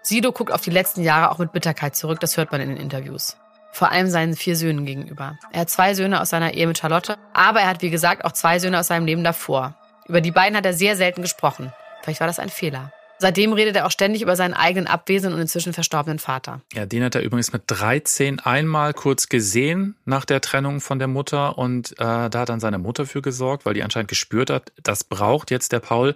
Sido 0.02 0.32
guckt 0.32 0.52
auf 0.54 0.62
die 0.62 0.70
letzten 0.72 1.04
Jahre 1.04 1.32
auch 1.32 1.38
mit 1.38 1.52
Bitterkeit 1.52 1.96
zurück, 1.96 2.20
das 2.22 2.38
hört 2.38 2.52
man 2.52 2.62
in 2.62 2.70
den 2.70 2.78
Interviews. 2.78 3.36
Vor 3.74 3.92
allem 3.92 4.08
seinen 4.10 4.36
vier 4.36 4.56
Söhnen 4.56 4.86
gegenüber. 4.86 5.38
Er 5.52 5.62
hat 5.62 5.70
zwei 5.70 5.94
Söhne 5.94 6.22
aus 6.22 6.30
seiner 6.30 6.54
Ehe 6.54 6.66
mit 6.66 6.78
Charlotte, 6.80 7.18
aber 7.34 7.60
er 7.60 7.68
hat, 7.68 7.82
wie 7.82 7.90
gesagt, 7.90 8.24
auch 8.26 8.32
zwei 8.32 8.58
Söhne 8.60 8.80
aus 8.80 8.88
seinem 8.88 9.06
Leben 9.06 9.24
davor. 9.24 9.76
Über 10.08 10.22
die 10.22 10.32
beiden 10.32 10.58
hat 10.58 10.66
er 10.66 10.74
sehr 10.74 10.96
selten 10.96 11.22
gesprochen. 11.22 11.74
Vielleicht 12.02 12.20
war 12.20 12.28
das 12.28 12.40
ein 12.40 12.50
Fehler. 12.50 12.92
Seitdem 13.20 13.52
redet 13.54 13.76
er 13.76 13.88
auch 13.88 13.92
ständig 13.92 14.22
über 14.22 14.36
seinen 14.36 14.54
eigenen 14.54 14.86
abwesenden 14.86 15.34
und 15.34 15.42
inzwischen 15.42 15.74
verstorbenen 15.74 16.20
Vater. 16.20 16.62
Ja, 16.74 16.86
den 16.86 17.04
hat 17.04 17.16
er 17.16 17.24
übrigens 17.24 17.52
mit 17.52 17.64
13 17.66 18.40
einmal 18.40 18.94
kurz 18.94 19.28
gesehen 19.28 19.96
nach 20.06 20.24
der 20.24 20.40
Trennung 20.40 20.82
von 20.82 21.00
der 21.00 21.08
Mutter 21.08 21.58
und 21.58 21.94
äh, 21.94 22.30
da 22.30 22.32
hat 22.32 22.50
dann 22.50 22.60
seine 22.60 22.78
Mutter 22.78 23.08
für 23.08 23.24
gesorgt, 23.24 23.66
weil 23.66 23.74
die 23.74 23.82
anscheinend 23.82 24.10
gespürt 24.10 24.52
hat, 24.52 24.72
das 24.84 25.04
braucht 25.04 25.50
jetzt 25.50 25.72
der 25.72 25.80
Paul. 25.80 26.14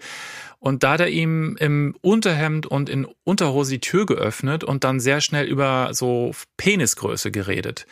Und 0.60 0.84
da 0.84 0.92
hat 0.92 1.00
er 1.00 1.08
ihm 1.08 1.58
im 1.60 1.96
Unterhemd 2.02 2.68
und 2.68 2.88
in 2.88 3.08
Unterhose 3.24 3.72
die 3.72 3.80
Tür 3.80 4.06
geöffnet 4.06 4.64
und 4.64 4.84
dann 4.84 5.00
sehr 5.00 5.20
schnell 5.20 5.48
über 5.48 5.90
so 5.94 6.34
Penisgröße 6.58 7.32
geredet. 7.32 7.88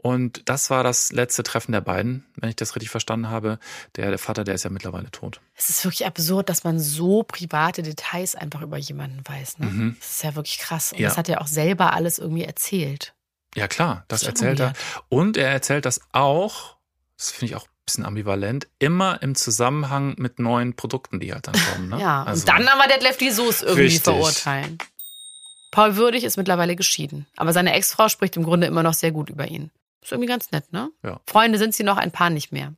Und 0.00 0.48
das 0.48 0.70
war 0.70 0.84
das 0.84 1.10
letzte 1.12 1.42
Treffen 1.42 1.72
der 1.72 1.80
beiden, 1.80 2.24
wenn 2.36 2.48
ich 2.50 2.56
das 2.56 2.76
richtig 2.76 2.88
verstanden 2.88 3.28
habe. 3.30 3.58
Der, 3.96 4.10
der 4.10 4.18
Vater, 4.18 4.44
der 4.44 4.54
ist 4.54 4.62
ja 4.62 4.70
mittlerweile 4.70 5.10
tot. 5.10 5.40
Es 5.56 5.70
ist 5.70 5.84
wirklich 5.84 6.06
absurd, 6.06 6.48
dass 6.48 6.62
man 6.62 6.78
so 6.78 7.24
private 7.24 7.82
Details 7.82 8.36
einfach 8.36 8.62
über 8.62 8.76
jemanden 8.78 9.20
weiß. 9.26 9.58
Ne? 9.58 9.66
Mhm. 9.66 9.96
Das 9.98 10.10
ist 10.10 10.22
ja 10.22 10.34
wirklich 10.36 10.58
krass. 10.58 10.92
Und 10.92 11.00
Ja. 11.00 11.08
das 11.08 11.18
hat 11.18 11.28
er 11.28 11.40
auch 11.40 11.48
selber 11.48 11.94
alles 11.94 12.18
irgendwie 12.18 12.44
erzählt. 12.44 13.14
Ja, 13.56 13.66
klar, 13.66 14.04
das, 14.06 14.20
Das 14.20 14.28
erzählt 14.28 14.60
er. 14.60 14.72
Und 15.08 15.36
er 15.36 15.48
erzählt 15.50 15.84
das 15.84 16.00
auch, 16.12 16.76
das 17.16 17.30
finde 17.32 17.46
ich 17.46 17.56
auch 17.56 17.64
ein 17.64 17.84
bisschen 17.84 18.04
ambivalent, 18.06 18.68
immer 18.78 19.20
im 19.22 19.34
Zusammenhang 19.34 20.14
mit 20.18 20.38
neuen 20.38 20.76
Produkten, 20.76 21.18
die 21.18 21.32
halt 21.32 21.48
dann 21.48 21.54
kommen. 21.74 21.88
Ne? 21.88 22.00
Ja, 22.00 22.22
Also- 22.22 22.42
und 22.42 22.48
dann 22.48 22.68
aber 22.68 22.86
Detlef 22.86 23.16
die 23.16 23.30
Soße 23.32 23.64
irgendwie 23.64 23.82
Richtig. 23.86 24.02
verurteilen. 24.04 24.78
Paul 25.72 25.96
Würdig 25.96 26.22
ist 26.22 26.36
mittlerweile 26.36 26.76
geschieden, 26.76 27.26
aber 27.36 27.52
seine 27.52 27.72
Ex-Frau 27.74 28.08
spricht 28.08 28.36
im 28.36 28.44
Grunde 28.44 28.68
immer 28.68 28.82
noch 28.84 28.94
sehr 28.94 29.10
gut 29.10 29.28
über 29.28 29.48
ihn. 29.48 29.70
Ist 30.02 30.12
irgendwie 30.12 30.28
ganz 30.28 30.50
nett, 30.50 30.72
ne? 30.72 30.90
Ja. 31.02 31.20
Freunde 31.26 31.58
sind 31.58 31.74
sie 31.74 31.82
noch, 31.82 31.96
ein 31.96 32.10
paar 32.12 32.30
nicht 32.30 32.52
mehr. 32.52 32.74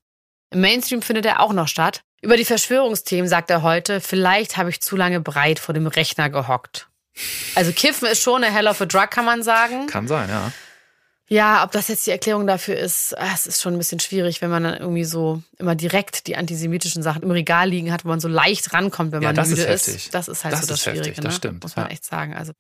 Im 0.51 0.61
Mainstream 0.61 1.03
findet 1.03 1.27
er 1.27 1.41
auch 1.41 1.53
noch 1.53 1.69
statt. 1.69 2.03
Über 2.23 2.37
die 2.37 2.45
Verschwörungsthemen 2.45 3.29
sagt 3.29 3.51
er 3.51 3.63
heute, 3.63 4.01
vielleicht 4.01 4.57
habe 4.57 4.71
ich 4.71 4.81
zu 4.83 4.97
lange 4.97 5.21
breit 5.21 5.59
vor 5.59 5.75
dem 5.75 5.87
Rechner 5.87 6.29
gehockt. 6.29 6.89
Also 7.55 7.73
Kiffen 7.73 8.09
ist 8.09 8.23
schon 8.23 8.43
eine 8.45 8.53
hell 8.55 8.67
of 8.69 8.81
a 8.81 8.87
drug, 8.87 9.11
kann 9.11 9.25
man 9.25 9.43
sagen. 9.43 9.87
Kann 9.87 10.07
sein, 10.09 10.29
ja. 10.29 10.53
Ja, 11.29 11.63
ob 11.63 11.71
das 11.71 11.87
jetzt 11.87 12.05
die 12.07 12.11
Erklärung 12.11 12.47
dafür 12.49 12.77
ist, 12.77 13.17
ah, 13.17 13.31
es 13.33 13.47
ist 13.47 13.63
schon 13.63 13.75
ein 13.75 13.79
bisschen 13.79 14.01
schwierig, 14.01 14.43
wenn 14.43 14.51
man 14.51 14.65
dann 14.65 14.77
irgendwie 14.79 15.05
so 15.05 15.41
immer 15.59 15.77
direkt 15.77 16.27
die 16.27 16.35
antisemitischen 16.37 17.05
Sachen 17.05 17.23
im 17.23 17.31
Regal 17.31 17.69
liegen 17.69 17.93
hat, 17.93 18.05
wo 18.05 18.09
man 18.09 18.19
so 18.19 18.27
leicht 18.27 18.73
rankommt, 18.73 19.13
wenn 19.13 19.23
Ja, 19.23 19.29
man 19.29 19.37
das 19.37 19.49
müde 19.51 19.63
ist 19.63 19.87
ist. 19.87 19.95
heftig. 19.95 20.11
Das 20.11 20.27
ist 20.27 20.43
halt 20.43 20.55
Das 20.55 20.63
so 20.63 20.67
das 20.67 20.81
ist 20.81 20.87
heftig, 20.87 21.03
Schwierige, 21.05 21.21
das 21.23 21.33
ne? 21.35 21.37
stimmt, 21.37 21.63
muss 21.63 21.77
man 21.77 21.87
ja. 21.87 21.93
echt 21.93 22.05
sagen. 22.05 22.35
Also 22.35 22.53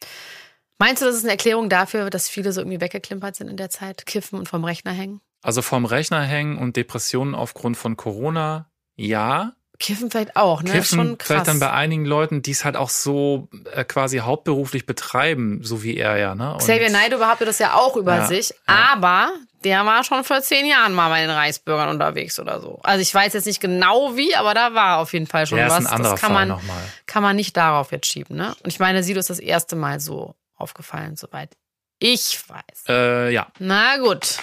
meinst 0.80 1.00
du, 1.02 1.06
das 1.06 1.14
ist 1.14 1.22
eine 1.22 1.30
Erklärung 1.32 1.68
dafür, 1.68 2.10
dass 2.10 2.28
viele 2.28 2.52
so 2.52 2.60
irgendwie 2.60 2.80
weggeklimpert 2.80 3.36
sind 3.36 3.46
in 3.48 3.56
der 3.56 3.70
Zeit, 3.70 4.04
kiffen 4.06 4.36
und 4.38 4.48
vom 4.48 4.64
Rechner 4.64 4.90
hängen? 4.90 5.20
Also 5.42 5.62
vom 5.62 5.84
Rechner 5.84 6.22
hängen 6.22 6.58
und 6.58 6.74
Depressionen 6.76 7.36
aufgrund 7.36 7.76
von 7.76 7.96
Corona, 7.96 8.66
ja. 8.96 9.52
Kiffen 9.78 10.10
vielleicht 10.10 10.36
auch, 10.36 10.62
ne? 10.62 10.76
ist 10.76 10.88
schon 10.90 10.98
Kiffen 10.98 11.18
krass. 11.18 11.26
vielleicht 11.28 11.48
dann 11.48 11.58
bei 11.60 11.70
einigen 11.70 12.04
Leuten, 12.04 12.42
die 12.42 12.50
es 12.50 12.66
halt 12.66 12.76
auch 12.76 12.90
so 12.90 13.48
äh, 13.72 13.82
quasi 13.84 14.18
hauptberuflich 14.18 14.84
betreiben, 14.84 15.60
so 15.62 15.82
wie 15.82 15.96
er 15.96 16.18
ja. 16.18 16.34
Ne? 16.34 16.52
Und- 16.52 16.58
Xavier 16.58 16.90
Naidoo 16.90 17.18
behauptet 17.18 17.48
das 17.48 17.58
ja 17.60 17.72
auch 17.74 17.96
über 17.96 18.16
Ja, 18.16 18.26
sich, 18.26 18.52
aber 18.66 19.30
der 19.64 19.86
war 19.86 20.04
schon 20.04 20.22
vor 20.24 20.42
zehn 20.42 20.66
Jahren 20.66 20.92
mal 20.92 21.08
bei 21.08 21.22
den 21.22 21.30
Reichsbürgern 21.30 21.88
unterwegs 21.88 22.38
oder 22.38 22.60
so. 22.60 22.78
Also 22.82 23.00
ich 23.00 23.14
weiß 23.14 23.32
jetzt 23.32 23.46
nicht 23.46 23.60
genau 23.60 24.16
wie, 24.16 24.34
aber 24.36 24.52
da 24.52 24.74
war 24.74 24.98
auf 24.98 25.14
jeden 25.14 25.26
Fall 25.26 25.46
schon 25.46 25.56
Ja, 25.56 25.66
ist 25.68 25.72
was. 25.72 25.78
ein 25.78 25.86
anderer 25.86 26.12
das 26.12 26.20
kann 26.20 26.34
Fall 26.34 26.46
man, 26.48 26.60
kann 27.06 27.22
man 27.22 27.36
nicht 27.36 27.56
darauf 27.56 27.90
jetzt 27.92 28.06
schieben, 28.06 28.36
ne? 28.36 28.54
Und 28.62 28.68
ich 28.68 28.78
meine, 28.80 29.02
Sido 29.02 29.18
ist 29.18 29.30
das 29.30 29.38
erste 29.38 29.76
Mal 29.76 29.98
so 30.00 30.34
aufgefallen, 30.60 31.16
soweit 31.16 31.56
ich 31.98 32.40
weiß. 32.48 32.84
Äh, 32.88 33.30
ja. 33.32 33.46
Na 33.58 33.98
gut. 33.98 34.38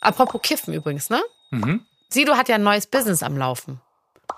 Apropos 0.00 0.40
Kiffen 0.42 0.74
übrigens, 0.74 1.08
ne? 1.08 1.22
Mhm. 1.50 1.86
Sido 2.08 2.36
hat 2.36 2.48
ja 2.48 2.56
ein 2.56 2.62
neues 2.62 2.86
Business 2.86 3.22
am 3.22 3.36
Laufen. 3.38 3.80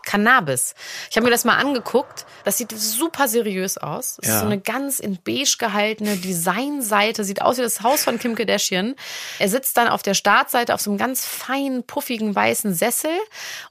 Cannabis. 0.05 0.75
Ich 1.11 1.17
habe 1.17 1.25
mir 1.25 1.31
das 1.31 1.45
mal 1.45 1.57
angeguckt. 1.57 2.27
Das 2.45 2.59
sieht 2.59 2.73
super 2.73 3.27
seriös 3.29 3.79
aus. 3.79 4.17
Das 4.21 4.29
Ja. 4.29 4.35
ist 4.35 4.41
so 4.41 4.47
eine 4.47 4.61
ganz 4.61 4.99
in 5.01 5.19
beige 5.23 5.57
gehaltene 5.59 6.17
Designseite. 6.17 7.25
Sieht 7.25 7.43
aus 7.43 7.59
wie 7.59 7.63
das 7.63 7.83
Haus 7.83 8.05
von 8.05 8.19
Kim 8.19 8.35
Kardashian. 8.35 8.95
Er 9.39 9.49
sitzt 9.49 9.77
dann 9.77 9.89
auf 9.89 10.03
der 10.03 10.15
Startseite 10.15 10.75
auf 10.75 10.81
so 10.81 10.91
einem 10.91 10.99
ganz 10.99 11.25
feinen, 11.25 11.85
puffigen, 11.85 12.35
weißen 12.35 12.75
Sessel. 12.75 13.17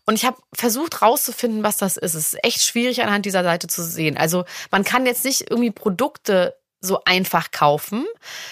Und 0.06 0.16
ich 0.16 0.26
habe 0.26 0.38
versucht 0.54 1.02
rauszufinden, 1.02 1.64
was 1.64 1.78
das 1.78 1.98
ist. 1.98 2.16
Es 2.16 2.34
ist 2.34 2.44
echt 2.44 2.66
schwierig 2.66 3.02
anhand 3.04 3.26
dieser 3.26 3.44
Seite 3.44 3.68
zu 3.68 3.84
sehen. 3.84 4.18
Also 4.18 4.44
man 4.72 4.84
kann 4.84 5.06
jetzt 5.06 5.24
nicht 5.26 5.50
irgendwie 5.50 5.72
Produkte 5.72 6.56
so 6.86 7.02
einfach 7.06 7.52
kaufen. 7.52 8.06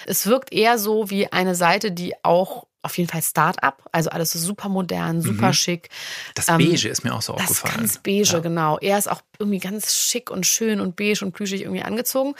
Es 0.05 0.25
wirkt 0.27 0.51
eher 0.51 0.77
so 0.77 1.09
wie 1.09 1.31
eine 1.31 1.55
Seite, 1.55 1.91
die 1.91 2.13
auch 2.23 2.65
auf 2.85 2.97
jeden 2.97 3.09
Fall 3.09 3.21
Start-up, 3.21 3.87
also 3.93 4.09
alles 4.09 4.31
so 4.31 4.39
super 4.39 4.67
modern, 4.67 5.21
super 5.21 5.47
Mhm. 5.49 5.53
schick. 5.53 5.89
Das 6.35 6.49
Ähm, 6.49 6.57
Beige 6.57 6.89
ist 6.89 7.05
mir 7.05 7.13
auch 7.15 7.21
so 7.21 7.31
Das 7.33 7.43
aufgefallen. 7.43 7.77
ganz 7.77 7.99
beige, 7.99 8.41
genau. 8.41 8.77
Er 8.79 8.97
ist 8.97 9.09
auch 9.09 9.21
irgendwie 9.39 9.59
ganz 9.59 9.95
schick 9.95 10.29
und 10.29 10.45
schön 10.45 10.81
und 10.81 10.97
beige 10.97 11.23
und 11.23 11.31
plüschig 11.31 11.61
irgendwie 11.61 11.83
angezogen. 11.83 12.35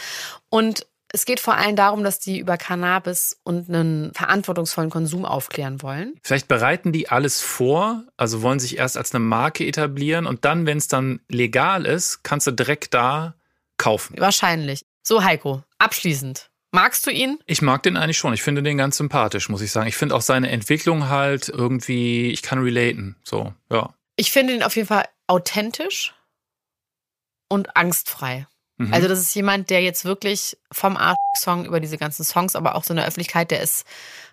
Und 0.50 0.86
es 1.16 1.24
geht 1.24 1.40
vor 1.40 1.54
allem 1.56 1.76
darum, 1.78 2.04
dass 2.04 2.20
die 2.20 2.40
über 2.40 2.58
Cannabis 2.58 3.40
und 3.44 3.70
einen 3.70 4.14
verantwortungsvollen 4.16 4.90
Konsum 4.90 5.24
aufklären 5.26 5.82
wollen. 5.82 6.16
Vielleicht 6.24 6.48
bereiten 6.50 6.92
die 6.92 7.08
alles 7.08 7.40
vor, 7.40 8.04
also 8.18 8.42
wollen 8.42 8.60
sich 8.60 8.78
erst 8.78 8.98
als 8.98 9.14
eine 9.14 9.24
Marke 9.24 9.66
etablieren 9.66 10.26
und 10.26 10.44
dann, 10.44 10.66
wenn 10.66 10.80
es 10.80 10.90
dann 10.90 11.22
legal 11.30 11.86
ist, 11.86 12.24
kannst 12.24 12.48
du 12.48 12.52
direkt 12.52 12.94
da 12.96 13.36
kaufen. 13.78 14.16
Wahrscheinlich. 14.20 14.86
So, 15.04 15.24
Heiko, 15.24 15.64
abschließend. 15.80 16.50
Magst 16.72 17.06
du 17.06 17.12
ihn? 17.12 17.38
Ich 17.46 17.62
mag 17.62 17.84
den 17.84 17.98
eigentlich 17.98 18.18
schon. 18.18 18.34
Ich 18.34 18.42
finde 18.42 18.64
den 18.64 18.78
ganz 18.78 18.98
sympathisch, 18.98 19.48
muss 19.50 19.62
ich 19.62 19.72
sagen. 19.72 19.88
Ich 19.88 19.96
finde 19.96 20.16
auch 20.16 20.22
seine 20.22 20.50
Entwicklung 20.50 21.10
halt 21.10 21.50
irgendwie, 21.50 22.32
ich 22.32 22.42
kann 22.42 22.60
relaten. 22.60 23.16
So, 23.24 23.54
ja. 23.70 23.94
Ich 24.16 24.32
finde 24.32 24.56
ihn 24.56 24.64
auf 24.64 24.76
jeden 24.76 24.88
Fall 24.88 25.08
authentisch 25.28 26.16
und 27.48 27.76
angstfrei. 27.76 28.48
Mhm. 28.78 28.94
Also 28.94 29.08
das 29.08 29.20
ist 29.20 29.36
jemand, 29.36 29.70
der 29.70 29.82
jetzt 29.82 30.04
wirklich 30.04 30.58
vom 30.72 30.98
Arsch-Song 30.98 31.66
über 31.66 31.80
diese 31.80 31.98
ganzen 31.98 32.24
Songs, 32.24 32.56
aber 32.56 32.76
auch 32.76 32.84
so 32.84 32.94
in 32.94 32.98
der 32.98 33.06
Öffentlichkeit, 33.06 33.52
der 33.52 33.62
ist, 33.62 33.86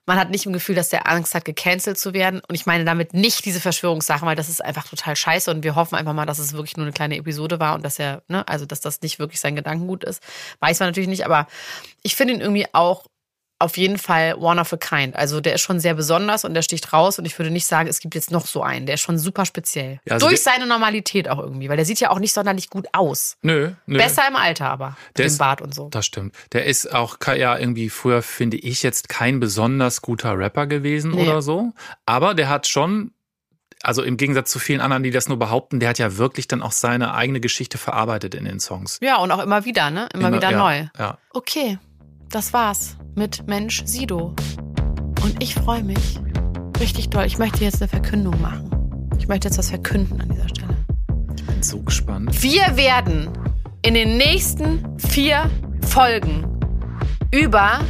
man 0.07 0.18
hat 0.18 0.30
nicht 0.30 0.47
im 0.47 0.53
Gefühl, 0.53 0.74
dass 0.74 0.88
der 0.88 1.09
Angst 1.09 1.34
hat, 1.34 1.45
gecancelt 1.45 1.99
zu 1.99 2.14
werden. 2.14 2.41
Und 2.49 2.55
ich 2.55 2.64
meine 2.64 2.84
damit 2.84 3.12
nicht 3.12 3.45
diese 3.45 3.61
Verschwörungssachen, 3.61 4.26
weil 4.26 4.36
das 4.36 4.49
ist 4.49 4.64
einfach 4.64 4.88
total 4.88 5.14
scheiße 5.14 5.51
und 5.51 5.62
wir 5.62 5.74
hoffen 5.74 5.97
einfach 5.97 6.14
mal, 6.14 6.26
dass 6.26 6.38
es 6.38 6.53
wirklich 6.55 6.76
nur 6.76 6.86
eine 6.86 6.93
kleine 6.93 7.16
Episode 7.16 7.61
war 7.61 7.74
und 7.74 7.84
dass 7.84 7.99
er, 7.99 8.22
ne, 8.28 8.47
also 8.49 8.64
dass 8.64 8.80
das 8.80 9.03
nicht 9.03 9.18
wirklich 9.18 9.41
sein 9.41 9.57
Gedankengut 9.57 10.05
ist. 10.05 10.22
Weiß 10.61 10.80
man 10.80 10.88
natürlich 10.88 11.09
nicht, 11.09 11.26
aber 11.26 11.47
ich 12.03 12.16
finde 12.16 12.34
ihn 12.34 12.41
irgendwie 12.41 12.66
auch 12.72 13.07
auf 13.61 13.77
jeden 13.77 13.99
Fall 13.99 14.35
one 14.39 14.61
of 14.61 14.73
a 14.73 14.77
kind. 14.77 15.15
Also 15.15 15.41
der 15.41 15.55
ist 15.55 15.61
schon 15.61 15.79
sehr 15.81 15.95
besonders 15.95 16.45
und 16.45 16.55
der 16.55 16.63
sticht 16.63 16.93
raus 16.93 17.19
und 17.19 17.27
ich 17.27 17.39
würde 17.39 17.51
nicht 17.51 17.67
sagen, 17.67 17.89
es 17.89 18.01
gibt 18.01 18.15
jetzt 18.15 18.31
noch 18.31 18.47
so 18.47 18.63
einen. 18.63 18.87
Der 18.87 18.95
ist 18.95 19.03
schon 19.03 19.19
super 19.19 19.45
speziell. 19.47 20.01
Ja, 20.07 20.15
also 20.15 20.29
Durch 20.29 20.43
seine 20.43 20.67
Normalität 20.67 21.29
auch 21.29 21.39
irgendwie, 21.39 21.69
weil 21.69 21.77
der 21.77 21.85
sieht 21.85 22.01
ja 22.01 22.11
auch 22.11 22.19
nicht 22.19 22.33
sonderlich 22.33 22.71
gut 22.71 22.89
aus. 22.93 23.37
Nö, 23.43 23.73
nö. 23.87 23.99
Besser 23.99 24.23
im 24.29 24.35
Alter 24.37 24.71
aber. 24.71 24.97
Mit 25.09 25.19
Der 25.19 25.25
dem 25.25 25.29
ist- 25.29 25.39
Bart 25.39 25.61
und 25.61 25.75
so. 25.75 25.89
Das 25.91 26.07
stimmt. 26.07 26.35
Der 26.53 26.65
ist 26.65 26.93
auch 26.93 27.19
ja 27.37 27.57
irgendwie 27.59 27.91
früher, 27.91 28.23
finde 28.23 28.57
ich, 28.57 28.83
jetzt 28.83 29.09
kein 29.11 29.39
besonders 29.41 30.01
guter 30.03 30.37
Rapper 30.39 30.67
gewesen 30.67 31.11
Nee. 31.13 31.23
oder 31.29 31.43
so. 31.43 31.73
Aber 32.07 32.35
der 32.35 32.49
hat 32.49 32.67
schon, 32.67 33.13
also 33.83 34.03
im 34.03 34.17
Gegensatz 34.17 34.51
zu 34.51 34.59
vielen 34.59 34.81
anderen, 34.81 35.03
die 35.03 35.11
das 35.11 35.29
nur 35.29 35.39
behaupten, 35.39 35.81
der 35.81 35.91
hat 35.91 35.99
ja 35.99 36.17
wirklich 36.17 36.49
dann 36.49 36.63
auch 36.63 36.73
seine 36.73 37.13
eigene 37.15 37.41
Geschichte 37.41 37.77
verarbeitet 37.79 38.35
in 38.35 38.47
den 38.47 38.59
Songs. 38.59 38.99
Ja, 39.03 39.17
und 39.19 39.31
auch 39.33 39.43
immer 39.43 39.65
wieder, 39.67 39.91
ne? 39.91 40.09
Immer, 40.15 40.33
wieder 40.33 40.51
ja, 40.51 40.59
neu. 40.59 40.87
Ja. 40.99 41.19
Okay, 41.33 41.79
das 42.31 42.53
war's 42.53 42.97
mit 43.14 43.47
Mensch 43.47 43.83
Sido. 43.85 44.35
Und 45.22 45.43
ich 45.43 45.55
freue 45.55 45.83
mich 45.83 46.18
richtig 46.78 47.11
doll. 47.11 47.24
Ich 47.26 47.39
möchte 47.39 47.64
jetzt 47.64 47.83
eine 47.83 47.89
Verkündung 47.89 48.41
machen. 48.41 48.70
Ich 49.18 49.28
möchte 49.28 49.49
jetzt 49.49 49.59
was 49.59 49.68
verkünden 49.68 50.20
an 50.20 50.28
dieser 50.31 50.49
Stelle. 50.49 50.76
Bin 51.47 51.62
so 51.62 51.81
gespannt. 51.83 52.43
Wir 52.43 52.76
werden 52.76 53.28
in 53.83 53.95
den 53.95 54.16
nächsten 54.16 54.99
vier 54.99 55.51
Folgen 55.83 56.45
über 57.31 57.81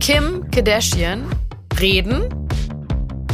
Kim 0.00 0.50
Kardashian 0.50 1.24
reden. 1.78 2.43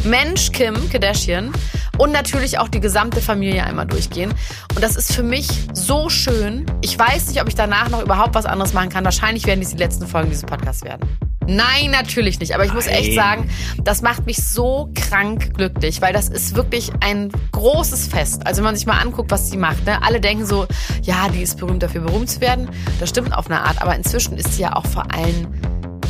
Mensch 0.03 0.51
Kim 0.51 0.89
Kardashian 0.89 1.51
und 1.97 2.11
natürlich 2.11 2.59
auch 2.59 2.67
die 2.67 2.79
gesamte 2.79 3.21
Familie 3.21 3.63
einmal 3.63 3.85
durchgehen. 3.85 4.33
Und 4.75 4.81
das 4.83 4.95
ist 4.95 5.13
für 5.13 5.23
mich 5.23 5.47
so 5.73 6.09
schön. 6.09 6.65
Ich 6.81 6.97
weiß 6.97 7.27
nicht, 7.27 7.41
ob 7.41 7.47
ich 7.47 7.55
danach 7.55 7.89
noch 7.89 8.01
überhaupt 8.01 8.33
was 8.33 8.45
anderes 8.45 8.73
machen 8.73 8.89
kann. 8.89 9.05
Wahrscheinlich 9.05 9.45
werden 9.45 9.59
dies 9.59 9.69
die 9.69 9.77
letzten 9.77 10.07
Folgen 10.07 10.29
dieses 10.29 10.43
Podcasts 10.43 10.83
werden. 10.83 11.07
Nein, 11.47 11.91
natürlich 11.91 12.39
nicht. 12.39 12.53
Aber 12.55 12.65
ich 12.65 12.73
muss 12.73 12.87
echt 12.87 13.13
sagen, 13.13 13.49
das 13.83 14.01
macht 14.01 14.25
mich 14.25 14.37
so 14.37 14.89
krank 14.95 15.53
glücklich, 15.55 16.01
weil 16.01 16.13
das 16.13 16.29
ist 16.29 16.55
wirklich 16.55 16.91
ein 17.01 17.29
großes 17.51 18.07
Fest. 18.07 18.45
Also 18.47 18.59
wenn 18.59 18.65
man 18.65 18.75
sich 18.75 18.85
mal 18.85 18.99
anguckt, 18.99 19.31
was 19.31 19.49
sie 19.49 19.57
macht. 19.57 19.85
Ne? 19.85 20.01
Alle 20.03 20.21
denken 20.21 20.45
so, 20.45 20.67
ja, 21.01 21.29
die 21.29 21.41
ist 21.41 21.57
berühmt 21.57 21.83
dafür, 21.83 22.01
berühmt 22.01 22.29
zu 22.29 22.41
werden. 22.41 22.69
Das 22.99 23.09
stimmt 23.09 23.35
auf 23.35 23.47
eine 23.47 23.61
Art. 23.61 23.81
Aber 23.81 23.95
inzwischen 23.95 24.37
ist 24.37 24.53
sie 24.55 24.61
ja 24.61 24.75
auch 24.75 24.85
vor 24.85 25.11
allem 25.13 25.47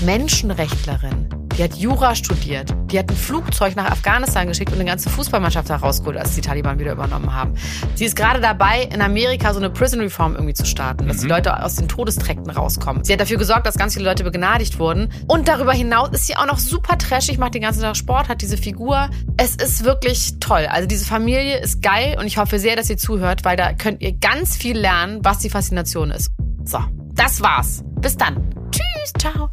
Menschenrechtlerin. 0.06 1.41
Die 1.58 1.64
hat 1.64 1.76
Jura 1.76 2.16
studiert. 2.16 2.74
Die 2.92 2.98
hat 2.98 3.10
ein 3.10 3.16
Flugzeug 3.16 3.76
nach 3.76 3.92
Afghanistan 3.92 4.48
geschickt 4.48 4.72
und 4.72 4.80
eine 4.80 4.90
ganze 4.90 5.10
Fußballmannschaft 5.10 5.70
da 5.70 5.78
rausgeholt, 5.78 6.18
als 6.18 6.36
die 6.36 6.42
Taliban 6.42 6.80
wieder 6.80 6.94
übernommen 6.94 7.34
haben. 7.34 7.56
Sie 7.96 8.06
ist 8.06 8.16
gerade 8.16 8.40
dabei, 8.40 8.84
in 8.92 9.02
Amerika 9.02 9.54
so 9.54 9.60
eine 9.60 9.70
Prison 9.70 10.00
Reform 10.00 10.34
irgendwie 10.36 10.54
zu 10.54 10.66
starten, 10.66 11.08
dass 11.08 11.18
die 11.18 11.28
Leute 11.28 11.64
aus 11.64 11.76
den 11.76 11.88
Todesträkten 11.88 12.50
rauskommen. 12.50 13.04
Sie 13.04 13.14
hat 13.14 13.20
dafür 13.20 13.38
gesorgt, 13.38 13.66
dass 13.66 13.78
ganz 13.78 13.94
viele 13.94 14.06
Leute 14.06 14.24
begnadigt 14.24 14.80
wurden. 14.80 15.12
Und 15.28 15.48
darüber 15.48 15.74
hinaus 15.74 16.10
ist 16.10 16.28
sie 16.28 16.36
auch 16.36 16.46
noch 16.46 16.58
super 16.58 16.98
trashig, 16.98 17.38
macht 17.38 17.54
den 17.54 17.62
ganzen 17.62 17.82
Tag 17.82 17.96
Sport, 17.96 18.30
hat 18.30 18.42
diese 18.42 18.58
Figur. 18.58 19.10
Es 19.38 19.56
ist 19.56 19.84
wirklich 19.84 20.40
toll. 20.40 20.68
Also 20.70 20.88
diese 20.88 21.06
Familie 21.06 21.60
ist 21.60 21.82
geil 21.82 22.18
und 22.20 22.28
ich 22.28 22.38
hoffe 22.38 22.60
sehr, 22.60 22.76
dass 22.76 22.90
ihr 22.90 22.98
zuhört, 22.98 23.44
weil 23.44 23.58
da 23.58 23.74
könnt 23.74 24.02
ihr 24.02 24.14
ganz 24.14 24.56
viel 24.56 24.78
lernen, 24.78 25.20
was 25.24 25.40
die 25.40 25.50
Faszination 25.50 26.12
ist. 26.12 26.32
So, 26.64 26.80
das 27.14 27.42
war's. 27.42 27.84
Bis 28.00 28.18
dann. 28.18 28.50
Tschüss, 28.72 29.14
ciao. 29.20 29.50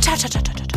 Ciao, 0.00 0.16
ciao, 0.16 0.30
ciao, 0.30 0.42
ciao, 0.42 0.56
ciao, 0.56 0.71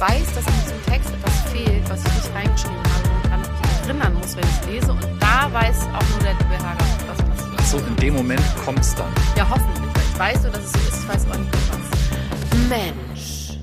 weiß, 0.00 0.32
dass 0.34 0.46
in 0.46 0.60
diesem 0.64 0.82
Text 0.86 1.10
etwas 1.12 1.52
fehlt, 1.52 1.90
was 1.90 2.00
ich 2.00 2.14
nicht 2.14 2.34
reingeschrieben 2.34 2.76
habe 2.78 3.08
und 3.16 3.30
dann 3.30 3.40
mich 3.40 3.86
erinnern 3.86 4.14
muss, 4.14 4.34
wenn 4.34 4.44
ich 4.44 4.60
es 4.62 4.66
lese. 4.66 4.92
Und 4.92 5.02
da 5.20 5.52
weiß 5.52 5.80
auch 5.92 6.08
nur 6.10 6.20
der 6.20 6.32
liebe 6.32 6.64
Herr, 6.64 6.76
was 7.06 7.18
passiert. 7.18 7.56
Ach 7.58 7.64
so, 7.66 7.78
in 7.78 7.96
dem 7.96 8.14
Moment 8.14 8.42
kommt's 8.64 8.94
dann. 8.94 9.12
Ja, 9.36 9.46
hoffentlich. 9.48 9.90
Weil 10.16 10.32
ich 10.32 10.36
weiß 10.36 10.42
nur, 10.44 10.52
dass 10.52 10.64
es 10.64 10.72
so 10.72 10.78
ist, 10.78 11.02
ich 11.02 11.08
weiß 11.08 11.26
aber 11.26 11.38
nicht 11.38 11.52
was. 11.52 12.68
Mensch. 12.70 13.58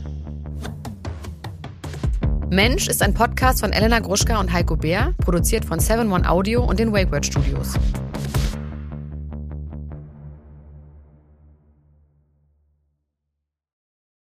Mensch 2.51 2.87
ist 2.87 3.01
ein 3.01 3.15
Podcast 3.15 3.61
von 3.61 3.73
Elena 3.73 3.99
Gruschka 3.99 4.39
und 4.39 4.53
Heiko 4.53 4.75
Bär, 4.75 5.15
produziert 5.17 5.65
von 5.65 5.79
7 5.79 6.11
One 6.11 6.29
Audio 6.29 6.63
und 6.63 6.79
den 6.79 6.93
Wakeword 6.93 7.25
Studios. 7.25 7.73